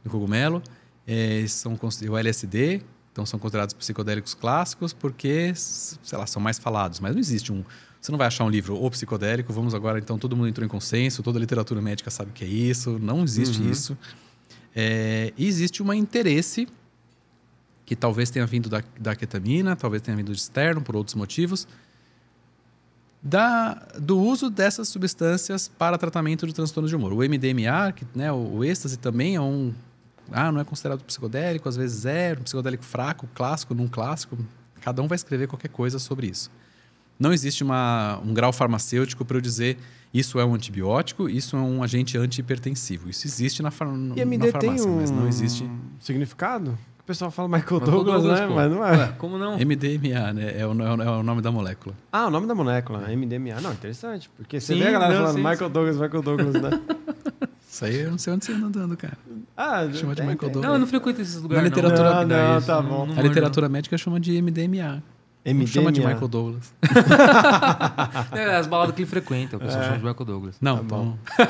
[0.05, 0.63] do cogumelo,
[1.07, 2.83] é, são cons- o LSD,
[3.13, 7.65] então são considerados psicodélicos clássicos porque, sei lá, são mais falados, mas não existe um
[8.01, 10.69] você não vai achar um livro ou psicodélico, vamos agora, então todo mundo entrou em
[10.71, 13.71] consenso, toda a literatura médica sabe o que é isso, não existe Uhum.
[13.71, 13.99] isso.
[14.75, 16.67] É, existe um interesse
[17.85, 21.69] que talvez tenha vindo da, da ketamina, talvez tenha vindo de externo, por outros motivos,
[23.23, 27.13] da, do uso dessas substâncias para tratamento de transtornos de humor.
[27.13, 29.73] O MDMA, que, né, o, o êxtase também é um.
[30.33, 34.39] Ah, não é considerado psicodélico, às vezes é, um psicodélico fraco, clássico, não clássico.
[34.81, 36.51] Cada um vai escrever qualquer coisa sobre isso.
[37.19, 39.77] Não existe uma, um grau farmacêutico para eu dizer
[40.13, 43.11] isso é um antibiótico, isso é um agente antihipertensivo.
[43.11, 45.69] Isso existe na, far, E na farmácia, um mas não existe.
[46.01, 46.79] significado?
[47.11, 48.47] O pessoal fala Michael, Michael Douglas, né?
[48.47, 48.55] pô.
[48.55, 48.91] Mas não é.
[48.97, 49.57] Ué, como não?
[49.59, 50.55] MDMA, né?
[50.61, 51.93] É o, é o- é o nome da molécula.
[52.13, 53.61] Ah, o nome da molécula, MDMA.
[53.61, 54.31] Não, interessante.
[54.37, 56.71] Porque você Sim, vê a galera não, falando sim, Michael Douglas, Michael Douglas, né?
[57.69, 59.19] Isso aí eu não sei onde você anda andando, cara.
[59.57, 60.39] Ah, Chama de tem, Michael tem.
[60.39, 60.63] Douglas.
[60.63, 61.65] Não, eu não frequento esses lugares.
[61.69, 62.27] literatura- não.
[62.29, 63.07] Não, Isso, tá bom.
[63.07, 65.03] não A literatura médica chama de MDMA.
[65.45, 65.67] MDMA.
[65.67, 66.73] chama de Michael Douglas.
[68.33, 70.57] É, as baladas que ele frequenta, o pessoal chama de Michael Douglas.
[70.61, 71.17] Não, Tá bom.
[71.35, 71.47] então,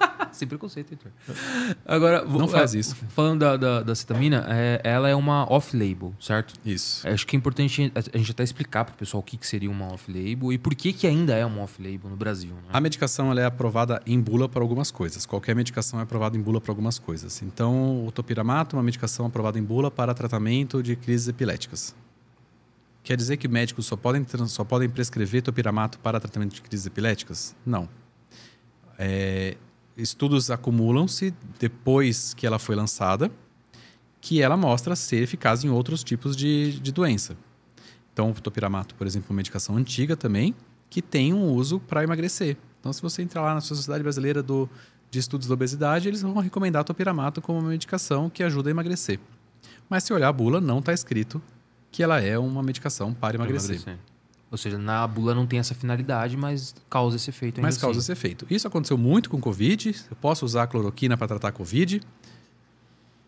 [0.34, 1.10] Sem preconceito, Heitor.
[1.86, 2.96] Agora, Não faz é, isso.
[3.10, 6.54] Falando da, da, da cetamina, é, ela é uma off-label, certo?
[6.64, 7.06] isso.
[7.06, 9.70] Acho que é importante a gente até explicar para o pessoal o que, que seria
[9.70, 12.52] uma off-label e por que, que ainda é uma off-label no Brasil.
[12.54, 12.62] Né?
[12.72, 15.24] A medicação ela é aprovada em bula para algumas coisas.
[15.24, 17.40] Qualquer medicação é aprovada em bula para algumas coisas.
[17.42, 21.94] Então, o topiramato é uma medicação aprovada em bula para tratamento de crises epiléticas.
[23.04, 27.54] Quer dizer que médicos só podem, só podem prescrever topiramato para tratamento de crises epiléticas?
[27.64, 27.86] Não.
[28.98, 29.56] É,
[29.96, 33.30] estudos acumulam-se depois que ela foi lançada,
[34.20, 37.36] que ela mostra ser eficaz em outros tipos de, de doença.
[38.12, 40.54] Então, o topiramato, por exemplo, é uma medicação antiga também,
[40.88, 42.56] que tem um uso para emagrecer.
[42.80, 44.68] Então, se você entrar lá na Sociedade Brasileira do,
[45.10, 49.18] de Estudos da Obesidade, eles vão recomendar topiramato como uma medicação que ajuda a emagrecer.
[49.88, 51.42] Mas se olhar a bula, não está escrito
[51.90, 53.98] que ela é uma medicação para Pra emagrecer.
[54.54, 57.98] Ou seja, na bula não tem essa finalidade, mas causa esse efeito ainda Mas causa
[57.98, 58.12] assim.
[58.12, 58.46] esse efeito.
[58.48, 59.94] Isso aconteceu muito com Covid.
[60.10, 62.00] Eu posso usar a cloroquina para tratar Covid?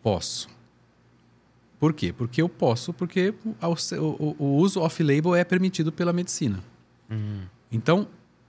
[0.01, 0.47] Posso.
[1.79, 2.11] Por quê?
[2.13, 6.59] Porque eu posso, porque o, o- o uso off-label é permitido pela medicina.
[7.09, 7.41] Uhum.
[7.71, 8.07] Então,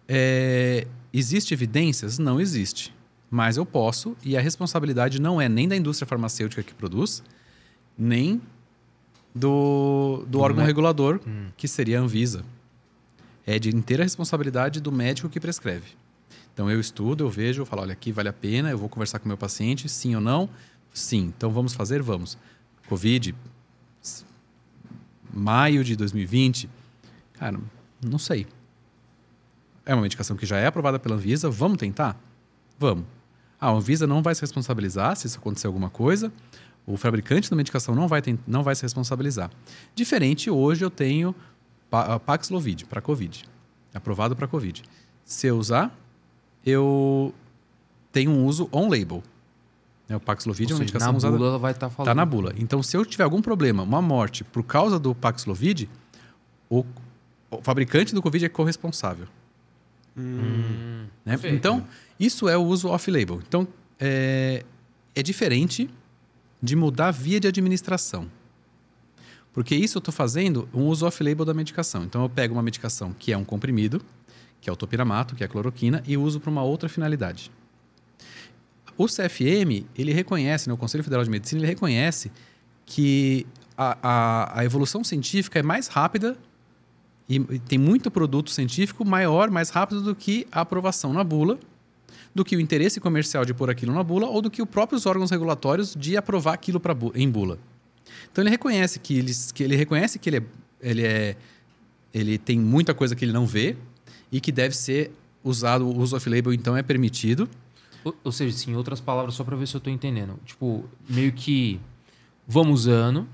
[0.08, 2.18] é, existe evidências?
[2.18, 2.94] Não existe.
[3.30, 7.22] Mas eu posso, e a responsabilidade não é nem da indústria farmacêutica que produz,
[7.98, 8.40] nem
[9.34, 11.48] do, do órgão me- regulador, Hum.
[11.56, 12.42] que seria a Anvisa.
[13.48, 15.96] É de inteira responsabilidade do médico que prescreve.
[16.52, 19.18] Então eu estudo, eu vejo, eu falo, olha, aqui vale a pena, eu vou conversar
[19.18, 20.50] com o meu paciente, sim ou não?
[20.92, 21.32] Sim.
[21.34, 22.02] Então vamos fazer?
[22.02, 22.36] Vamos.
[22.90, 23.34] Covid,
[25.32, 26.68] maio de 2020,
[27.32, 27.58] cara,
[28.04, 28.46] não sei.
[29.86, 32.20] É uma medicação que já é aprovada pela Anvisa, vamos tentar?
[32.78, 33.06] Vamos.
[33.58, 36.30] Ah, a Anvisa não vai se responsabilizar se isso acontecer alguma coisa,
[36.86, 39.50] o fabricante da medicação não vai, não vai se responsabilizar.
[39.94, 41.34] Diferente, hoje eu tenho
[42.24, 43.44] Paxlovid para Covid,
[43.94, 44.82] aprovado para Covid.
[45.24, 45.96] Se eu usar,
[46.64, 47.34] eu
[48.12, 49.22] tenho um uso on-label.
[50.08, 51.36] Né, O Paxlovid é uma medicação na usada...
[51.36, 52.08] bula ela vai estar falando.
[52.08, 52.54] Está na bula.
[52.56, 55.88] Então, se eu tiver algum problema, uma morte por causa do Paxlovid,
[56.70, 56.84] o,
[57.50, 59.26] o fabricante do Covid é corresponsável.
[60.16, 61.38] Hum, né?
[61.44, 61.86] Então,
[62.18, 63.40] isso é o uso off-label.
[63.46, 63.68] Então,
[64.00, 64.64] é,
[65.14, 65.88] é diferente
[66.62, 68.28] de mudar a via de administração.
[69.58, 72.04] Porque isso eu estou fazendo um uso off-label da medicação.
[72.04, 74.00] Então, eu pego uma medicação que é um comprimido,
[74.60, 77.50] que é o topiramato, que é a cloroquina, e uso para uma outra finalidade.
[78.96, 82.30] O CFM, ele reconhece, né, o Conselho Federal de Medicina, ele reconhece
[82.86, 86.38] que a, a, a evolução científica é mais rápida
[87.28, 91.58] e, tem muito produto científico maior, mais rápido do que a aprovação na bula,
[92.32, 95.04] do que o interesse comercial de pôr aquilo na bula ou do que os próprios
[95.04, 97.58] órgãos regulatórios de aprovar aquilo pra, em bula.
[98.30, 100.42] Então ele reconhece que ele, que ele reconhece que ele é,
[100.80, 101.36] ele é
[102.12, 103.76] ele tem muita coisa que ele não vê
[104.30, 107.48] e que deve ser usado, o uso off-label então é permitido.
[108.04, 110.38] Ou, ou seja, sim, em outras palavras, só para ver se eu tô entendendo.
[110.44, 111.80] Tipo, meio que
[112.46, 113.28] vamos usando,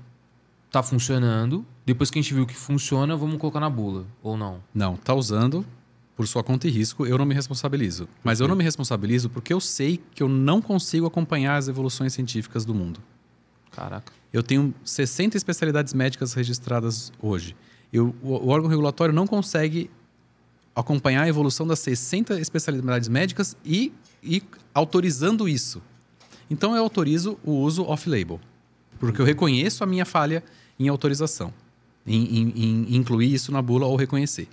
[0.71, 4.61] tá funcionando, depois que a gente viu que funciona, vamos colocar na bula, ou não?
[4.73, 5.65] Não, tá usando
[6.15, 8.07] por sua conta e risco, eu não me responsabilizo.
[8.23, 12.13] Mas eu não me responsabilizo porque eu sei que eu não consigo acompanhar as evoluções
[12.13, 13.01] científicas do mundo.
[13.71, 14.13] Caraca.
[14.35, 17.55] Eu tenho 60 especialidades médicas registradas hoje.
[17.93, 19.89] Eu, o, o órgão regulatório não consegue
[20.75, 24.43] acompanhar a evolução das 60 especialidades médicas e, e
[24.73, 25.81] autorizando isso.
[26.49, 28.39] Então eu autorizo o uso off-label,
[28.99, 30.43] porque eu reconheço a minha falha
[30.77, 31.53] em autorização,
[32.05, 32.53] em, em-
[32.89, 34.49] em incluir isso na bula ou reconhecer.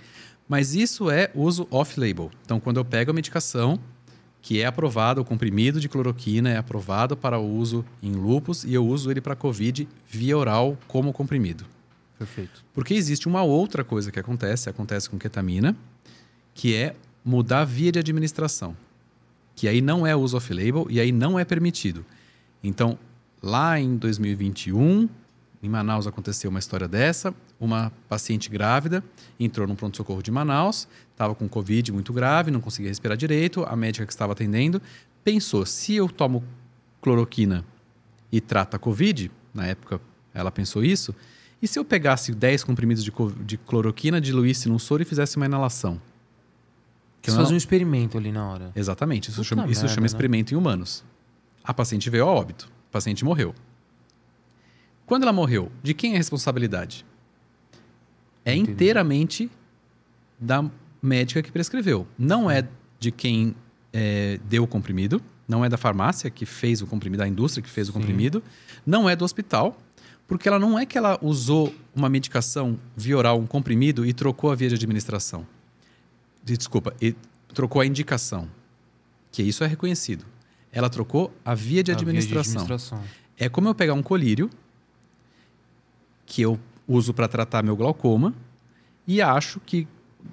[0.47, 2.31] Mas isso é uso off-label.
[2.45, 3.77] Então, quando eu pego a medicação
[4.43, 8.85] que é aprovado, o comprimido de cloroquina é aprovado para uso em lupus e eu
[8.85, 11.65] uso ele para COVID via oral como comprimido.
[12.19, 12.61] Perfeito.
[12.73, 15.77] Porque existe uma outra coisa que acontece, acontece com ketamina,
[16.53, 16.93] que é
[17.23, 18.75] mudar a via de administração.
[19.55, 22.05] Que aí não é uso off-label e aí não é permitido.
[22.61, 22.99] Então,
[23.41, 25.07] lá em 2021,
[25.63, 27.33] em Manaus aconteceu uma história dessa.
[27.63, 29.01] Uma paciente grávida
[29.39, 33.63] entrou no pronto-socorro de Manaus, estava com Covid muito grave, não conseguia respirar direito.
[33.63, 34.81] A médica que estava atendendo
[35.23, 36.43] pensou: se eu tomo
[37.01, 37.63] cloroquina
[38.29, 40.01] e trata a Covid, na época
[40.33, 41.15] ela pensou isso,
[41.61, 43.13] e se eu pegasse 10 comprimidos de,
[43.45, 46.01] de cloroquina, diluísse num soro e fizesse uma inalação?
[47.21, 48.71] Que Você uma- fazer um experimento ali na hora.
[48.75, 50.07] Exatamente, isso, Puta chama, isso merda, chama né?
[50.07, 51.01] experimento em humanos.
[51.63, 53.55] A paciente veio a óbito, a paciente morreu.
[55.05, 57.05] Quando ela morreu, de quem é a responsabilidade?
[58.45, 58.71] É Entendi.
[58.71, 59.49] inteiramente
[60.39, 60.63] da
[61.01, 62.05] médica que prescreveu.
[62.17, 62.67] Não é
[62.99, 63.55] de quem
[63.91, 67.69] é, deu o comprimido, não é da farmácia que fez o comprimido, da indústria que
[67.69, 67.99] fez o Sim.
[67.99, 68.43] comprimido,
[68.85, 69.77] não é do hospital,
[70.27, 74.51] porque ela não é que ela usou uma medicação via oral, um comprimido, e trocou
[74.51, 75.45] a via de administração.
[76.43, 77.15] De- Desculpa, e
[77.53, 78.47] trocou a indicação,
[79.31, 80.25] que isso é reconhecido.
[80.71, 82.61] Ela trocou a via de A via administração.
[82.63, 83.03] administração.
[83.37, 84.49] É como eu pegar um colírio
[86.25, 88.33] que eu uso para tratar meu glaucoma
[89.07, 89.87] e acho que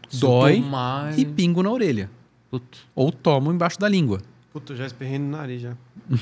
[0.09, 2.10] Se dói tomar- e pingo na orelha.
[2.51, 2.78] Puta.
[2.94, 4.20] Ou tomo embaixo da língua.
[4.52, 5.77] Puta, já esperrei no nariz já.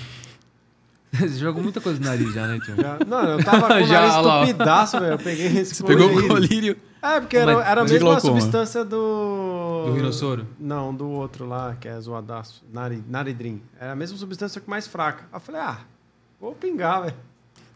[1.10, 2.76] Você jogou muita coisa no nariz já, né, tio?
[2.76, 4.42] Já- Não, eu tava com o Já, nariz olha lá.
[4.44, 5.12] estupidaço, velho.
[5.14, 6.76] Eu peguei esse Você pegou o colírio.
[7.00, 8.40] É, porque era, era a mesma glaucoma.
[8.40, 9.84] substância do...
[9.86, 10.46] Do rinossoro?
[10.60, 12.62] Não, do outro lá, que é zoadaço.
[12.72, 13.62] Nari, naridrim.
[13.80, 15.22] Era a mesma substância que mais fraca.
[15.32, 15.78] Aí eu falei, ah,
[16.40, 17.14] vou pingar, velho.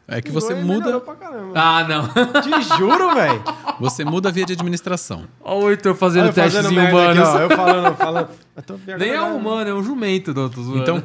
[0.07, 1.53] É que você melhorou muda, pra caramba.
[1.55, 2.09] Ah, não.
[2.43, 3.43] Te juro, velho.
[3.81, 5.25] você muda a via de administração.
[5.41, 7.35] Olha o Heitor Olha fazendo eu fazendo testezinho merda aqui, ó.
[7.35, 7.39] ó.
[7.39, 8.29] Eu falando, falando.
[8.57, 10.79] Eu tô Nem é um humano, é um jumento, zoando.
[10.79, 11.03] Então,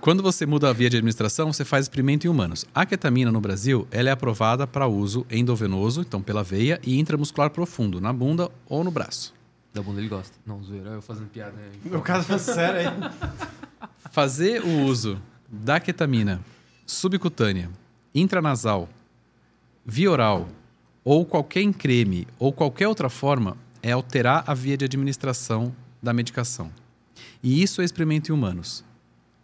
[0.00, 2.64] quando você muda a via de administração, você faz experimento em humanos.
[2.74, 7.50] A ketamina no Brasil, ela é aprovada para uso endovenoso, então pela veia, e intramuscular
[7.50, 9.34] profundo, na bunda ou no braço.
[9.74, 10.36] Da bunda ele gosta.
[10.46, 11.52] Não, zoeira, eu fazendo piada.
[11.52, 11.70] Né?
[11.84, 13.10] Meu caso foi sério aí.
[14.12, 15.20] Fazer o uso
[15.50, 16.40] da ketamina
[16.86, 17.68] subcutânea,
[18.20, 18.88] intranasal,
[19.84, 20.48] via oral
[21.04, 26.12] ou qualquer em creme ou qualquer outra forma é alterar a via de administração da
[26.12, 26.70] medicação.
[27.42, 28.84] E isso é experimento em humanos.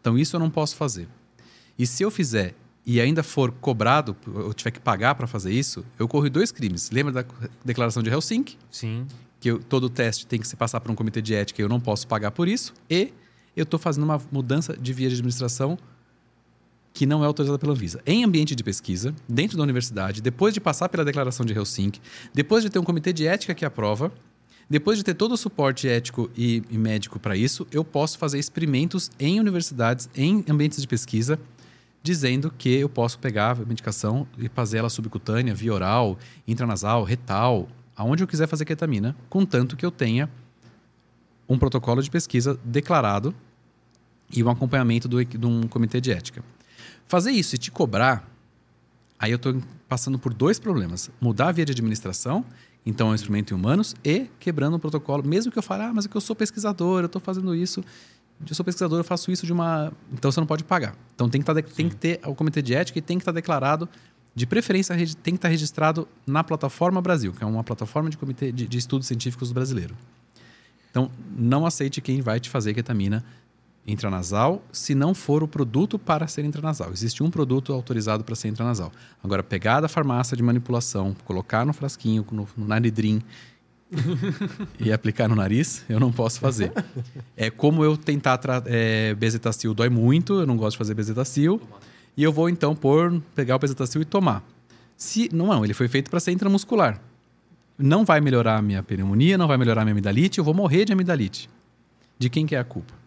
[0.00, 1.08] Então isso eu não posso fazer.
[1.78, 2.54] E se eu fizer
[2.84, 6.90] e ainda for cobrado, eu tiver que pagar para fazer isso, eu corro dois crimes.
[6.90, 7.24] Lembra da
[7.64, 8.56] declaração de Helsinki?
[8.70, 9.06] Sim.
[9.38, 11.68] que eu- todo teste tem que se passar por um comitê de ética e eu
[11.68, 13.12] não posso pagar por isso, e
[13.56, 15.76] eu estou fazendo uma mudança de via de administração
[16.92, 18.00] que não é autorizada pela Anvisa.
[18.06, 22.00] Em ambiente de pesquisa, dentro da universidade, depois de passar pela declaração de Helsinki,
[22.34, 24.12] depois de ter um comitê de ética que aprova,
[24.68, 28.38] depois de ter todo o suporte ético e, e médico para isso, eu posso fazer
[28.38, 31.38] experimentos em universidades, em ambientes de pesquisa,
[32.02, 37.68] dizendo que eu posso pegar a medicação e fazer ela subcutânea, via oral, intranasal, retal,
[37.96, 40.28] aonde eu quiser fazer ketamina, contanto que eu tenha
[41.48, 43.34] um protocolo de pesquisa declarado
[44.34, 46.42] e um acompanhamento do, de um comitê de ética.
[47.12, 48.26] Fazer isso e te cobrar,
[49.18, 51.10] aí eu estou passando por dois problemas.
[51.20, 52.42] Mudar a via de administração,
[52.86, 55.22] então é um instrumento em humanos, e quebrando o protocolo.
[55.22, 57.84] Mesmo que eu fale, ah, mas é que eu sou pesquisador, eu estou fazendo isso,
[58.48, 59.92] eu sou pesquisador, eu faço isso de uma...
[60.10, 60.96] Então você não pode pagar.
[61.14, 63.22] Então tem que, tá de- tem que ter o comitê de ética e tem que
[63.22, 63.86] estar declarado,
[64.34, 68.50] de preferência tem que estar registrado na Plataforma Brasil, que é uma plataforma de comitê
[68.50, 69.94] de, de estudos científicos brasileiro.
[70.90, 73.22] Então, não aceite quem vai te fazer ketamina
[73.86, 76.90] intranasal se não for o produto para ser intranasal.
[76.92, 78.92] Existe um produto autorizado para ser intranasal.
[79.22, 83.22] Agora, pegar da farmácia de manipulação, colocar no frasquinho, no, no naridrim
[84.78, 86.72] e aplicar no nariz, eu não posso fazer.
[87.36, 88.40] É como eu tentar...
[88.66, 91.60] É, bezetacil dói muito, eu não gosto de fazer bezetacil.
[92.16, 94.44] E eu vou, então, pôr, pegar o bezetacil e tomar.
[94.96, 97.00] Se, não, ele foi feito para ser intramuscular.
[97.78, 100.84] Não vai melhorar a minha pneumonia, não vai melhorar a minha amidalite, eu vou morrer
[100.84, 101.50] de amidalite.
[102.18, 103.01] De quem que é a culpa?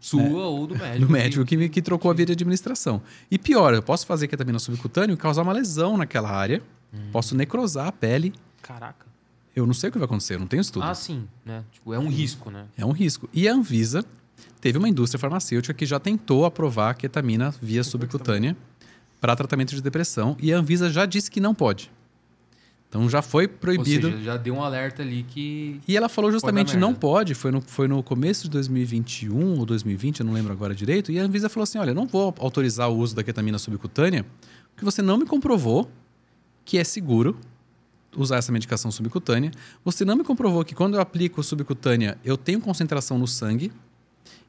[0.00, 1.06] Sua ou do médico.
[1.06, 3.02] do médico que, me- que trocou a via de administração.
[3.30, 6.62] E pior, eu posso fazer ketamina subcutâneo e causar uma lesão naquela área,
[7.12, 8.32] posso necrosar a pele.
[8.62, 9.06] Caraca.
[9.54, 10.84] Eu não sei o que vai acontecer, eu não tenho estudo.
[10.84, 11.62] Ah, sim, né?
[11.72, 12.64] Tipo, é um risco, né?
[12.76, 13.28] É um risco.
[13.32, 14.04] E a Anvisa
[14.60, 18.56] teve uma indústria farmacêutica que já tentou aprovar a ketamina via subcutânea
[19.20, 21.90] para tratamento de depressão e a Anvisa já disse que não pode.
[22.90, 24.08] Então já foi proibido.
[24.08, 25.80] Ou seja, já deu um alerta ali que...
[25.86, 26.80] E ela falou justamente merda.
[26.80, 30.74] não pode, foi no, foi no começo de 2021 ou 2020, eu não lembro agora
[30.74, 34.26] direito, e a Anvisa falou assim, olha, não vou autorizar o uso da ketamina subcutânea
[34.74, 35.88] porque você não me comprovou
[36.64, 37.38] que é seguro
[38.16, 39.52] usar essa medicação subcutânea,
[39.84, 43.70] você não me comprovou que quando eu aplico subcutânea eu tenho concentração no sangue,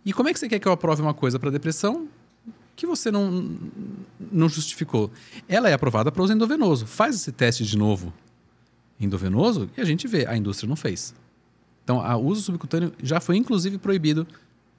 [0.04, 2.08] e como é que você quer que eu aprove uma coisa para depressão
[2.76, 3.56] que você não,
[4.32, 5.12] não justificou?
[5.48, 6.88] Ela é aprovada para uso endovenoso.
[6.88, 8.12] Faz esse teste de novo
[9.02, 10.26] endovenoso e a gente vê.
[10.26, 11.14] A indústria não fez.
[11.84, 14.28] Então, o uso subcutâneo já foi inclusive proibido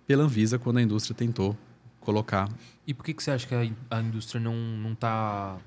[0.07, 1.57] pela Anvisa quando a indústria tentou
[2.01, 2.49] colocar.
[2.87, 5.59] E por que, que você acha que a, a indústria não, não tá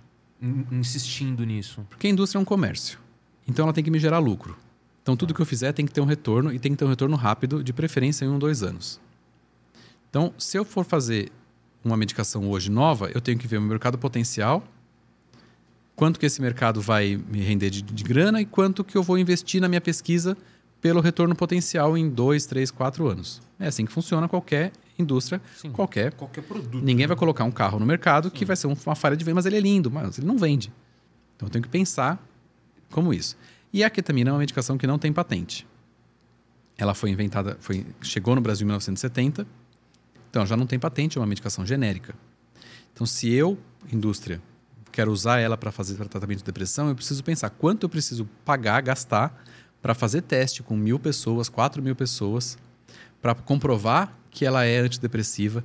[0.42, 1.86] in- insistindo nisso?
[1.90, 3.00] Porque a indústria é um comércio.
[3.48, 4.58] Então, ela tem que me gerar lucro.
[5.02, 6.90] Então, tudo que eu fizer tem que ter um retorno e tem que ter um
[6.90, 9.00] retorno rápido, de preferência em um, dois anos.
[10.10, 11.32] Então, se eu for fazer
[11.84, 14.64] uma medicação hoje nova, eu tenho que ver o meu mercado potencial,
[15.96, 19.18] quanto que esse mercado vai me render de, de grana e quanto que eu vou
[19.18, 20.38] investir na minha pesquisa
[20.82, 23.42] pelo retorno potencial em dois, três, quatro anos.
[23.60, 25.72] É assim que funciona qualquer indústria Sim.
[25.72, 26.14] qualquer.
[26.14, 26.84] Qualquer produto.
[26.84, 29.36] Ninguém vai colocar um carro no mercado que vai ser um- uma falha de venda,
[29.36, 30.72] mas ele é lindo, mas ele não vende.
[31.36, 32.24] Então eu tenho que pensar
[32.92, 33.36] como isso.
[33.74, 35.66] E a ketamina é uma medicação que não tem patente.
[36.78, 39.48] Ela foi inventada, foi, chegou no Brasil em 1970,
[40.30, 42.14] então já não tem patente, é uma medicação genérica.
[42.94, 43.58] Então, se eu,
[43.92, 44.42] indústria,
[44.96, 48.82] quero usar ela para fazer tratamento de depressão, eu preciso pensar quanto eu preciso pagar,
[48.82, 49.44] gastar
[49.82, 52.58] para fazer teste com mil pessoas, quatro mil pessoas,
[53.22, 55.62] para comprovar que ela é antidepressiva,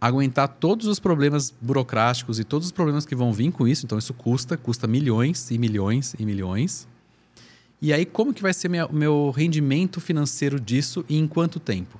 [0.00, 3.84] aguentar todos os problemas burocráticos e todos os problemas que vão vir com isso.
[3.84, 6.86] Então, isso custa, custa milhões e milhões e milhões.
[7.82, 11.98] E aí, como que vai ser o meu rendimento financeiro disso e em quanto tempo?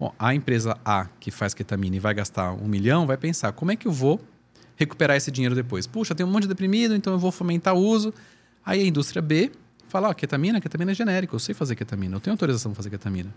[0.00, 3.70] Bom, a empresa A, que faz ketamina e vai gastar um milhão, vai pensar, como
[3.70, 4.18] é que eu vou
[4.78, 5.86] recuperar esse dinheiro depois?
[5.86, 8.14] Puxa, tem um monte de deprimido, então eu vou fomentar o uso.
[8.64, 9.50] Aí a indústria B
[9.88, 12.90] fala, ó, ketamina, ketamina é genérico, eu sei fazer ketamina, eu tenho autorização para fazer
[12.90, 13.34] ketamina.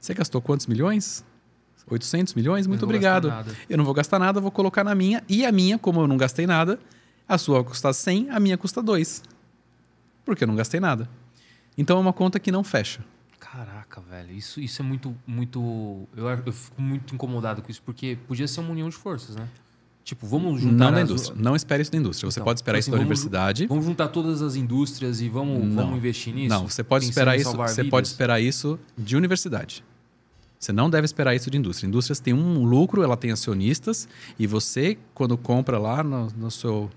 [0.00, 1.24] Você gastou quantos milhões?
[1.86, 2.66] 800 milhões?
[2.66, 3.56] Muito gastar obrigado.
[3.68, 5.22] Eu não vou gastar nada, vou colocar na minha.
[5.28, 6.78] E a minha, como eu não gastei nada,
[7.28, 9.22] a sua vai custar 100, a minha custa 2.
[10.24, 11.08] Porque eu não gastei nada.
[11.76, 13.00] Então é uma conta que não fecha.
[13.38, 14.32] Caraca, velho.
[14.32, 16.06] Isso, isso é muito, muito.
[16.16, 19.48] Eu, eu fico muito incomodado com isso, porque podia ser uma união de forças, né?
[20.02, 20.86] Tipo, vamos juntar.
[20.86, 21.36] Não da as- indústria.
[21.40, 22.30] Não espere isso da indústria.
[22.30, 23.66] Você Então, pode esperar assim, isso da vamos- universidade.
[23.66, 25.76] Vamos juntar todas as indústrias e vamos, Não.
[25.84, 26.48] vamos investir nisso?
[26.48, 27.52] Não, você pode esperar isso.
[27.56, 27.90] Você vidas?
[27.90, 29.84] pode esperar isso de universidade.
[30.58, 31.86] Você não deve esperar isso de indústria.
[31.86, 34.08] Indústrias têm um lucro, ela tem acionistas
[34.38, 36.90] e você, quando compra lá no, no seu,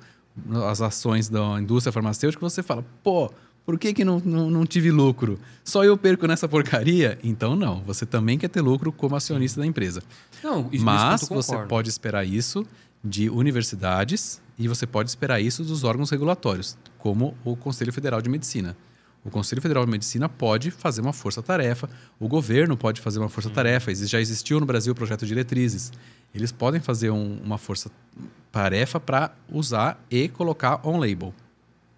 [0.70, 3.32] as ações da indústria farmacêutica, você fala, pô,
[3.66, 5.40] por que, que não, não, não tive lucro?
[5.64, 7.18] Só eu perco nessa porcaria?
[7.24, 7.82] Então não.
[7.84, 10.04] Você também quer ter lucro como acionista da empresa.
[10.44, 12.66] Não, isso, Mas isso você pode esperar isso
[13.04, 18.30] de universidades e você pode esperar isso dos órgãos regulatórios, como o Conselho Federal de
[18.30, 18.78] Medicina.
[19.26, 21.90] O Conselho Federal de Medicina pode fazer uma força-tarefa,
[22.20, 25.92] o governo pode fazer uma força-tarefa, exi- já existiu no Brasil o projeto de diretrizes.
[26.36, 31.34] Eles podem fazer um- uma força-tarefa para usar e colocar on-label.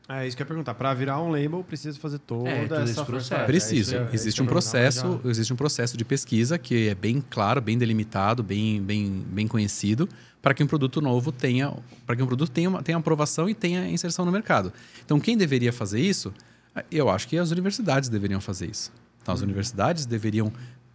[0.08, 0.74] É isso que eu ia perguntar.
[0.76, 3.46] Para virar um label, precisa fazer toda É, todo esse essa processo.
[3.46, 3.96] Precisa.
[3.96, 7.60] é é existe um processo, já- existe um processo de pesquisa que é bem claro,
[7.60, 10.08] bem delimitado, bem, bem, bem conhecido,
[10.44, 11.74] para que um produto novo tenha,
[12.06, 14.72] para que um produto tenha, uma, tenha aprovação e tenha inserção no mercado.
[15.04, 16.32] Então, quem deveria fazer isso?
[16.92, 18.92] Eu acho que as universidades deveriam fazer isso.
[19.24, 20.54] Então, as universidades deveriam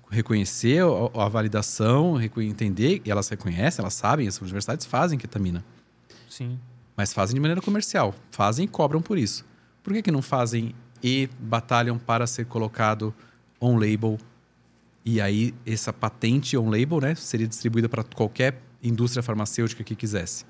[0.08, 5.64] reconhecer a, a validação, entender, e elas reconhecem, elas sabem, as universidades fazem ketamina
[6.28, 6.58] Sim.
[7.00, 8.14] Mas fazem de maneira comercial.
[8.30, 9.42] Fazem e cobram por isso.
[9.82, 13.14] Por que, que não fazem e batalham para ser colocado
[13.58, 14.18] on-label?
[15.02, 20.44] E aí, essa patente on-label né, seria distribuída para qualquer indústria farmacêutica que quisesse.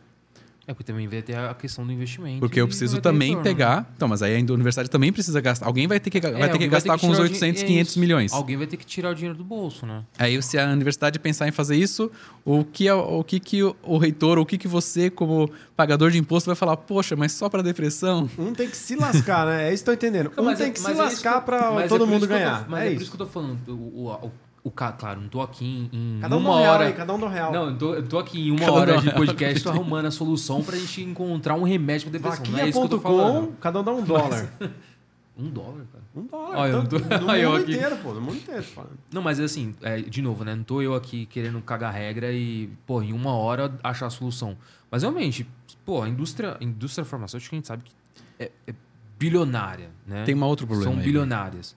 [0.66, 2.38] É porque também vai ter a questão do investimento.
[2.38, 3.54] Porque eu preciso ter também retorno, né?
[3.54, 3.92] pegar.
[3.96, 5.66] Então, mas aí a universidade também precisa gastar.
[5.66, 7.62] Alguém vai ter que, vai É, ter que gastar com uns tirar o din- 800,
[7.62, 7.98] é 500 isso.
[8.00, 8.32] milhões.
[8.32, 10.04] Alguém vai ter que tirar o dinheiro do bolso, né?
[10.18, 12.10] Aí, se a universidade pensar em fazer isso,
[12.44, 16.18] o que, é- o que, que o, reitor, o que, que você, como pagador de
[16.18, 16.76] imposto, vai falar?
[16.76, 18.28] Poxa, mas só para depressão?
[18.38, 19.70] Um tem que se lascar, né?
[19.70, 20.30] É isso que eu tô entendendo.
[20.36, 21.50] Não, um mas tem é- que se é lascar que-
[21.82, 22.66] é todo mundo que ganhar.
[22.68, 23.02] mas é, é, por isso.
[23.04, 23.58] isso que eu tô falando.
[23.66, 23.72] O,
[24.06, 24.32] o, o,
[24.62, 26.86] o ca- claro, não tô aqui em, Cada um uma real hora.
[26.86, 27.52] aí, cada um do real.
[27.52, 30.62] Não, eu tô, eu tô aqui em uma Cada hora de podcast arrumando a solução
[30.62, 32.44] pra gente encontrar um remédio pra depressão.
[32.52, 33.52] Não é isso que eu tô falando.
[33.60, 34.52] cada um dá um dólar.
[35.38, 36.04] Um dólar, cara.
[36.14, 36.58] Um dólar.
[36.58, 36.98] Olha, então, tô-
[37.48, 37.72] mundo aqui.
[37.72, 38.12] inteiro, pô.
[38.12, 38.98] No mundo inteiro, falando.
[39.10, 40.54] Não, mas assim, é, de novo, né?
[40.54, 44.54] Não tô eu aqui querendo cagar regra e, pô, em uma hora achar a solução.
[44.90, 45.48] Mas realmente,
[45.82, 47.92] pô, a indústria, a indústria farmacêutica a gente sabe que
[48.38, 48.74] é, é
[49.18, 50.24] bilionária, né?
[50.24, 51.74] Tem um outro problema São aí, bilionárias.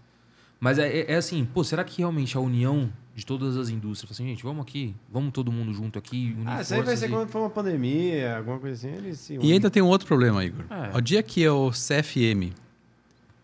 [0.64, 4.12] Mas é, é- é assim, pô, será que realmente a união de todas as indústrias,
[4.14, 7.08] assim, gente, vamos aqui, vamos todo mundo junto aqui, unir Ah, isso aí vai ser
[7.08, 8.96] e- quando for uma pandemia, alguma coisa assim.
[8.96, 9.52] Eles se E unem.
[9.52, 10.64] ainda tem um outro problema, Igor.
[10.70, 10.98] É.
[10.98, 12.54] O dia que o CFM,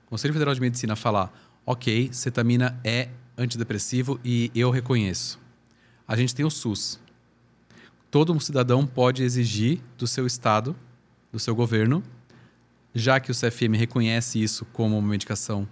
[0.06, 1.30] Conselho Federal de Medicina, falar,
[1.66, 5.38] ok, cetamina é antidepressivo e eu reconheço.
[6.08, 7.02] A gente tem o SUS.
[8.10, 10.74] Todo um cidadão pode exigir do seu estado,
[11.34, 12.02] do seu governo,
[12.96, 15.68] já que o CFM reconhece isso como uma medicação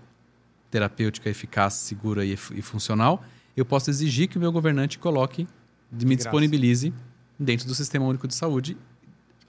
[0.70, 3.24] terapêutica eficaz, segura e, e funcional,
[3.56, 5.48] eu posso exigir que o meu governante coloque,
[5.92, 6.94] me disponibilize
[7.40, 8.78] dentro do Sistema Único de Saúde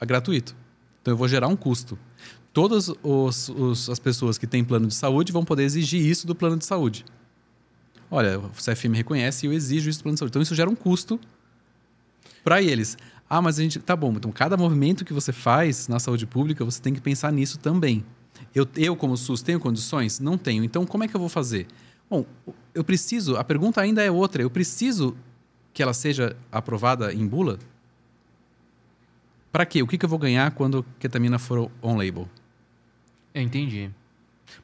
[0.01, 0.55] a gratuito.
[1.03, 1.99] Então eu vou gerar um custo.
[2.53, 6.35] Todas os- os- as pessoas que têm plano de saúde vão poder exigir isso do
[6.35, 7.05] plano de saúde.
[8.11, 10.31] Olha, o CFM reconhece e eu exijo isso do plano de saúde.
[10.31, 11.21] Então isso gera um custo
[12.43, 12.97] para eles.
[13.29, 13.79] Ah, mas a gente.
[13.81, 17.31] Tá bom, então cada movimento que você faz na saúde pública, você tem que pensar
[17.33, 18.05] nisso também.
[18.55, 20.19] Eu, eu como SUS, tenho condições?
[20.21, 20.65] Não tenho.
[20.65, 21.67] Então, como é que eu vou fazer?
[22.11, 22.25] Bom,
[22.75, 23.37] eu preciso.
[23.37, 24.43] A pergunta ainda é outra.
[24.43, 25.17] Eu preciso
[25.75, 27.59] que ela seja aprovada em bula?
[29.53, 29.83] Para quê?
[29.83, 32.29] O que, que eu vou ganhar quando ketamina for on-label?
[33.35, 33.91] Eu entendi.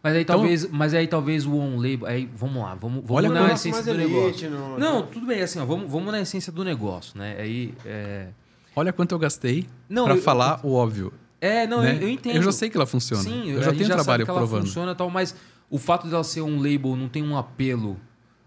[0.02, 3.10] Mas aí Então- talvez, mas aí talvez o on label, aí vamos lá, vamos, vamos
[3.10, 4.50] Olha na como- essência do elite negócio.
[4.50, 7.36] no- Não, tudo bem, assim, ó, vamos, vamos na essência do negócio, né?
[7.38, 8.28] Aí é
[8.76, 11.12] Olha quanto eu gastei Não, pra eu- falar o óbvio.
[11.46, 11.94] É, não, né?
[11.96, 12.36] eu, eu entendo.
[12.36, 13.22] Eu já sei que ela funciona.
[13.22, 14.66] Sim, eu já tenho sabe trabalho que ela provando.
[14.66, 15.34] funciona e tal, mas
[15.70, 17.98] o fato dela ser um label não tem um apelo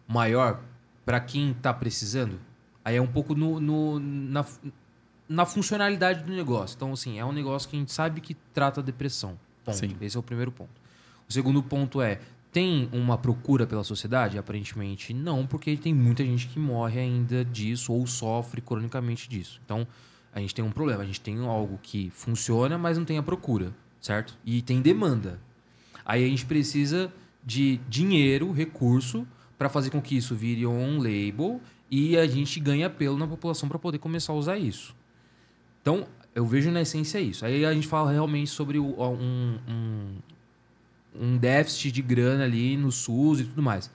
[0.07, 0.61] maior
[1.06, 2.40] pra quem tá precisando,
[2.84, 4.45] aí é um pouco no, no- na,
[5.28, 6.76] na funcionalidade do negócio.
[6.76, 9.38] Então, assim, é um negócio que a gente sabe que trata depressão.
[9.64, 9.78] Ponto.
[9.78, 9.95] Sim.
[10.02, 10.69] Esse é o primeiro ponto.
[11.30, 12.19] O segundo ponto é,
[12.52, 14.38] tem uma procura pela sociedade?
[14.38, 19.60] Aparentemente não, porque tem muita gente que morre ainda disso ou sofre cronicamente disso.
[19.65, 19.86] Então,
[20.38, 21.01] a gente tem um problema.
[21.01, 24.38] A gente tem algo que funciona, mas não tem a procura, certo?
[24.45, 25.39] E tem demanda.
[26.05, 27.11] Aí a gente precisa
[27.43, 29.27] de dinheiro, recurso,
[29.57, 31.59] para fazer com que isso vire um label
[31.89, 34.95] e a gente ganhe apelo na população para poder começar a usar isso.
[35.81, 36.05] Então,
[36.35, 37.43] eu vejo na essência isso.
[37.43, 40.18] Aí a gente fala realmente sobre um, um,
[41.19, 43.89] um déficit de grana ali no SUS e tudo mais.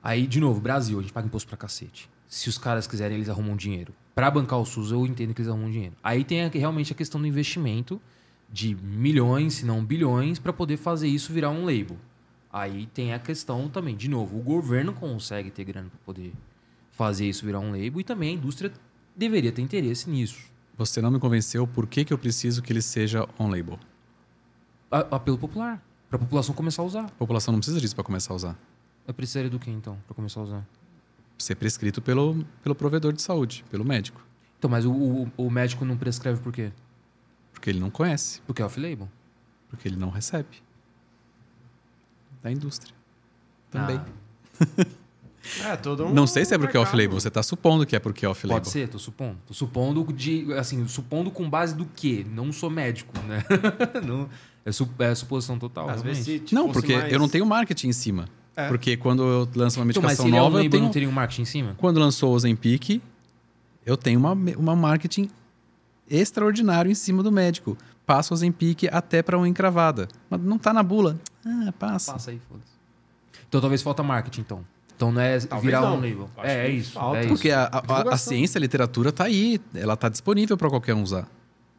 [0.00, 2.08] Aí, de novo, Brasil, a gente paga imposto pra cacete.
[2.28, 3.92] Se os caras quiserem, eles arrumam dinheiro.
[4.14, 5.94] Pra bancar o SUS, eu entendo que eles arrumam dinheiro.
[6.02, 8.00] Aí tem a- realmente a questão do investimento
[8.52, 11.96] de milhões, se não bilhões, para poder fazer isso virar um label.
[12.52, 16.32] Aí tem a questão também, de novo, o governo consegue ter grana para poder
[16.90, 18.72] fazer isso virar um label e também a indústria
[19.14, 20.50] deveria ter interesse nisso.
[20.76, 23.78] Você não me convenceu por que, que eu preciso que ele seja on-label.
[24.90, 27.04] A- apelo popular, para a população começar a usar.
[27.04, 28.58] A população não precisa disso para começar a usar.
[29.06, 30.66] Eu precisaria do que então, para começar a usar?
[31.40, 34.20] Ser prescrito pelo, pelo provedor de saúde, pelo médico.
[34.58, 36.70] Então, mas o, o, o médico não prescreve por quê?
[37.52, 39.08] Porque ele não conhece, Porque é off-label.
[39.68, 40.62] porque ele não recebe.
[42.42, 42.94] Da indústria.
[43.70, 44.00] Também.
[44.60, 44.66] Ah,
[45.64, 47.18] É, todo um não sei se é porque é off-label.
[47.18, 48.60] Você está supondo que é porque é off-label.
[48.60, 49.38] Pode ser, tô supondo.
[49.46, 50.52] Tô supondo de.
[50.52, 52.26] Assim, supondo com base do quê?
[52.30, 53.42] Não sou médico, né?
[54.06, 54.28] não,
[54.66, 55.88] é, su- é suposição total.
[55.88, 56.48] Às vezes realmente.
[56.50, 58.28] se Não, porque mais- eu não tenho marketing em cima.
[58.56, 58.68] É.
[58.68, 60.82] Porque quando eu lanço uma Então, mas medicação se ele é um nova, eu tenho...
[60.84, 61.74] não teria um marketing em cima?
[61.78, 63.00] Quando lançou o Ozempic,
[63.86, 65.30] eu tenho uma, uma marketing
[66.08, 67.76] extraordinário em cima do médico.
[68.06, 70.08] Passa o Ozempic até para uma encravada.
[70.28, 71.18] Mas não tá na bula.
[71.46, 72.12] Ah, passa.
[72.12, 72.70] Passa aí, foda-se.
[73.48, 74.64] Então talvez falta marketing, então.
[74.96, 75.96] Então não é Talvez virar não.
[75.96, 76.30] um label.
[76.42, 76.92] É, é isso.
[76.92, 77.18] falta.
[77.20, 77.26] É.
[77.26, 79.60] Porque a, a- a- ciência, a literatura tá aí.
[79.74, 81.26] Ela tá disponível para qualquer um usar.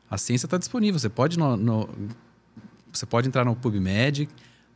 [0.10, 1.00] A ciência tá disponível.
[1.00, 1.90] Você pode no, no-
[2.92, 4.28] você pode entrar no PubMed,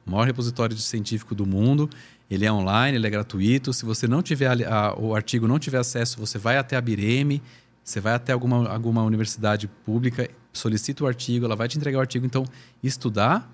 [0.05, 1.89] maior repositório de científico do mundo.
[2.29, 3.71] Ele é online, ele é gratuito.
[3.73, 6.81] Se você não tiver ali- a- o artigo não tiver acesso, você vai até a
[6.81, 7.41] Bireme,
[7.83, 12.01] você vai até alguma, alguma universidade pública, solicita o artigo, ela vai te entregar o
[12.01, 12.25] artigo.
[12.25, 12.43] Então,
[12.83, 13.51] estudar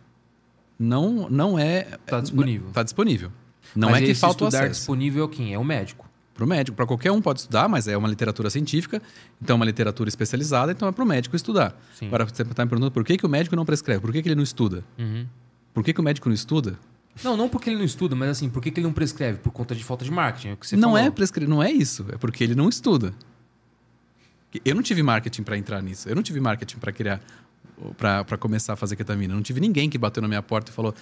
[0.80, 2.69] não não é Tá disponível.
[2.72, 3.32] Tá disponível.
[3.76, 5.53] Não Mas é que falta o acesso disponível é quem?
[5.53, 6.10] É o médico.
[6.34, 6.76] para o médico.
[6.76, 9.02] Para qualquer um pode estudar, mas é uma literatura científica,
[9.41, 11.80] então é uma literatura especializada, então é para o médico estudar.
[11.94, 12.07] Sim.
[12.07, 14.28] Agora, você está me perguntando por que, que o médico não prescreve, por que, que
[14.30, 14.84] ele não estuda?
[14.98, 15.26] Uhum.
[15.73, 16.77] Por que, que o médico não estuda?
[17.23, 19.39] Não, não porque ele não estuda, mas assim, por que, que ele não prescreve?
[19.39, 20.98] Por conta de falta de marketing, é o que você não, falou.
[21.06, 21.45] é prescre...
[21.45, 23.14] não é isso, é porque ele não estuda.
[24.65, 27.22] Eu não tive marketing para entrar nisso, eu não tive marketing para criar,
[27.98, 29.34] para começar a fazer ketamina.
[29.34, 30.93] Eu não tive ninguém que bateu na minha porta e falou: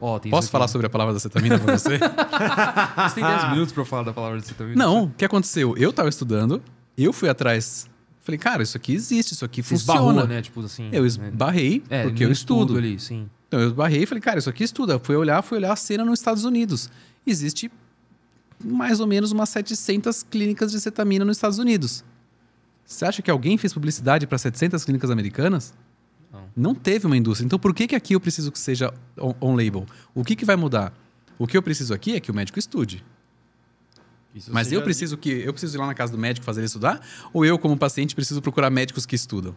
[0.00, 1.98] Ó, tem Posso falar sobre a palavra da cetamina para você?
[3.08, 4.84] Você tem 10 minutos pra eu falar da palavra de cetamina?
[4.84, 5.74] não, o que aconteceu?
[5.76, 6.62] Eu estava estudando,
[6.98, 7.88] eu fui atrás,
[8.20, 10.00] falei, cara, isso aqui existe, isso aqui Você funciona.
[10.00, 10.42] esbarrou, né?
[10.42, 10.90] Tipo assim.
[10.92, 11.08] Eu né?
[11.08, 12.76] esbarrei, É, porque eu estudo.
[12.76, 13.28] ali, sim.
[13.48, 14.98] Então eu esbarrei e falei, cara, isso aqui estuda.
[14.98, 16.90] Fui olhar, fui olhar a cena nos Estados Unidos.
[17.26, 17.70] Existe
[18.64, 22.04] mais ou menos umas 700 clínicas de cetamina nos Estados Unidos.
[22.84, 25.74] Você acha que alguém fez publicidade para 700 clínicas americanas?
[26.54, 26.74] Não.
[26.74, 27.46] teve uma indústria.
[27.46, 29.86] Então por que, que aqui eu preciso que seja on- on-label?
[30.14, 30.92] O que, que vai mudar?
[31.38, 33.04] O que eu preciso aqui é que o médico estude.
[34.34, 36.66] Isso Mas eu preciso que eu preciso ir lá na casa do médico fazer ele
[36.66, 37.00] estudar?
[37.32, 39.56] Ou eu, como paciente, preciso procurar médicos que estudam?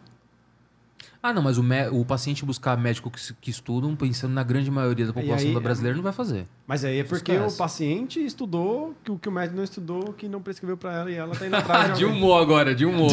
[1.21, 5.05] Ah, não, mas o, o paciente buscar médico que, que estudam, pensando na grande maioria
[5.05, 6.47] da população aí- da brasileira, não vai fazer.
[6.65, 7.55] Mas aí é porque Esquece.
[7.55, 11.11] o paciente estudou que o que o médico não estudou, que não prescreveu pra ela
[11.11, 12.37] e ela tá indo atrás de alguém.
[12.37, 13.09] agora, de humor.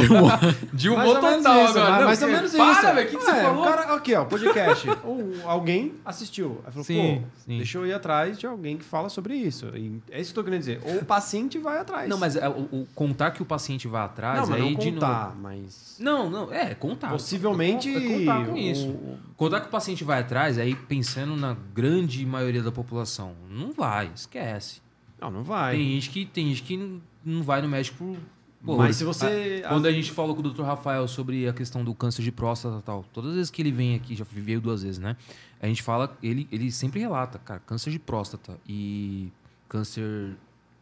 [0.72, 2.56] De Mais ou menos isso, mas- mais ou menos isso.
[2.58, 3.62] Para, velho, o que, que você É, falou?
[3.62, 4.88] O cara, aqui, ó, podcast.
[5.02, 6.60] Ou alguém assistiu.
[6.64, 7.56] Aí falou, Sim, pô, sim.
[7.56, 9.66] deixa eu ir atrás de alguém que fala sobre isso.
[9.74, 10.80] E é isso que eu tô querendo dizer.
[10.84, 12.08] Ou o paciente vai atrás.
[12.08, 14.78] Não, mas é, o, o contar que o paciente vai atrás, Não, mas aí não
[14.78, 15.38] de contar, novo.
[15.42, 15.96] mas...
[15.98, 17.08] Não, não, é, contar.
[17.08, 17.95] Possivelmente...
[17.98, 18.88] É contar com isso.
[18.88, 23.34] o- Contar que o paciente vai atrás, aí pensando na grande maioria da população.
[23.50, 24.80] Não vai, esquece.
[25.20, 25.76] Não, não vai.
[25.76, 28.76] Tem gente que, tem gente que não- vai no médico por.
[28.78, 29.62] Mas se você...
[29.68, 30.62] Quando a gente falou com o Dr.
[30.62, 33.70] Rafael sobre a questão do câncer de próstata e tal, todas as vezes que ele
[33.70, 35.16] vem aqui, já veio duas vezes, né?
[35.62, 39.30] A gente fala, ele, ele sempre relata, cara, câncer de próstata e
[39.68, 40.34] câncer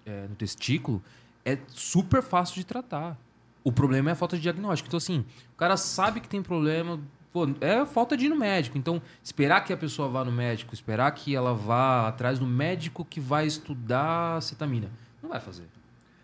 [0.07, 1.03] é, no testículo
[1.45, 3.19] é super fácil de tratar.
[3.65, 4.89] O problema é a falta de diagnóstico.
[4.89, 7.01] Então, assim, o cara sabe que tem problema,
[7.35, 8.78] Pô, é falta de ir no médico.
[8.78, 13.05] Então, esperar que a pessoa vá no médico, esperar que ela vá atrás do médico
[13.05, 14.89] que vai estudar cetamina.
[15.20, 15.65] Não vai fazer.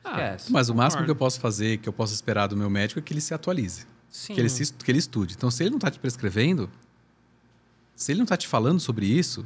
[0.05, 0.53] Esquece.
[0.53, 3.03] Mas o máximo que eu posso fazer, que eu posso esperar do meu médico é
[3.03, 3.87] que ele se atualize.
[4.09, 4.35] Sim.
[4.35, 5.35] Que ele, se, que ele estude.
[5.37, 6.71] Então, se ele não está te prescrevendo,
[7.97, 9.45] se ele não está te falando sobre isso,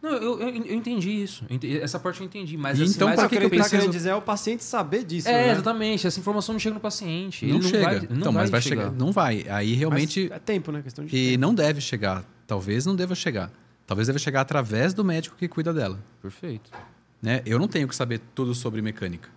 [0.00, 1.44] Não, eu, eu, eu entendi isso.
[1.50, 2.56] Eu Essa parte eu entendi.
[2.56, 4.62] Mas assim, então, mas o que que eu tá querendo preciso- dizer é o paciente
[4.62, 5.52] saber disso, É, né?
[5.52, 6.06] exatamente.
[6.06, 7.44] Essa informação não chega no paciente.
[7.46, 7.84] não, chega.
[7.84, 8.84] Vai, não então, vai mas vai chegar.
[8.84, 8.96] chegar.
[8.96, 9.44] Não vai.
[9.48, 10.28] Aí realmente.
[10.28, 10.82] Mas é tempo, né?
[10.82, 11.40] Questão de E tempo.
[11.40, 12.24] não deve chegar.
[12.46, 13.50] Talvez não deva chegar.
[13.86, 15.98] Talvez deva chegar através do médico que cuida dela.
[16.22, 16.70] Perfeito.
[17.20, 17.42] Né?
[17.44, 19.28] Eu não tenho que saber tudo sobre mecânica.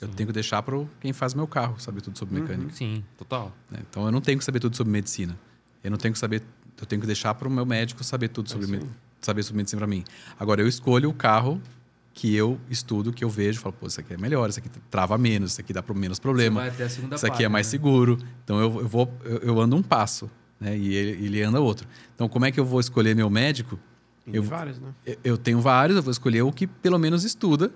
[0.00, 2.72] Eu tenho que deixar para quem faz meu carro saber tudo sobre mecânica.
[2.74, 3.52] Sim, total.
[3.70, 3.78] né?
[3.88, 5.38] Então eu não tenho que saber tudo sobre medicina.
[5.84, 6.42] Eu não tenho que saber.
[6.80, 8.88] Eu tenho que deixar para o meu médico saber tudo sobre isso me- aí.
[9.22, 10.04] Saber sobre medicina para mim.
[10.38, 11.60] Agora eu escolho o carro
[12.14, 15.16] que eu estudo, que eu vejo, falo, pô, isso aqui é melhor, isso aqui trava
[15.16, 16.60] menos, isso aqui dá menos problema.
[16.60, 17.70] Você vai até a segunda Isso aqui página, é mais né?
[17.70, 18.18] seguro.
[18.44, 20.30] Então eu, eu vou, eu, eu ando um passo,
[20.60, 20.76] né?
[20.76, 21.88] E ele, ele anda outro.
[22.14, 23.78] Então como é que eu vou escolher meu médico?
[24.26, 24.88] Tem eu- vários, né?
[25.06, 27.72] Eu- Eu tenho vários, eu vou escolher o que pelo menos estuda,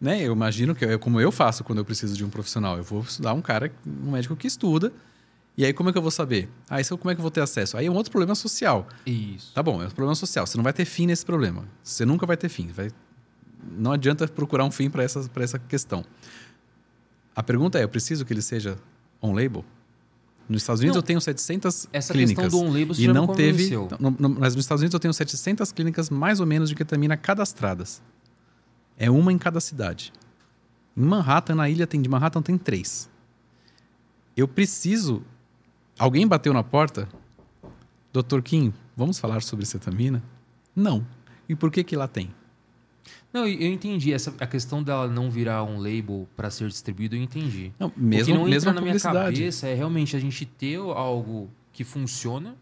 [0.00, 0.22] né?
[0.22, 2.78] Eu imagino que é como eu faço quando eu preciso de um profissional.
[2.78, 4.90] Eu vou estudar um cara, um médico que estuda.
[5.60, 6.48] E aí como é que eu vou saber?
[6.70, 7.76] Ah, isso como é que eu vou ter acesso?
[7.76, 8.88] Aí é um outro problema social.
[9.04, 9.52] Isso.
[9.52, 10.46] Tá bom, é um problema social.
[10.46, 11.68] Você não vai ter fim nesse problema.
[11.84, 12.68] Você nunca vai ter fim.
[12.68, 12.90] Vai...
[13.76, 16.02] Não adianta procurar um fim para essa, pra essa questão.
[17.36, 18.78] A pergunta é: eu preciso que ele seja
[19.20, 19.62] on-label?
[20.48, 21.00] Nos Estados Unidos Não.
[21.00, 22.44] eu tenho 700 Essa clínicas.
[22.46, 23.70] questão do on-label e não teve.
[24.00, 28.00] não- mas nos Estados Unidos eu tenho 700 clínicas mais ou menos de ketamina cadastradas.
[28.96, 30.10] É uma em cada cidade.
[30.96, 33.10] Em Manhattan, na ilha tem de Manhattan tem três.
[34.34, 35.22] Eu preciso.
[36.00, 37.06] Alguém bateu na porta?
[38.10, 38.40] Dr.
[38.40, 40.22] Kim, vamos falar sobre cetamina?
[40.74, 41.06] Não.
[41.46, 42.30] E por que que lá tem?
[43.30, 44.10] Não, eu entendi.
[44.10, 47.70] Essa, a questão dela não virar um label para ser distribuído, eu entendi.
[47.78, 50.78] Não, o que mesmo, não mesmo entra na minha cabeça é realmente a gente ter
[50.78, 52.56] algo que funciona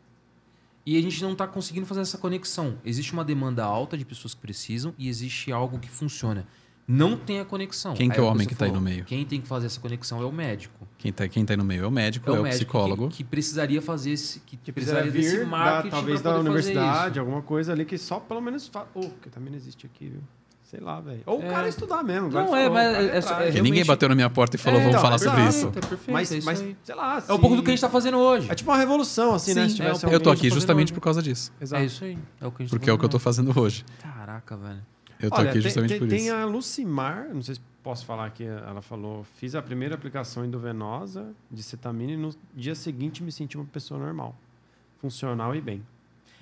[0.85, 2.77] e a gente não está conseguindo fazer essa conexão.
[2.85, 6.45] Existe uma demanda alta de pessoas que precisam e existe algo que funciona.
[6.89, 7.95] Não tem a conexão.
[7.95, 9.05] Quem que é o homem que tá aí no meio?
[9.05, 10.88] Quem tem que fazer essa conexão é o médico.
[10.99, 13.09] Quem está quem tá aí no meio é o médico, é o, médico psicológico.
[13.09, 14.41] Que, que precisaria fazer esse.
[14.41, 17.21] Que, Que precisa precisaria desse vir, da, marketing talvez da poder fazer universidade, isso.
[17.21, 18.89] alguma coisa ali que só pelo menos fala.
[18.95, 20.21] Ô, ketamina existe aqui, viu?
[20.65, 21.23] Sei lá, velho.
[21.25, 21.49] Ou o É.
[21.49, 22.29] cara estudar mesmo.
[22.29, 24.57] Não, é, falou, mas o é- é- é- Porque ninguém realmente- bateu na minha porta
[24.57, 25.69] e falou, É, vamos então, falar é sobre isso.
[25.69, 27.23] É perfeito, Mas, é isso mas sei lá.
[27.27, 28.51] É um pouco do que a gente tá fazendo hoje.
[28.51, 29.67] É tipo uma revolução, assim, né?
[29.69, 30.95] Sim, é alguém- Eu tô aqui justamente hoje.
[30.95, 31.53] por causa disso.
[31.59, 31.81] Exato.
[31.83, 32.19] É isso aí.
[32.41, 33.83] É o que a gente tá Porque é o que eu tô fazendo hoje.
[34.03, 34.81] Caraca, velho.
[35.21, 36.35] Eu tô Olha, aqui tem- justamente tem, por tem isso.
[36.35, 41.33] a Lucimar, não sei se posso falar aqui, ela falou: fiz a primeira aplicação endovenosa
[41.51, 44.35] de cetamina e no dia seguinte me senti uma pessoa normal,
[45.01, 45.83] funcional e bem.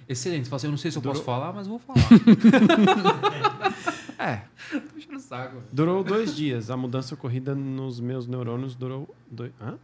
[0.08, 0.48] Excelente.
[0.48, 1.98] Você assim, eu não sei se eu Durou- posso falar, mas vou falar.
[4.18, 4.42] é.
[4.94, 5.62] Deixa no saco.
[5.72, 6.70] Durou dois dias.
[6.70, 9.08] A mudança ocorrida nos meus neurônios durou.
[9.30, 9.52] Dois...
[9.60, 9.78] Hã?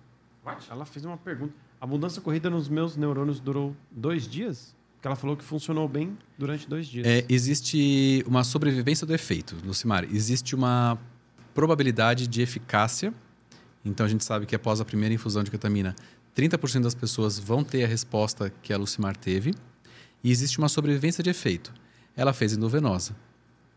[0.71, 1.53] Ela fez uma pergunta.
[1.81, 4.75] A mudança ocorrida nos meus neurônios durou dois dias?
[4.95, 7.05] Porque ela falou que funcionou bem durante dois dias.
[7.05, 10.05] É, existe uma sobrevivência do efeito, Lucimar.
[10.05, 10.97] Existe uma
[11.55, 13.13] probabilidade de eficácia.
[13.85, 15.95] Então a gente sabe que após a primeira infusão de ketamina,
[16.37, 19.55] 30% das pessoas vão ter a resposta que a Lucimar teve.
[20.25, 21.73] E existe uma sobrevivência de efeito.
[22.17, 23.15] Ela fez endovenosa.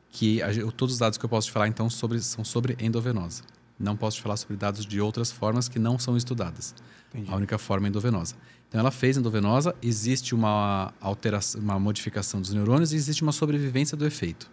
[0.10, 3.44] Que a todos os dados que eu posso te falar então sobre, são sobre endovenosa.
[3.78, 6.74] Não posso te falar sobre dados de outras formas que não são estudadas.
[7.10, 7.32] Entendi.
[7.32, 8.36] A única forma é endovenosa.
[8.70, 13.98] Então ela fez endovenosa, existe uma alteração, uma modificação dos neurônios e existe uma sobrevivência
[13.98, 14.50] do efeito.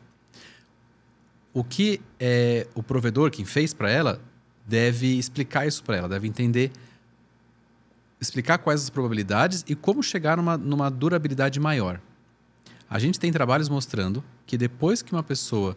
[1.53, 4.21] O que é, o provedor, quem fez para ela,
[4.67, 6.71] deve explicar isso para ela, deve entender,
[8.21, 12.01] explicar quais as probabilidades e como chegar numa, numa durabilidade maior.
[12.89, 15.77] A gente tem trabalhos mostrando que depois que uma pessoa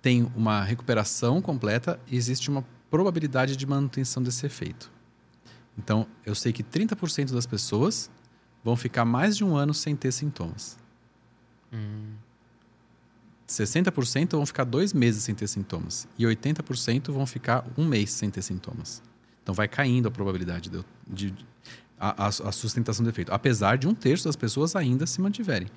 [0.00, 4.92] tem uma recuperação completa, existe uma probabilidade de manutenção desse efeito.
[5.76, 8.10] Então, eu sei que 30% das pessoas
[8.62, 10.78] vão ficar mais de um ano sem ter sintomas.
[13.48, 16.08] 60% vão ficar dois meses sem ter sintomas.
[16.18, 19.02] E 80% vão ficar um mês sem ter sintomas.
[19.42, 21.46] Então, vai caindo a probabilidade de, de- de-
[22.00, 23.32] a, a- sustentação do efeito.
[23.32, 25.68] Apesar de um terço das pessoas ainda se mantiverem.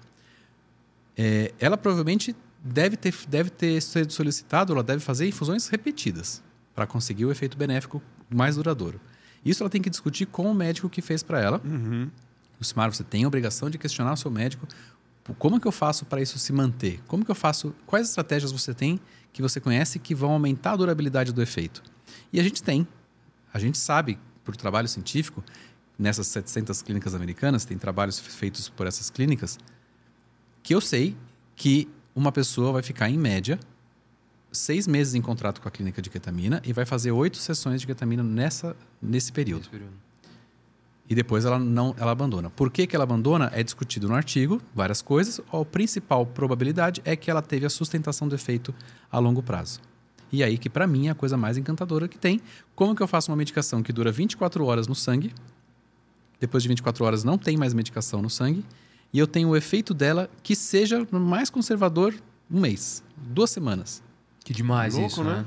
[1.15, 6.41] É, ela provavelmente deve ter, deve ter sido solicitado, ela deve fazer infusões repetidas
[6.75, 8.99] para conseguir o efeito benéfico mais duradouro.
[9.43, 11.61] Isso ela tem que discutir com o médico que fez para ela.
[11.63, 12.09] Uhum.
[12.59, 14.67] Lucimar, você tem a obrigação de questionar o seu médico.
[15.27, 17.01] Pô, Como que eu faço para isso se manter?
[17.07, 17.75] Como que eu faço?
[17.85, 18.99] Quais estratégias você tem
[19.31, 21.83] que você conhece que vão aumentar a durabilidade do efeito?
[22.31, 22.87] E a gente tem.
[23.53, 25.43] A gente sabe, por trabalho científico,
[25.97, 29.59] nessas 700 clínicas americanas, tem trabalhos feitos por essas clínicas,
[30.63, 31.15] que eu sei
[31.55, 33.59] que uma pessoa vai ficar, em média,
[34.51, 37.87] seis meses em contrato com a clínica de ketamina e vai fazer oito sessões de
[37.87, 39.61] ketamina nessa, nesse período.
[39.61, 40.06] Esse período.
[41.09, 42.49] E depois ela não ela abandona.
[42.49, 43.49] Por que, que ela abandona?
[43.53, 45.39] É discutido no artigo, várias coisas.
[45.51, 48.73] A principal probabilidade é que ela teve a sustentação do efeito
[49.09, 49.79] a longo prazo.
[50.31, 52.41] E aí que para mim é a coisa mais encantadora que tem.
[52.75, 55.33] Como que eu faço uma medicação que dura 24 horas no sangue?
[56.39, 58.65] Depois de 24 horas não tem mais medicação no sangue.
[59.13, 62.13] E eu tenho o efeito dela que seja mais conservador
[62.51, 64.03] um mês, duas semanas.
[64.43, 65.37] Que demais Louco, isso, né?
[65.37, 65.45] né?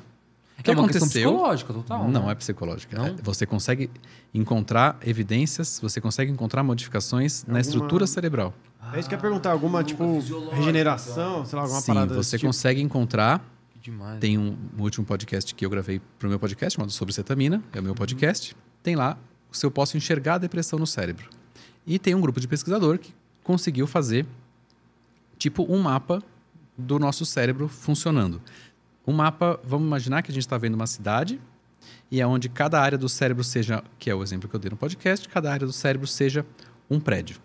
[0.61, 1.31] O que é uma questão aconteceu?
[1.31, 2.09] psicológica, total.
[2.09, 2.33] não né?
[2.33, 2.97] é psicológica.
[2.99, 3.07] Não?
[3.07, 3.91] É- Você consegue
[4.33, 8.55] encontrar evidências, você consegue encontrar modificações na Alguma- estrutura cerebral.
[8.93, 10.21] É isso que eu ia perguntar, alguma, Ah, tipo,
[10.53, 12.47] regeneração, sei lá, alguma Sim, parada você desse tipo?
[12.49, 13.45] consegue encontrar.
[13.75, 14.19] Que demais.
[14.21, 17.63] Tem um, um último podcast que eu gravei para o meu podcast, chamado Sobre Cetamina,
[17.73, 17.85] é o Uhum.
[17.87, 18.55] meu podcast.
[18.83, 19.17] Tem lá
[19.53, 21.29] se eu posso enxergar a depressão no cérebro.
[21.87, 24.27] E tem um grupo de pesquisador que conseguiu fazer
[25.39, 26.23] tipo um mapa
[26.77, 28.41] do nosso cérebro funcionando.
[29.11, 31.41] Um mapa, vamos imaginar que a gente está vendo uma cidade
[32.13, 34.71] e é onde cada área do cérebro seja, que é o exemplo que eu dei
[34.71, 36.47] no podcast, cada área do cérebro seja
[36.89, 37.39] um prédio.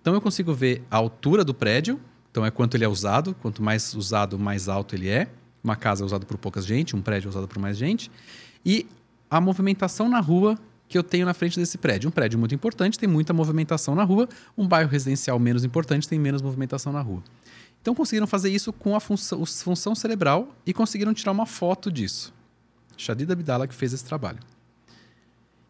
[0.00, 2.00] Então eu consigo ver a altura do prédio,
[2.32, 5.28] então é quanto ele é usado, quanto mais usado, mais alto ele é.
[5.62, 8.10] Uma casa é usada por pouca gente, um prédio é usado por mais gente.
[8.66, 8.84] E
[9.30, 10.58] a movimentação na rua
[10.88, 12.08] que eu tenho na frente desse prédio.
[12.08, 16.18] Um prédio muito importante tem muita movimentação na rua, um bairro residencial menos importante tem
[16.18, 17.22] menos movimentação na rua.
[17.80, 22.34] Então conseguiram fazer isso com a função, função cerebral e conseguiram tirar uma foto disso.
[22.96, 24.38] Shadid Abdallah que fez esse trabalho.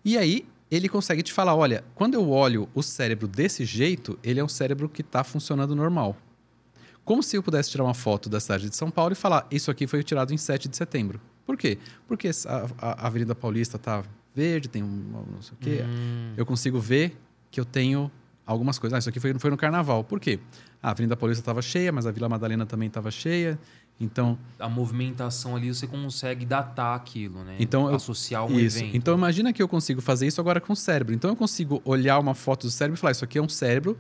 [0.05, 4.41] E aí ele consegue te falar, olha, quando eu olho o cérebro desse jeito, ele
[4.41, 6.17] é um cérebro que está funcionando normal.
[7.05, 9.71] Como se eu pudesse tirar uma foto da cidade de São Paulo e falar, isso
[9.71, 11.19] aqui foi tirado em 7 de setembro.
[11.47, 11.79] Por quê?
[12.07, 14.05] Porque a, a Avenida Paulista está
[14.35, 15.85] verde, tem um não sei o quê.
[15.87, 17.17] Hum, Eu consigo ver
[17.51, 18.11] que eu tenho
[18.45, 18.95] algumas coisas.
[18.95, 20.05] Ah, isso aqui foi, foi no carnaval.
[20.05, 20.39] Por quê?
[20.83, 23.59] A Avenida Paulista estava cheia, mas a Vila Madalena também estava cheia.
[24.01, 27.57] Então, a movimentação ali você consegue datar aquilo, né?
[27.59, 28.79] Então, Associar um isso.
[28.79, 28.97] evento.
[28.97, 31.13] Então imagina que eu consigo fazer isso agora com o cérebro.
[31.13, 33.99] Então eu consigo olhar uma foto do cérebro e falar: isso aqui é um cérebro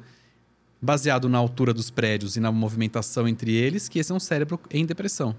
[0.81, 4.61] baseado na altura dos prédios e na movimentação entre eles, que esse é um cérebro
[4.71, 5.35] em depressão.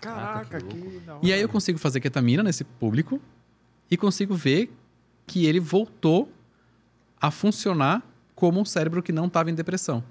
[0.00, 1.24] Caraca, que que, da hora.
[1.24, 3.20] E aí eu consigo fazer ketamina nesse público
[3.88, 4.74] e consigo ver
[5.28, 6.28] que ele voltou
[7.20, 8.02] a funcionar
[8.34, 10.02] como um cérebro que não estava em depressão.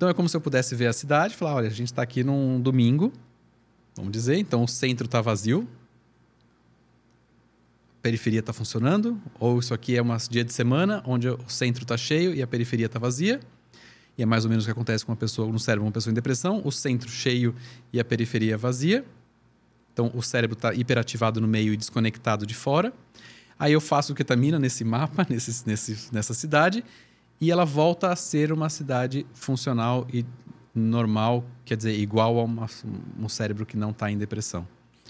[0.00, 2.00] Então é como se eu pudesse ver a cidade e falar: olha, a gente está
[2.00, 3.12] aqui num domingo,
[3.94, 5.68] vamos dizer, então o centro está vazio,
[7.98, 11.82] a periferia está funcionando, ou isso aqui é um dia de semana onde o centro
[11.82, 13.40] está cheio e a periferia está vazia.
[14.16, 16.10] E é mais ou menos o que acontece com uma pessoa no cérebro, uma pessoa
[16.10, 17.54] em depressão, o centro cheio
[17.92, 19.04] e a periferia vazia.
[19.92, 22.90] Então o cérebro está hiperativado no meio e desconectado de fora.
[23.58, 26.82] Aí eu faço ketamina nesse mapa, nesse, nesse, nessa cidade,
[27.40, 30.24] e ela volta a ser uma cidade funcional e
[30.74, 32.68] normal, quer dizer, igual a uma-
[33.18, 34.66] um cérebro que não está em depressão.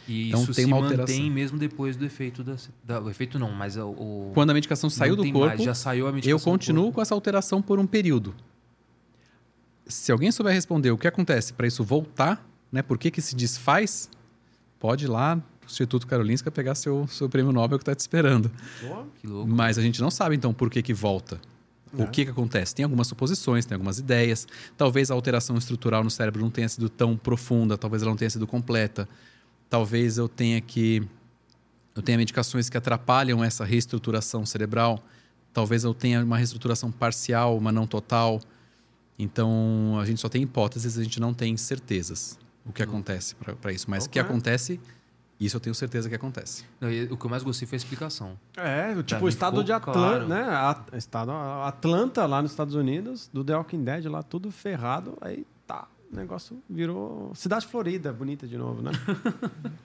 [0.09, 1.15] E Então, isso tem se uma alteração.
[1.16, 4.89] mantém mesmo depois do efeito da, da- o efeito não, mas o, Quando a medicação
[4.89, 7.86] saiu do corpo, mais, já saiu a medicação eu continuo com essa alteração por um
[7.86, 8.35] período.
[9.86, 13.35] Se alguém souber responder o que acontece para isso voltar, né, por que, que se
[13.35, 14.09] desfaz,
[14.78, 18.51] pode ir lá no Instituto Karolinska pegar seu, seu prêmio Nobel que está te esperando.
[18.81, 19.51] Pô, Que louco.
[19.51, 21.40] Mas a gente não sabe, então, por que, que volta.
[21.99, 22.03] É.
[22.03, 22.75] O que, que acontece?
[22.75, 24.47] Tem algumas suposições, tem algumas ideias.
[24.77, 28.31] Talvez a alteração estrutural no cérebro não tenha sido tão profunda, talvez ela não tenha
[28.31, 29.09] sido completa.
[29.69, 31.03] Talvez eu tenha que.
[31.95, 35.05] Eu tenha medicações que atrapalham essa reestruturação cerebral.
[35.53, 38.41] Talvez eu tenha uma reestruturação parcial, uma não total.
[39.19, 43.73] Então, a gente só tem hipóteses, a gente não tem certezas o que acontece para
[43.73, 43.91] isso.
[43.91, 44.31] Mas o que Ok.
[44.31, 44.81] acontece,
[45.47, 46.65] isso eu tenho certeza que acontece.
[46.81, 48.39] Não, e o que eu mais gostei foi a explicação.
[48.57, 50.29] É, tipo o estado de Atlanta, claro.
[50.29, 50.43] né?
[50.43, 55.17] A- estado Atlanta, lá nos Estados Unidos, do The Walking Dead, lá tudo ferrado.
[55.21, 58.91] Aí tá, o negócio virou cidade florida, bonita de novo, né?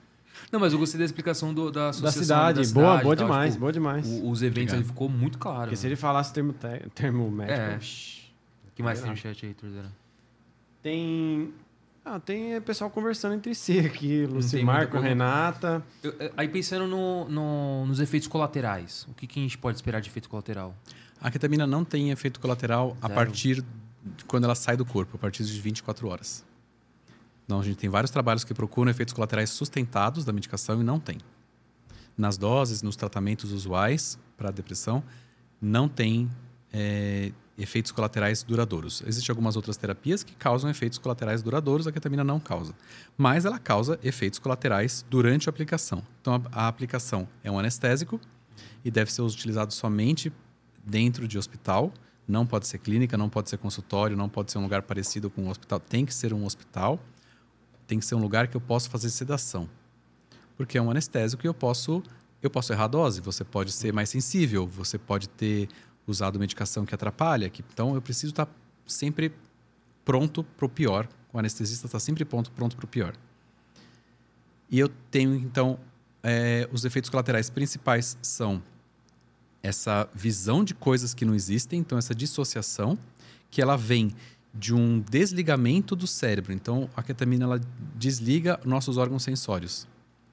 [0.52, 3.14] Não, mas eu gostei da explicação do- da da associação cidade, da boa, cidade boa
[3.14, 4.06] e tal, demais, tipo, boa demais.
[4.06, 4.76] o- os eventos Obrigado.
[4.76, 5.60] ali ficou muito claro.
[5.62, 5.88] Porque se mano.
[5.94, 7.76] ele falasse termo, te- termo médico, É.
[8.68, 9.90] O que mais tem no chat aí, Torzeira?
[10.82, 11.52] tem.
[12.08, 15.00] Ah, tem pessoal conversando entre si aqui, Lucimar com.
[15.00, 15.82] Renata.
[16.04, 19.76] Eu- eu- Aí pensando no- no- nos efeitos colaterais, o que, que a gente pode
[19.76, 20.72] esperar de efeito colateral?
[21.20, 23.14] A ketamina não tem efeito colateral a Zero.
[23.14, 23.64] partir
[24.16, 26.44] de quando ela sai do corpo, a partir de 24 horas.
[27.48, 31.00] Não, a gente tem vários trabalhos que procuram efeitos colaterais sustentados da medicação e não
[31.00, 31.18] tem.
[32.16, 35.02] Nas doses, nos tratamentos usuais para depressão,
[35.60, 36.30] não tem
[36.72, 39.02] é, efeitos colaterais duradouros.
[39.06, 42.74] Existem algumas outras terapias que causam efeitos colaterais duradouros, a ketamina não causa.
[43.16, 46.02] Mas ela causa efeitos colaterais durante a aplicação.
[46.20, 48.20] Então, a, a aplicação é um anestésico
[48.84, 50.32] e deve ser utilizado somente
[50.84, 51.92] dentro de hospital.
[52.28, 55.44] Não pode ser clínica, não pode ser consultório, não pode ser um lugar parecido com
[55.44, 55.80] um hospital.
[55.80, 57.00] Tem que ser um hospital.
[57.86, 59.68] Tem que ser um lugar que eu possa fazer sedação.
[60.56, 62.02] Porque é um anestésico e eu posso,
[62.42, 65.68] Eu posso errar a dose, você pode ser mais sensível, você pode ter
[66.06, 67.48] usado medicação que atrapalha.
[67.48, 68.48] Que, então, eu preciso estar
[68.86, 69.32] sempre
[70.04, 71.08] pronto para o pior.
[71.32, 73.14] O anestesista está sempre pronto pronto para o pior.
[74.70, 75.78] E eu tenho, então,
[76.22, 78.62] é, os efeitos colaterais principais são
[79.62, 82.98] essa visão de coisas que não existem, então essa dissociação,
[83.50, 84.12] que ela vem
[84.52, 86.52] de um desligamento do cérebro.
[86.52, 87.60] Então, a ketamina ela
[87.94, 89.86] desliga nossos órgãos sensórios.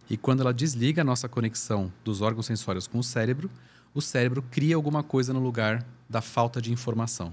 [0.09, 3.49] E quando ela desliga a nossa conexão dos órgãos sensórios com o cérebro,
[3.93, 7.31] o cérebro cria alguma coisa no lugar da falta de informação.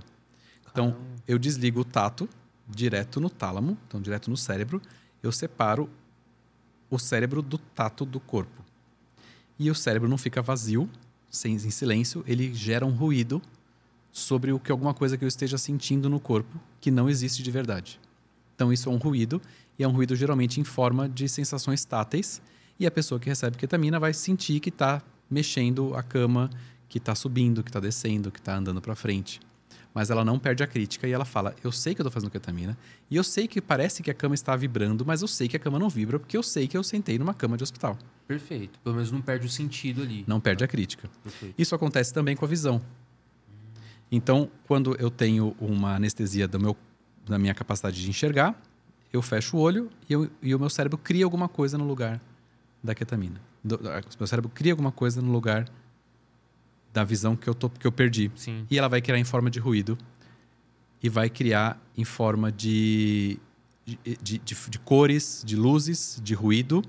[0.70, 0.97] Então,
[1.27, 2.28] eu desligo o tato
[2.69, 4.81] direto no tálamo, então direto no cérebro,
[5.23, 5.91] eu separo
[6.89, 8.65] o cérebro do tato do corpo.
[9.59, 10.89] E o cérebro não fica vazio,
[11.28, 13.43] sem, em silêncio, ele gera um ruído
[14.12, 17.51] sobre o que alguma coisa que eu esteja sentindo no corpo que não existe de
[17.51, 18.01] verdade.
[18.55, 19.41] Então isso é um ruído
[19.78, 22.43] e é um ruído geralmente em forma de sensações táteis
[22.78, 26.51] e a pessoa que recebe ketamina vai sentir que está mexendo a cama,
[26.89, 29.40] que está subindo, que está descendo, que está andando para frente.
[29.93, 32.31] Mas ela não perde a crítica e ela fala: Eu sei que eu estou fazendo
[32.31, 32.77] ketamina
[33.11, 35.61] e eu sei que parece que a cama está vibrando, mas eu sei que a
[35.61, 37.98] cama não vibra porque eu sei que eu sentei numa cama de hospital.
[38.28, 38.78] Perfeito.
[38.85, 40.24] Pelo menos não perde o sentido ali.
[40.28, 41.11] Não perde a crítica.
[41.24, 41.55] Perfeito.
[41.59, 42.81] Isso acontece também com a visão.
[44.12, 46.77] Então, quando eu tenho uma anestesia do meu,
[47.27, 48.61] da minha capacidade de enxergar,
[49.12, 52.20] eu fecho o olho e, eu- e o meu cérebro cria alguma coisa no lugar
[52.82, 53.40] da ketamina.
[53.62, 55.66] Do- o meu cérebro cria alguma coisa no lugar
[56.93, 58.31] da visão que eu, tô, que eu perdi.
[58.35, 58.66] Sim.
[58.70, 59.97] E ela vai criar em forma de ruído
[61.03, 63.39] e vai criar em forma de,
[63.87, 66.82] de, de, de- de cores, de luzes, de ruído.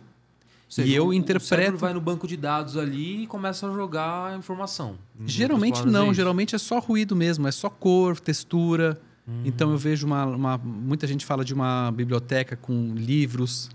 [0.67, 3.69] Seja, e eu o- O interpreto- cérebro vai no banco de dados ali e começa
[3.69, 4.97] a jogar a informação.
[5.25, 8.99] Geralmente não, é geralmente é só ruído mesmo, é só cor, textura.
[9.27, 9.43] Hum.
[9.45, 13.69] Então eu vejo uma, uma- Muita gente fala de uma biblioteca com livros.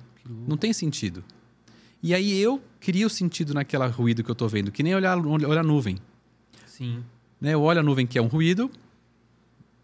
[0.48, 1.23] Não tem sentido.
[2.02, 5.59] E aí eu crio sentido naquela ruído que eu tô vendo, que nem olhar, olhar
[5.60, 5.98] a nuvem.
[6.66, 7.02] Sim.
[7.40, 7.55] Né?
[7.55, 8.70] Eu olho a nuvem que é um ruído,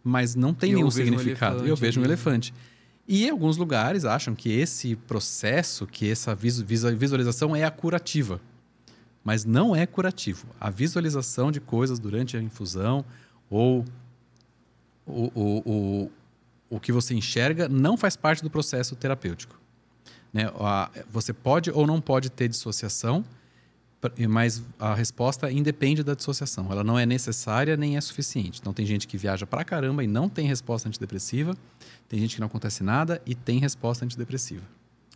[0.05, 1.67] mas não tem eu nenhum vejo um significado.
[1.67, 2.13] eu vejo um ali.
[2.13, 2.53] elefante.
[3.09, 8.41] E alguns lugares acham que esse processo, que essa visu- visu- visualização é a curativa.
[9.25, 10.47] Mas não é curativo.
[10.61, 13.05] A visualização de coisas durante a infusão
[13.51, 13.85] ou
[15.07, 16.11] o, o, o,
[16.71, 19.61] o que você enxerga não faz parte do processo terapêutico.
[20.33, 20.51] Né?
[21.11, 23.25] Você pode ou não pode ter dissociação,
[24.29, 26.67] mas a resposta independe da dissociação.
[26.73, 28.59] Ela não é necessária nem é suficiente.
[28.61, 31.57] Então tem gente que viaja pra caramba e não tem resposta antidepressiva,
[32.09, 34.65] tem gente que não acontece nada e tem resposta antidepressiva.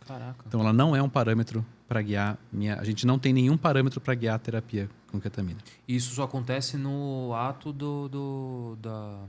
[0.07, 0.45] Caraca.
[0.47, 2.79] Então ela não é um parâmetro para guiar minha.
[2.79, 5.59] A gente não tem nenhum parâmetro para guiar a terapia com ketamina.
[5.85, 9.19] Isso só acontece no ato do, do- da,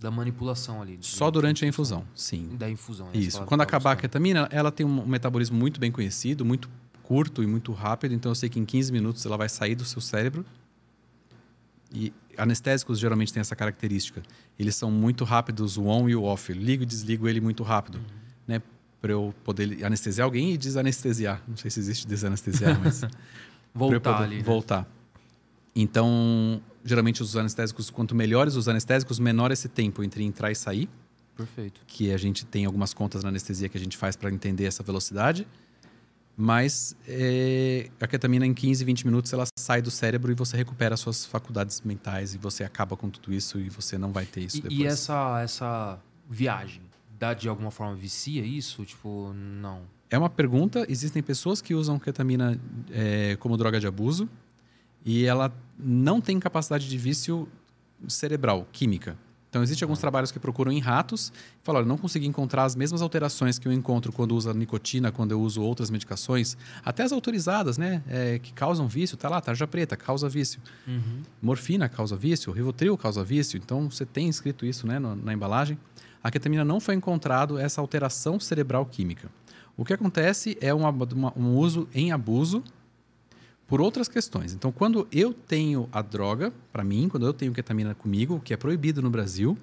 [0.00, 0.98] da manipulação ali.
[1.02, 2.56] Só durante a infusão, sim.
[2.58, 3.06] Da infusão.
[3.08, 3.12] né?
[3.14, 3.44] Isso.
[3.44, 6.70] Quando acabar a ketamina, ela tem um metabolismo muito bem conhecido, muito
[7.02, 8.14] curto e muito rápido.
[8.14, 10.44] Então eu sei que em 15 minutos ela vai sair do seu cérebro.
[11.92, 14.22] E anestésicos geralmente têm essa característica.
[14.58, 16.50] Eles são muito rápidos, o on e o off.
[16.50, 17.96] Eu ligo e desligo ele muito rápido.
[17.96, 18.04] Uhum.
[18.48, 18.62] Né?
[19.02, 21.42] Para eu poder anestesiar alguém e desanestesiar.
[21.46, 23.02] Não sei se existe desanestesiar, mas.
[23.74, 24.36] Voltar poder ali.
[24.38, 24.42] né?
[24.42, 24.86] Voltar.
[25.74, 30.88] Então, geralmente os anestésicos, quanto melhores os anestésicos, menor esse tempo entre entrar e sair
[31.36, 31.80] Perfeito.
[31.86, 34.82] que a gente tem algumas contas na anestesia que a gente faz para entender essa
[34.82, 35.46] velocidade.
[36.36, 40.94] Mas é, a ketamina em 15, 20 minutos ela sai do cérebro e você recupera
[40.94, 44.42] as suas faculdades mentais e você acaba com tudo isso e você não vai ter
[44.42, 44.80] isso E, depois.
[44.80, 45.98] e essa, essa
[46.28, 46.80] viagem,
[47.18, 48.86] dá de alguma forma vicia isso?
[48.86, 49.82] Tipo, não.
[50.08, 50.86] É uma pergunta.
[50.88, 52.58] Existem pessoas que usam ketamina
[52.90, 54.26] é, como droga de abuso
[55.04, 57.48] e ela não tem capacidade de vício
[58.08, 59.16] cerebral, química.
[59.48, 62.76] Então, existem alguns trabalhos que procuram em ratos e falam: olha, não consegui encontrar as
[62.76, 67.02] mesmas alterações que eu encontro quando uso a nicotina, quando eu uso outras medicações, até
[67.02, 68.00] as autorizadas, né?
[68.08, 69.16] é, que causam vício.
[69.16, 70.60] Tá lá, tarja preta, causa vício.
[71.42, 73.56] Morfina causa vício, Rivotril causa vício.
[73.58, 75.76] Então, você tem escrito isso né, no- na embalagem.
[76.22, 79.28] A ketamina não foi encontrado essa alteração cerebral química.
[79.76, 82.62] O que acontece é uma- uma- um uso em abuso
[83.70, 84.52] por outras questões.
[84.52, 88.52] Então, quando eu tenho a droga, para mim, quando eu tenho ketamina comigo, o que
[88.52, 89.56] é proibido no Brasil,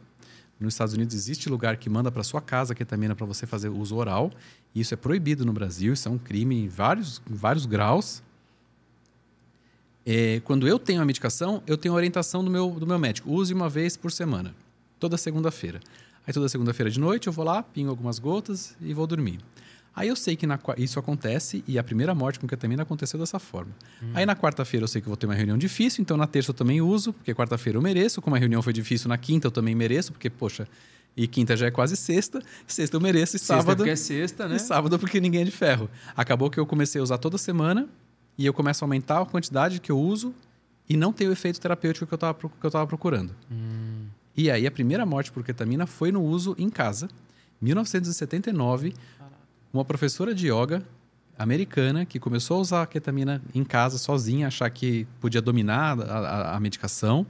[0.57, 3.97] nos Estados Unidos existe lugar que manda para sua casa ketamina para você fazer uso
[3.97, 4.31] oral.
[4.73, 8.23] E isso é proibido no Brasil, isso é um crime em vários, em vários graus.
[10.05, 13.29] É, quando eu tenho a medicação, eu tenho a orientação do meu, do meu médico.
[13.29, 14.55] Use uma vez por semana,
[14.97, 15.81] toda segunda-feira.
[16.25, 19.41] Aí toda segunda-feira de noite eu vou lá, pingo algumas gotas e vou dormir.
[19.98, 23.40] Aí eu sei que na isso acontece e a primeira morte com ketamina aconteceu dessa
[23.40, 23.72] forma.
[24.14, 26.53] Aí na quarta-feira eu sei que vou ter uma reunião difícil, então na terça eu
[26.53, 28.22] também uso, porque quarta-feira eu mereço.
[28.22, 30.68] Como a reunião foi difícil, na quinta eu também mereço, porque, poxa,
[31.15, 32.44] e quinta já é quase sexta.
[32.68, 33.78] Sexta eu mereço e Sexta sábado.
[33.78, 34.57] porque é sexta, né?
[34.57, 35.90] E sábado porque ninguém é de ferro.
[36.15, 37.90] Acabou que eu comecei a usar toda semana
[38.38, 40.32] e eu começo a aumentar a quantidade que eu uso
[40.88, 43.34] e não tem o efeito terapêutico que eu estava que eu tava procurando.
[44.38, 47.10] E aí a primeira morte por ketamina foi no uso em casa.
[47.60, 48.94] 1979,
[49.73, 50.84] uma professora de yoga
[51.38, 56.03] americana que começou a usar a ketamina em casa sozinha, achar que podia dominar a,
[56.03, 57.26] a- a medicação.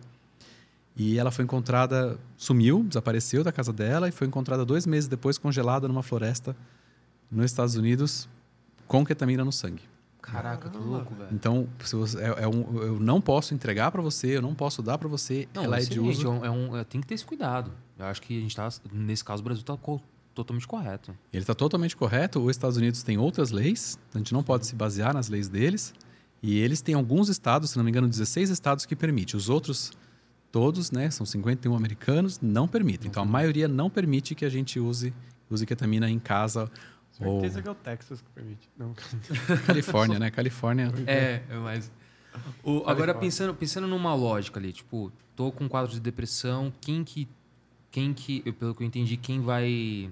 [0.95, 5.37] E ela foi encontrada, sumiu, desapareceu da casa dela e foi encontrada dois meses depois
[5.37, 6.55] congelada numa floresta
[7.29, 8.27] nos Estados Unidos
[8.87, 9.83] com ketamina no sangue.
[10.21, 11.29] Caraca, que louco, velho.
[11.31, 14.81] Então, se você- é- é um- eu não posso entregar para você, eu não posso
[14.81, 15.47] dar para você.
[15.53, 16.27] Não, ela é de excelente, uso.
[16.27, 17.71] é um- é um- é- tem que ter esse cuidado.
[17.97, 19.73] Eu acho que a gente tá, nesse caso, o Brasil tá
[20.43, 21.15] totalmente correto.
[21.33, 22.39] Ele está totalmente correto.
[22.39, 25.93] Os Estados Unidos tem outras leis, a gente não pode se basear nas leis deles.
[26.41, 29.35] E eles têm alguns estados, se não me engano, 16 estados que permite.
[29.35, 29.91] Os outros,
[30.51, 33.09] todos, né, são 51 americanos, não permitem.
[33.09, 35.13] Então a maioria não permite que a gente use,
[35.49, 36.69] use ketamina em casa
[37.19, 38.69] ou Certeza que é o Texas que permite.
[38.77, 38.93] Não.
[39.65, 40.29] Califórnia, né?
[40.29, 40.93] Califórnia.
[41.07, 41.91] É, é mais.
[42.63, 47.03] O- agora, pensando, pensando numa lógica ali, tipo, tô com um quadro de depressão, quem
[47.03, 47.27] que.
[47.89, 50.11] Quem que, eu- pelo que eu entendi, quem vai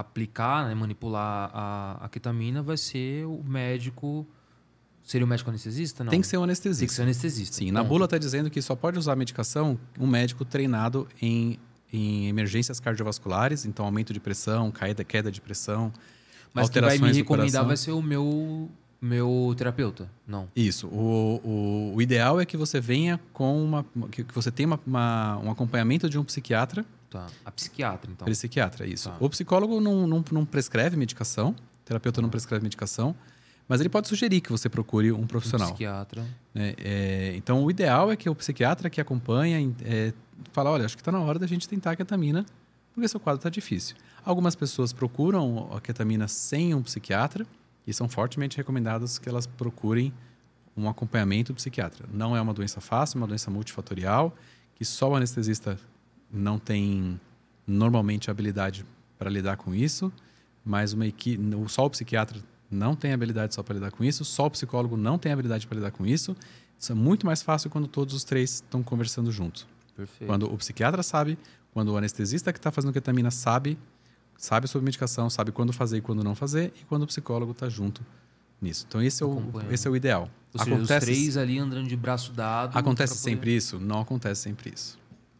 [0.00, 4.26] aplicar, né, manipular a, a ketamina vai ser o médico.
[5.02, 6.02] Seria o médico anestesista?
[6.02, 6.10] Não.
[6.10, 6.96] Tem que ser um Tem que anestesista.
[6.96, 7.56] ser anestesista.
[7.56, 7.88] Sim, na Ponto.
[7.90, 11.58] bula está dizendo que só pode usar a medicação um médico treinado em,
[11.92, 15.92] em emergências cardiovasculares, então aumento de pressão, queda, queda de pressão,
[16.52, 18.68] Mas quem vai me recomendar vai ser o meu,
[19.00, 20.10] meu terapeuta.
[20.26, 20.48] Não.
[20.56, 20.88] Isso.
[20.88, 23.86] O, o, o ideal é que você venha com uma.
[24.10, 26.84] que, que você tenha uma- uma- um acompanhamento de um psiquiatra.
[27.16, 27.26] Tá.
[27.44, 28.26] A psiquiatra, então.
[28.26, 29.08] Psiquiatra, isso.
[29.10, 29.16] Tá.
[29.20, 33.14] O psicólogo não, não, não prescreve medicação, o terapeuta não prescreve medicação,
[33.68, 35.68] mas ele pode sugerir que você procure um Um profissional.
[35.68, 36.24] psiquiatra.
[36.54, 36.74] né?
[36.78, 40.12] É, então, o ideal é que o psiquiatra que acompanha é,
[40.52, 42.44] fala: olha, acho que está na hora da gente tentar a ketamina,
[42.94, 43.96] porque seu quadro está difícil.
[44.24, 47.46] Algumas pessoas procuram a ketamina sem um psiquiatra
[47.86, 50.12] e são fortemente recomendadas que elas procurem
[50.76, 52.06] um acompanhamento psiquiatra.
[52.12, 54.34] Não é uma doença fácil, é uma doença multifatorial,
[54.74, 55.78] que só o anestesista
[56.30, 57.20] não tem
[57.66, 58.84] normalmente habilidade
[59.18, 60.12] para lidar com isso,
[60.64, 62.40] mas uma equipe, só o psiquiatra
[62.70, 65.76] não tem habilidade só para lidar com isso, só o psicólogo não tem habilidade para
[65.76, 66.36] lidar com isso.
[66.78, 69.66] Isso é muito mais fácil quando todos os três estão conversando juntos.
[69.96, 70.28] Perfeito.
[70.28, 71.38] Quando o psiquiatra sabe,
[71.72, 73.78] quando o anestesista que está fazendo ketamina sabe,
[74.36, 77.68] sabe sobre medicação, sabe quando fazer e quando não fazer, e quando o psicólogo está
[77.68, 78.04] junto
[78.60, 78.84] nisso.
[78.88, 80.28] Então esse é o, esse é o ideal.
[80.52, 82.76] Ou seja, os três ali andando de braço dado.
[82.76, 83.78] acontece pra poder- sempre isso?
[83.78, 84.98] Não acontece sempre isso.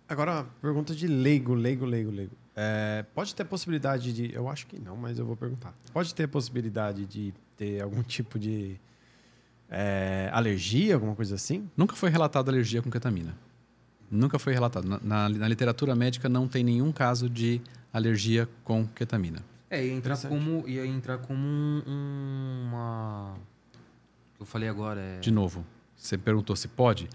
[0.08, 2.32] Agora, pergunta de leigo, leigo, leigo, leigo.
[2.54, 4.32] É, pode ter possibilidade de.
[4.34, 5.74] Eu acho que não, mas eu vou perguntar.
[5.92, 8.76] Pode ter possibilidade de ter algum tipo de
[9.68, 11.68] é, alergia, alguma coisa assim?
[11.76, 13.36] Nunca foi relatado alergia com ketamina.
[14.10, 14.86] Nunca foi relatado.
[14.88, 17.60] Na, na- na literatura médica não tem nenhum caso de
[17.92, 19.40] alergia com ketamina.
[19.68, 23.34] É, ia entrar como, ia entrar como um- um- uma.
[24.38, 25.18] Eu falei agora, é.
[25.18, 25.66] De novo,
[25.96, 27.08] você perguntou se pode?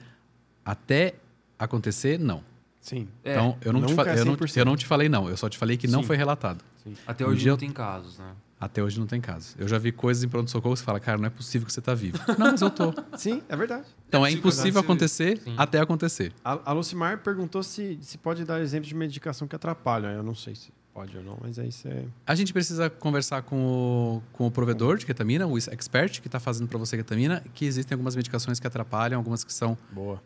[0.66, 1.16] Até
[1.58, 2.44] acontecer, não.
[2.82, 3.08] Sim.
[3.24, 4.58] É, então, eu não, te fa- é eu, não, 100%.
[4.58, 5.30] eu não te falei não.
[5.30, 6.08] Eu só te falei que não Sim.
[6.08, 6.64] foi relatado.
[7.06, 8.34] Até um hoje dia não tem casos, né?
[8.60, 9.56] Até hoje não tem caso.
[9.58, 11.82] Eu já vi coisas em pronto-socorro que você fala, cara, não é possível que você
[11.82, 12.18] tá vivo.
[12.38, 12.94] não, mas eu tô.
[13.18, 13.86] Sim, é verdade.
[14.08, 15.38] Então é, possível impossível acontecer.
[15.40, 15.56] Sim.
[15.58, 16.34] até acontecer.
[16.44, 20.12] A, a Lucimar perguntou se, se pode dar exemplos de medicação que atrapalham.
[20.12, 22.06] Eu não sei se pode ou não, mas aí você.
[22.26, 26.40] A gente precisa conversar com o, com o provedor de ketamina, o expert que está
[26.40, 30.22] fazendo para você ketamina, que existem algumas medicações que atrapalham, algumas que são Boa.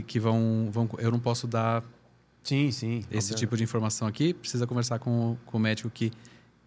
[0.00, 0.88] Que, que vão, vão.
[0.98, 1.82] Eu não posso dar
[2.42, 2.98] Sim, sim.
[2.98, 3.34] esse obviamente.
[3.36, 4.32] tipo de informação aqui.
[4.34, 6.10] Precisa conversar com, o- com o médico que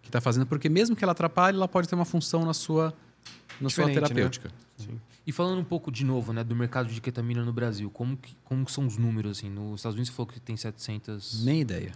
[0.02, 2.94] que está fazendo, porque mesmo que ela atrapalhe, ela pode ter uma função na sua,
[3.60, 4.00] na sua Diferente, né?
[4.02, 4.50] terapêutica.
[4.76, 5.00] Sim.
[5.26, 8.36] E falando um pouco de novo, né, do mercado de ketamina no Brasil, como que,
[8.44, 9.50] como que são os números assim?
[9.50, 11.90] Nos Estados Unidos você falou que tem 700 Nem ideia.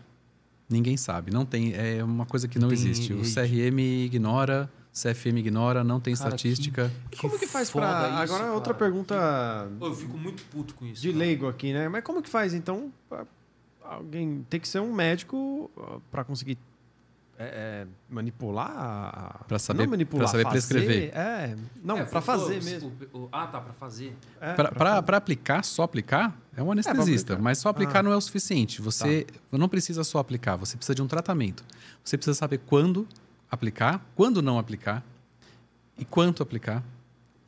[0.68, 1.30] Ninguém sabe.
[1.32, 1.72] Não tem.
[1.72, 3.12] É uma coisa que não, Não existe.
[3.12, 3.32] O rede.
[3.32, 6.90] CRM ignora, CFM ignora, não tem Cara, estatística.
[7.20, 8.08] Como que faz foda pra.
[8.08, 8.52] isso, Agora, cara.
[8.54, 11.00] outra pergunta eu fico muito puto com isso.
[11.00, 11.18] de cara.
[11.18, 11.88] leigo aqui, né?
[11.88, 13.24] Mas como que faz, então, pra
[13.84, 16.58] alguém tem que ser um médico uh, pra conseguir
[17.38, 18.70] é, é, manipular?
[18.70, 21.10] a- Pra saber- não manipular, pra saber fazer, prescrever.
[21.16, 22.92] É, não, É, pra pô, fazer o- mesmo.
[23.14, 24.14] o- o- ah, tá, pra fazer.
[24.40, 27.32] É, Para aplicar, só aplicar, é um anestesista.
[27.34, 27.42] aplicar.
[27.42, 28.02] mas só aplicar Ah.
[28.02, 28.82] não é o suficiente.
[28.82, 31.64] Você não precisa só aplicar, você precisa de um tratamento.
[32.04, 33.08] Você precisa saber quando
[33.50, 35.04] aplicar, quando não aplicar,
[35.98, 36.82] e quanto aplicar,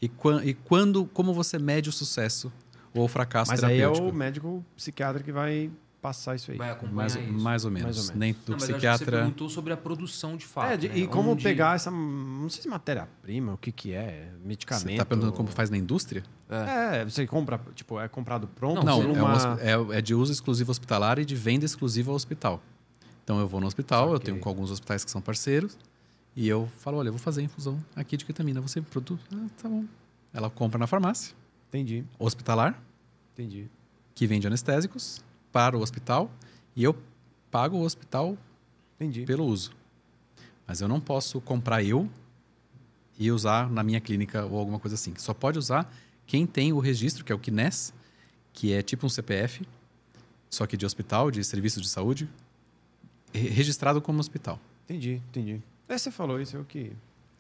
[0.01, 2.53] e, quan- e quando, como você mede o sucesso
[2.95, 4.09] ou o fracasso Mas aí é terapêutico.
[4.09, 5.71] o médico psiquiatra que vai
[6.03, 6.59] passar isso aí.
[6.59, 7.33] Vai acompanhar mais, isso.
[7.33, 7.85] mais ou menos.
[7.85, 8.19] Mais ou menos.
[8.19, 9.17] Nem Não, do mas acho que Você psiquiatra.
[9.19, 10.73] perguntou sobre a produção de fato.
[10.73, 10.99] É, de- né?
[10.99, 11.91] e como Onde- pegar essa.
[11.93, 14.83] Não sei se matéria-prima, o que que é, medicamento.
[14.87, 16.25] Você está perguntando como faz na indústria?
[16.51, 18.85] É, você compra, tipo, é comprado pronto?
[18.85, 21.65] Não, por é, uma- um hosp- é- é de uso exclusivo hospitalar e de venda
[21.65, 22.61] exclusiva ao hospital.
[23.23, 25.79] Então eu vou no hospital, eu tenho com alguns hospitais que são parceiros,
[26.35, 28.61] e eu falo, olha, eu vou fazer infusão aqui de ketamina.
[28.61, 29.21] Você produz?
[29.35, 29.85] Ah, tá bom.
[30.33, 31.35] ela compra na farmácia
[31.69, 32.79] Entendi, hospitalar,
[33.33, 33.67] entendi.
[34.15, 36.31] que vende anestésicos, para o hospital,
[36.77, 36.95] e eu
[37.51, 38.37] pago o hospital
[38.97, 39.25] Entendi.
[39.25, 39.73] pelo uso.
[40.67, 42.09] Mas eu não posso comprar eu
[43.19, 45.15] e usar na minha clínica ou alguma coisa assim.
[45.19, 45.91] Só pode usar
[46.27, 47.93] quem tem o registro, que é o KNES,
[48.53, 49.67] que é tipo um CPF,
[50.51, 52.29] só que de hospital, de serviço de saúde,
[53.33, 54.59] re- registrado como hospital.
[54.85, 55.63] Entendi, entendi.
[55.89, 56.93] É, você falou isso, eu que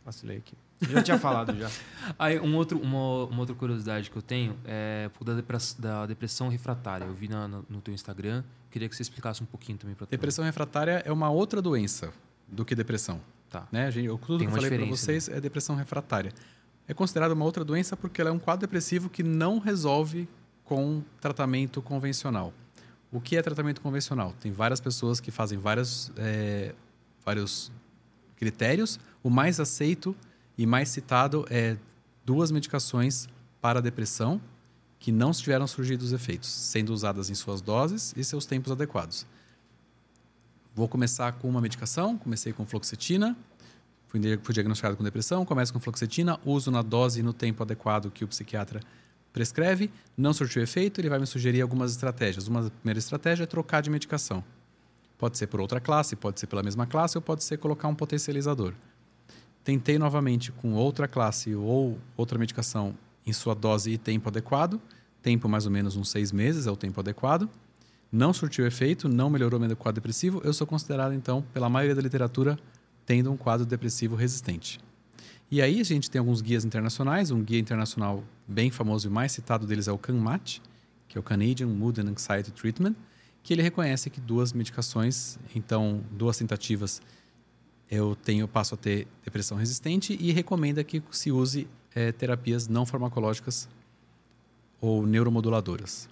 [0.04, 0.54] vacilei aqui.
[0.82, 1.70] Eu já tinha falado já.
[2.18, 6.06] Aí, um outro, uma, uma outra curiosidade que eu tenho é por da, depress- da
[6.06, 7.04] depressão refratária.
[7.04, 8.42] Eu vi na- na- no teu Instagram.
[8.70, 12.12] Queria que você explicasse um pouquinho também para Depressão refratária é uma outra doença
[12.48, 13.20] do que depressão.
[13.48, 13.66] Tá.
[13.70, 13.90] Né?
[13.90, 16.32] Gente- eu, tudo Tem que eu falei para diferença, vocês é depressão refratária.
[16.88, 20.28] É considerada uma outra doença porque ela é um quadro depressivo que não resolve
[20.64, 22.52] com tratamento convencional.
[23.12, 24.34] O que é tratamento convencional?
[24.40, 26.74] Tem várias pessoas que fazem várias, é,
[27.24, 27.70] vários
[28.42, 28.98] critérios.
[29.22, 30.16] O mais aceito
[30.58, 31.76] e mais citado é
[32.26, 33.28] duas medicações
[33.60, 34.40] para a depressão
[34.98, 39.24] que não tiveram surgido os efeitos, sendo usadas em suas doses e seus tempos adequados.
[40.74, 43.36] Vou começar com uma medicação, comecei com fluoxetina,
[44.08, 47.62] fui, dia- fui diagnosticado com depressão, começo com fluoxetina, uso na dose e no tempo
[47.62, 48.80] adequado que o psiquiatra
[49.32, 52.48] prescreve, não surtiu efeito, ele vai me sugerir algumas estratégias.
[52.48, 54.42] Uma primeira estratégia é trocar de medicação.
[55.22, 57.94] Pode ser por outra classe, pode ser pela mesma classe ou pode ser colocar um
[57.94, 58.74] potencializador.
[59.62, 62.92] Tentei novamente com outra classe ou outra medicação
[63.24, 64.80] em sua dose e tempo adequado,
[65.22, 67.48] tempo mais ou menos uns seis meses é o tempo adequado.
[68.10, 72.02] Não surtiu efeito, não melhorou meu quadro depressivo, eu sou considerado, então, pela maioria da
[72.02, 72.58] literatura,
[73.06, 74.80] tendo um quadro depressivo resistente.
[75.48, 79.30] E aí a gente tem alguns guias internacionais, um guia internacional bem famoso e mais
[79.30, 80.60] citado deles é o CANMAT,
[81.06, 82.96] que é o Canadian Mood and Anxiety Treatment,
[83.42, 87.02] que ele reconhece que duas medicações, então duas tentativas,
[87.90, 92.86] eu tenho passo a ter depressão resistente e recomenda que se use eh, terapias não
[92.86, 93.68] farmacológicas
[94.80, 96.08] ou neuromoduladoras.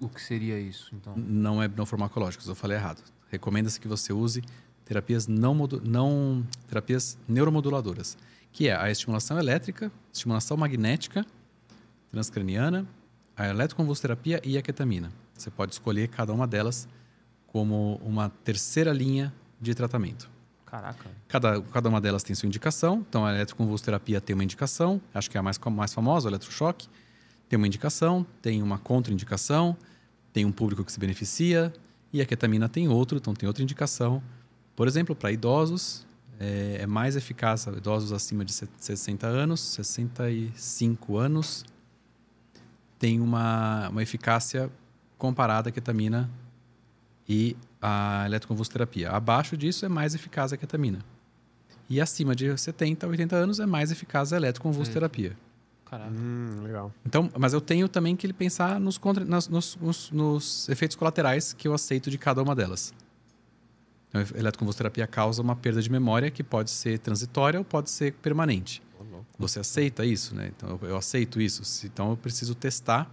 [0.00, 1.14] O que seria isso, então?
[1.16, 3.02] Não é não farmacológicas, eu falei errado.
[3.30, 4.42] Recomenda-se que você use
[4.84, 5.54] terapias não,
[5.84, 8.16] não terapias neuromoduladoras,
[8.52, 11.26] que é a estimulação elétrica, estimulação magnética
[12.10, 12.86] transcraniana,
[13.36, 15.12] a eletroconvulsoterapia e a ketamina.
[15.36, 16.88] Você pode escolher cada uma delas
[17.46, 20.28] como uma terceira linha de tratamento.
[20.66, 21.08] Caraca.
[21.28, 23.04] Cada, cada uma delas tem sua indicação.
[23.08, 26.88] Então, a eletroconvulsoterapia tem uma indicação, acho que é a mais, mais famosa, o eletrochoque.
[27.48, 29.76] Tem uma indicação, tem uma contraindicação,
[30.32, 31.72] tem um público que se beneficia,
[32.12, 34.22] e a ketamina tem outro, então tem outra indicação.
[34.74, 36.04] Por exemplo, para idosos,
[36.38, 41.64] é, é mais eficaz, idosos acima de se- 60 anos, 65 anos,
[42.98, 44.70] tem uma, uma eficácia
[45.18, 46.28] comparada à ketamina
[47.28, 49.10] e a eletroconvulsoterapia.
[49.10, 50.98] Abaixo disso é mais eficaz a ketamina.
[51.88, 55.36] E acima de 70, 80 anos é mais eficaz a eletroconvulsoterapia.
[55.84, 56.10] Caraca.
[56.10, 56.92] Hum, legal.
[57.04, 61.52] Então, mas eu tenho também que pensar nos, contra, nas- nos, nos- nos efeitos colaterais
[61.52, 62.92] que eu aceito de cada uma delas.
[64.08, 68.14] Então, a eletroconvulsoterapia causa uma perda de memória que pode ser transitória ou pode ser
[68.14, 68.82] permanente.
[69.38, 70.50] Você aceita isso, né?
[70.56, 71.62] Então eu, eu aceito isso.
[71.86, 73.08] Então eu preciso testar,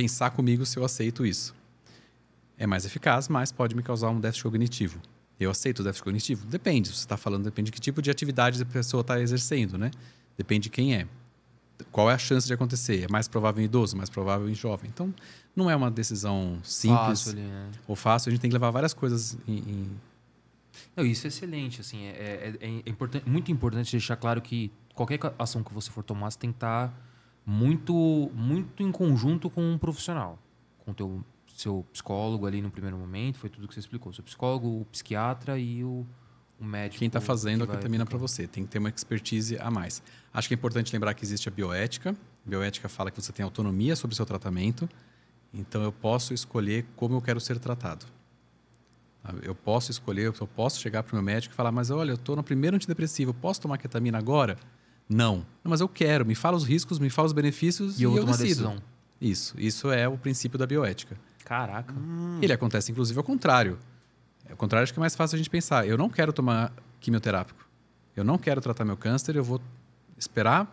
[0.00, 1.54] pensar comigo se eu aceito isso.
[2.56, 5.00] É mais eficaz, mas pode me causar um déficit cognitivo.
[5.38, 6.46] Eu aceito o déficit cognitivo?
[6.46, 6.88] Depende.
[6.88, 9.90] Você está falando, depende de que tipo de atividade a pessoa está exercendo, né?
[10.36, 11.06] Depende de quem é.
[11.90, 13.04] Qual é a chance de acontecer?
[13.04, 14.90] É mais provável em idoso, mais provável em jovem.
[14.92, 15.14] Então,
[15.56, 17.70] não é uma decisão simples Fácil né?
[17.88, 18.28] ou fácil.
[18.28, 19.90] A gente tem que levar várias coisas em, em
[20.94, 25.18] Não, isso é excelente, assim, é, é, é importan- muito importante deixar claro que qualquer
[25.38, 26.92] ação que você for tomar, você tem que estar
[27.44, 30.38] muito, muito em conjunto com um profissional,
[30.78, 31.24] com o teu
[31.60, 35.58] seu psicólogo ali no primeiro momento, foi tudo que você explicou, seu psicólogo, o psiquiatra
[35.58, 36.06] e o,
[36.58, 36.98] o médico.
[36.98, 38.46] quem está fazendo a que vai- ketamina para você.
[38.46, 40.02] Tem que ter uma expertise a mais.
[40.32, 42.16] Acho que é importante lembrar que existe a bioética.
[42.46, 44.88] A bioética fala que você tem autonomia sobre o seu tratamento.
[45.52, 48.06] Então, eu posso escolher como eu quero ser tratado.
[49.42, 52.14] Eu posso escolher, eu posso chegar para o meu médico e falar, mas olha, eu
[52.14, 54.56] estou no primeiro antidepressivo, posso tomar ketamina agora?
[55.10, 55.38] Não.
[55.64, 56.24] Não, mas eu quero.
[56.24, 58.44] Me fala os riscos, me fala os benefícios E e eu decido.
[58.44, 58.82] decisão.
[59.20, 59.54] Isso.
[59.58, 61.18] Isso é o princípio da bioética.
[61.44, 61.92] Caraca.
[62.40, 63.78] Ele acontece, inclusive, ao contrário.
[64.48, 65.86] Ao contrário, acho que é mais fácil a gente pensar.
[65.86, 67.66] Eu não quero tomar quimioterápico.
[68.16, 69.60] Eu não quero tratar meu câncer, eu vou
[70.16, 70.72] esperar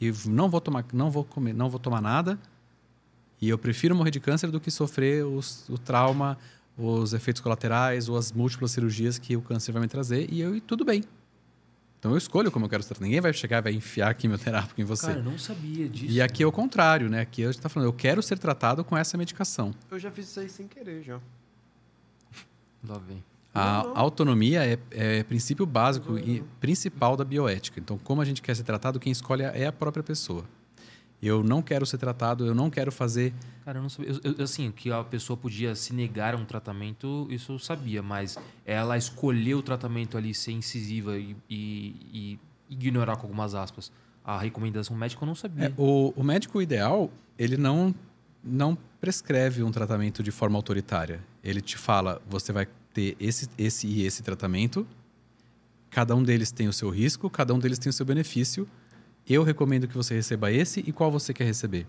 [0.00, 2.38] e não vou tomar, não vou comer, não vou tomar nada.
[3.40, 6.36] E eu prefiro morrer de câncer do que sofrer os- o trauma,
[6.76, 10.30] os efeitos colaterais ou as múltiplas cirurgias que o câncer vai me trazer.
[10.32, 11.02] E eu, e tudo bem.
[12.06, 13.04] Então eu escolho como eu quero ser tratado.
[13.04, 15.08] Ninguém vai chegar e vai enfiar quimioterápico em você.
[15.08, 16.14] Cara, eu não sabia disso.
[16.14, 17.20] e aqui é o contrário, né?
[17.20, 19.74] Aqui a gente está falando, eu quero ser tratado com essa medicação.
[19.90, 21.18] Eu já fiz isso aí sem querer, já.
[22.86, 23.24] Lá vem.
[23.52, 27.80] A autonomia é, é princípio básico e principal da bioética.
[27.80, 30.44] Então, como a gente quer ser tratado, quem escolhe é a própria pessoa.
[31.26, 33.32] Eu não quero ser tratado, eu não quero fazer.
[33.64, 34.12] Cara, eu não sabia.
[34.22, 38.02] Eu- eu- assim, que a pessoa podia se negar a um tratamento, isso eu sabia,
[38.02, 42.38] mas ela escolher o tratamento ali, ser incisiva e, e- e
[42.70, 43.90] ignorar com algumas aspas
[44.24, 45.66] a recomendação médica, eu não sabia.
[45.66, 47.94] É, o, o médico ideal, ele não,
[48.42, 51.20] não prescreve um tratamento de forma autoritária.
[51.44, 54.86] Ele te fala, você vai ter esse, esse e esse tratamento.
[55.90, 58.66] Cada um deles tem o seu risco, cada um deles tem o seu benefício.
[59.28, 61.86] Eu recomendo que você receba esse e qual você quer receber.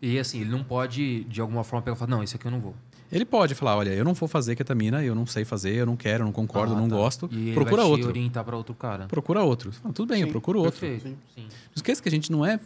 [0.00, 2.50] E assim, ele não pode, de alguma forma, pegar e falar, não, esse aqui eu
[2.50, 2.74] não vou.
[3.10, 5.96] Ele pode falar, olha, eu não vou fazer ketamina, eu não sei fazer, eu não
[5.96, 6.96] quero, eu não concordo, eu Ah, não tá.
[6.96, 7.28] gosto.
[7.32, 8.08] E ele Procura vai te outro.
[8.08, 9.06] orientar para outro cara.
[9.06, 9.72] Procura outro.
[9.72, 10.80] Fala, Tudo bem, eu Sim, procuro outro.
[10.80, 11.16] Perfeito.
[11.34, 11.42] Sim.
[11.44, 12.58] Não esqueça que a gente não é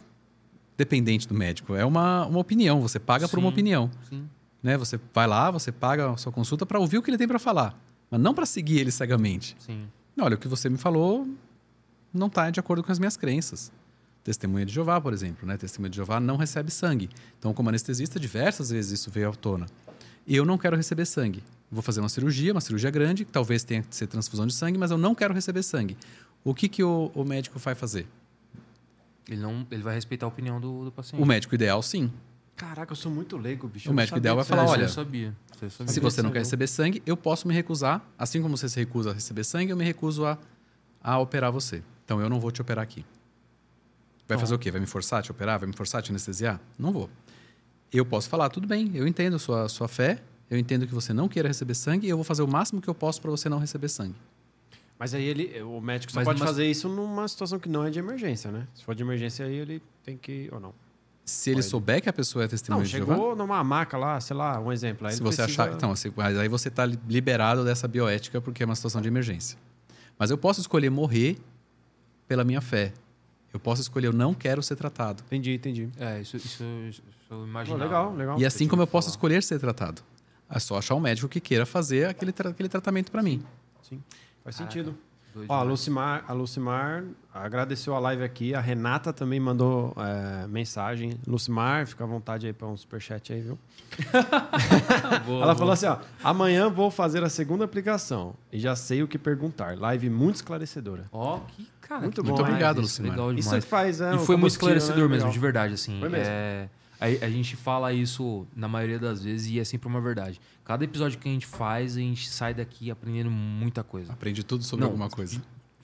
[0.77, 3.53] dependente do médico, é uma, uma opinião, você paga por uma Sim.
[3.53, 3.91] opinião.
[4.09, 4.27] Sim.
[4.63, 4.77] né?
[4.77, 7.39] Você vai lá, você paga a sua consulta para ouvir o que ele tem para
[7.39, 7.79] falar,
[8.09, 9.55] mas não para seguir ele cegamente.
[9.59, 9.83] Sim.
[10.19, 11.27] Olha, o que você me falou
[12.13, 13.71] não está de acordo com as minhas crenças.
[14.23, 15.57] Testemunha de Jeová, por exemplo, né?
[15.57, 17.09] Testemunha de Jeová não recebe sangue.
[17.39, 19.65] Então, como anestesista, diversas vezes isso veio à tona.
[20.27, 21.43] Eu não quero receber sangue.
[21.71, 24.77] Vou fazer uma cirurgia, uma cirurgia grande, que talvez tenha que ser transfusão de sangue,
[24.77, 25.97] mas eu não quero receber sangue.
[26.43, 28.05] O que, que o, o médico vai fazer?
[29.27, 31.21] Ele, não, ele vai respeitar a opinião do, do paciente.
[31.21, 32.11] O médico ideal, sim.
[32.55, 33.89] Caraca, eu sou muito leigo, bicho.
[33.89, 35.35] O médico ideal vai falar, É, olha, eu sabia.
[35.55, 35.93] Isso eu sabia.
[35.93, 38.05] Se você não quer receber sangue, eu posso me recusar.
[38.19, 40.37] Assim como você se recusa a receber sangue, eu me recuso a,
[41.01, 41.81] a operar você.
[42.05, 43.05] Então eu não vou te operar aqui.
[44.27, 44.71] Vai fazer o quê?
[44.71, 45.59] Vai me forçar a te operar?
[45.59, 46.59] Vai me forçar a te anestesiar?
[46.79, 47.09] Não vou.
[47.91, 51.11] Eu posso falar, tudo bem, eu entendo a sua, sua fé, eu entendo que você
[51.11, 53.49] não queira receber sangue e eu vou fazer o máximo que eu posso para você
[53.49, 54.15] não receber sangue.
[54.97, 57.83] Mas aí ele, o médico só Mas pode numa- fazer isso numa situação que não
[57.85, 58.67] é de emergência, né?
[58.73, 60.47] Se for de emergência, aí ele tem que.
[60.53, 60.73] Ou não.
[61.25, 61.67] Se ele Pode.
[61.67, 64.59] souber que a pessoa é Não, testemunha de chegou Jeová, numa maca lá, sei lá,
[64.59, 65.07] um exemplo.
[65.07, 65.75] Aí se você precisa- achar.
[65.75, 69.57] Então, mas aí você está liberado dessa bioética porque é uma situação de emergência.
[70.19, 71.37] Mas eu posso escolher morrer
[72.31, 72.93] pela minha fé.
[73.53, 75.21] Eu posso escolher, eu não quero ser tratado.
[75.27, 75.89] Entendi, entendi.
[75.99, 77.83] É, isso, isso, isso eu imaginava.
[77.83, 78.39] legal, legal.
[78.39, 79.15] E assim como eu posso falar.
[79.17, 80.01] escolher ser tratado.
[80.49, 83.43] É só achar um médico que queira fazer aquele, tra- aquele tratamento para mim.
[83.81, 84.01] Sim,
[84.45, 84.95] faz sentido.
[85.35, 85.63] doido Ó, a.
[85.63, 87.03] Lucimar, a Lucimar
[87.33, 88.55] agradeceu a live aqui.
[88.55, 91.19] A Renata também mandou é, mensagem.
[91.27, 93.59] Lucimar, fica à vontade aí para um superchat aí, viu?
[95.25, 95.55] Boa, Ela boa.
[95.55, 99.77] falou assim: ó, amanhã vou fazer a segunda aplicação e já sei o que perguntar.
[99.77, 101.05] Live muito esclarecedora.
[101.11, 102.01] Ó, que cara.
[102.01, 103.11] Muito que bom, Muito obrigado, isso, Lucimar.
[103.11, 103.63] Legal Isso demais.
[103.63, 105.15] que faz, é, E foi muito combustível, esclarecedor né?
[105.15, 105.31] mesmo, Legal.
[105.31, 105.99] de verdade, assim.
[105.99, 106.25] Foi mesmo.
[106.27, 106.69] É,
[106.99, 110.39] a, a gente fala isso na maioria das vezes e é sempre uma verdade.
[110.63, 114.13] Cada episódio que a gente faz, a gente sai daqui aprendendo muita coisa.
[114.13, 114.91] Aprende tudo sobre Não.
[114.91, 115.41] alguma coisa.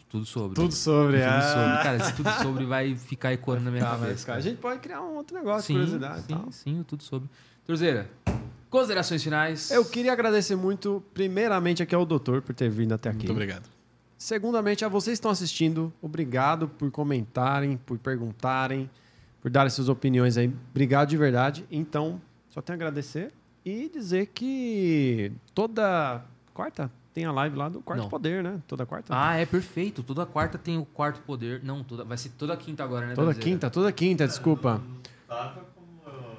[0.09, 0.55] Tudo sobre.
[0.55, 1.17] Tudo sobre.
[1.17, 1.41] Tudo ah.
[1.41, 1.83] sobre.
[1.83, 4.25] Cara, esse tudo sobre vai ficar ecoando na minha Tá, cabeça.
[4.25, 6.51] cara, a gente pode criar um outro negócio, sim, curiosidade e sim, tal.
[6.51, 7.29] sim, o tudo sobre.
[7.65, 8.09] Torzeira,
[8.69, 9.69] considerações finais.
[9.69, 13.17] Eu queria agradecer muito, primeiramente, aqui ao doutor por ter vindo até aqui.
[13.17, 13.76] Muito obrigado.
[14.17, 18.89] Segundamente, a vocês que estão assistindo, obrigado por comentarem, por perguntarem,
[19.39, 20.51] por darem suas opiniões aí.
[20.71, 21.65] Obrigado de verdade.
[21.69, 22.19] Então,
[22.49, 23.31] só tenho a agradecer
[23.63, 26.23] e dizer que toda
[26.53, 28.09] quarta tem a live lá do Quarto Não.
[28.09, 28.59] Poder, né?
[28.67, 29.13] Toda quarta.
[29.15, 30.01] Ah, é perfeito.
[30.03, 31.61] Toda quarta tem o quarto poder.
[31.63, 33.15] Não, toda, vai ser toda quinta agora, né?
[33.15, 34.81] toda quinta, toda quinta, desculpa.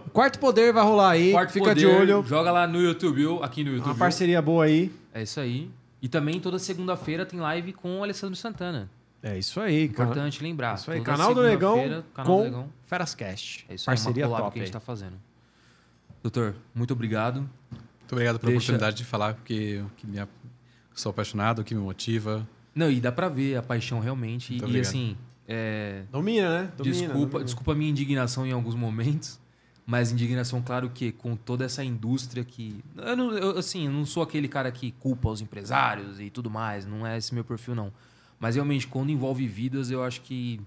[0.06, 1.32] O Quarto Poder vai rolar aí.
[1.32, 2.24] Quarto Fica poder, de olho.
[2.26, 3.42] Joga lá no YouTube, viu?
[3.44, 3.90] aqui no YouTube.
[3.90, 4.90] Uma parceria boa aí.
[5.12, 5.70] É isso aí.
[6.00, 8.88] E também toda segunda-feira tem live com o Alessandro Santana.
[9.22, 10.10] É isso aí, cara.
[10.10, 10.76] Importante lembrar.
[10.76, 12.72] Isso aí, Toda canal do Negão canal com do Negão.
[12.86, 13.66] Ferascast.
[13.68, 14.80] É isso Parceria aí, uma collab top que a gente aí.
[14.80, 15.14] tá fazendo.
[16.22, 17.40] Doutor, muito obrigado.
[17.70, 20.18] Muito obrigado pela Deixa- oportunidade de falar, porque que me,
[20.94, 22.46] sou apaixonado, o que me motiva.
[22.74, 24.52] Não, e dá pra ver a paixão realmente.
[24.52, 24.88] Muito e obrigado.
[24.88, 25.16] assim,
[25.48, 26.72] é, Domina, né?
[26.76, 27.44] Domina, desculpa, domina.
[27.44, 29.40] desculpa a minha indignação em alguns momentos.
[29.90, 32.84] Mas indignação, claro que com toda essa indústria que.
[32.94, 36.50] Eu, não, eu, assim, eu não sou aquele cara que culpa os empresários e tudo
[36.50, 36.84] mais.
[36.84, 37.90] Não é esse meu perfil, não.
[38.38, 40.60] Mas realmente, quando envolve vidas, eu acho que.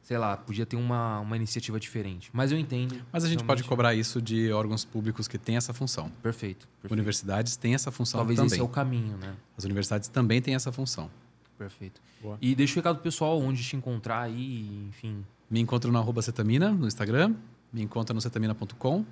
[0.00, 2.30] Sei lá, podia ter uma, uma iniciativa diferente.
[2.32, 2.98] Mas eu entendo.
[3.12, 3.68] Mas a gente pode realmente.
[3.68, 6.10] cobrar isso de órgãos públicos que têm essa função.
[6.22, 6.66] Perfeito.
[6.80, 6.92] perfeito.
[6.92, 8.52] Universidades têm essa função Talvez também.
[8.52, 9.34] esse é o caminho, né?
[9.58, 11.10] As universidades também têm essa função.
[11.58, 12.00] Perfeito.
[12.22, 12.38] Boa.
[12.40, 15.22] E deixa o recado pro pessoal onde te encontrar aí, enfim.
[15.50, 17.34] Me encontra no arroba cetamina, no Instagram.
[17.72, 19.04] Me encontra no cetamina.com,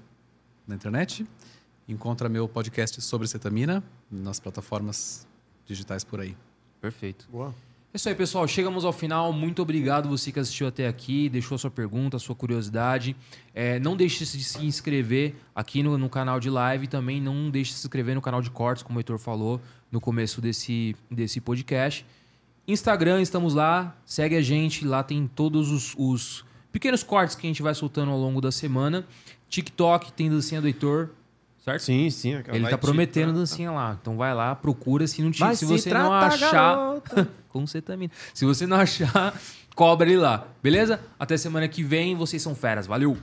[0.67, 1.27] na internet.
[1.89, 5.27] Encontra meu podcast sobre cetamina nas plataformas
[5.67, 6.37] digitais por aí.
[6.81, 7.29] Perfeito.
[7.31, 7.55] Boa.
[7.95, 8.49] É isso aí, pessoal.
[8.49, 9.33] Chegamos ao final.
[9.33, 13.15] Muito obrigado você que assistiu até aqui, deixou a sua pergunta, a sua curiosidade.
[13.55, 16.89] É, não deixe de se inscrever aqui no, no canal de live.
[16.89, 19.61] Também não deixe de se inscrever no canal de cortes, como o Heitor falou
[19.93, 22.05] no começo desse, desse podcast.
[22.67, 23.97] Instagram, estamos lá.
[24.05, 24.85] Segue a gente.
[24.85, 26.45] Lá tem todos os, os
[26.75, 29.07] pequenos cortes que a gente vai soltando ao longo da semana.
[29.49, 31.11] TikTok, tem dancinha do Heitor.
[31.65, 31.83] certo?
[31.83, 32.33] Sim, sim.
[32.53, 33.39] Ele tá te prometendo tratar.
[33.39, 33.97] dancinha lá.
[34.03, 35.07] Então vai lá, procura.
[35.07, 37.01] Se, não te, se se você não achar.
[37.49, 38.13] com cetamina.
[38.35, 39.41] Se você não achar,
[39.77, 40.49] cobra ele lá.
[40.61, 41.01] Beleza?
[41.17, 42.17] Até semana que vem.
[42.17, 42.89] Vocês são feras.
[42.89, 43.17] Valeu!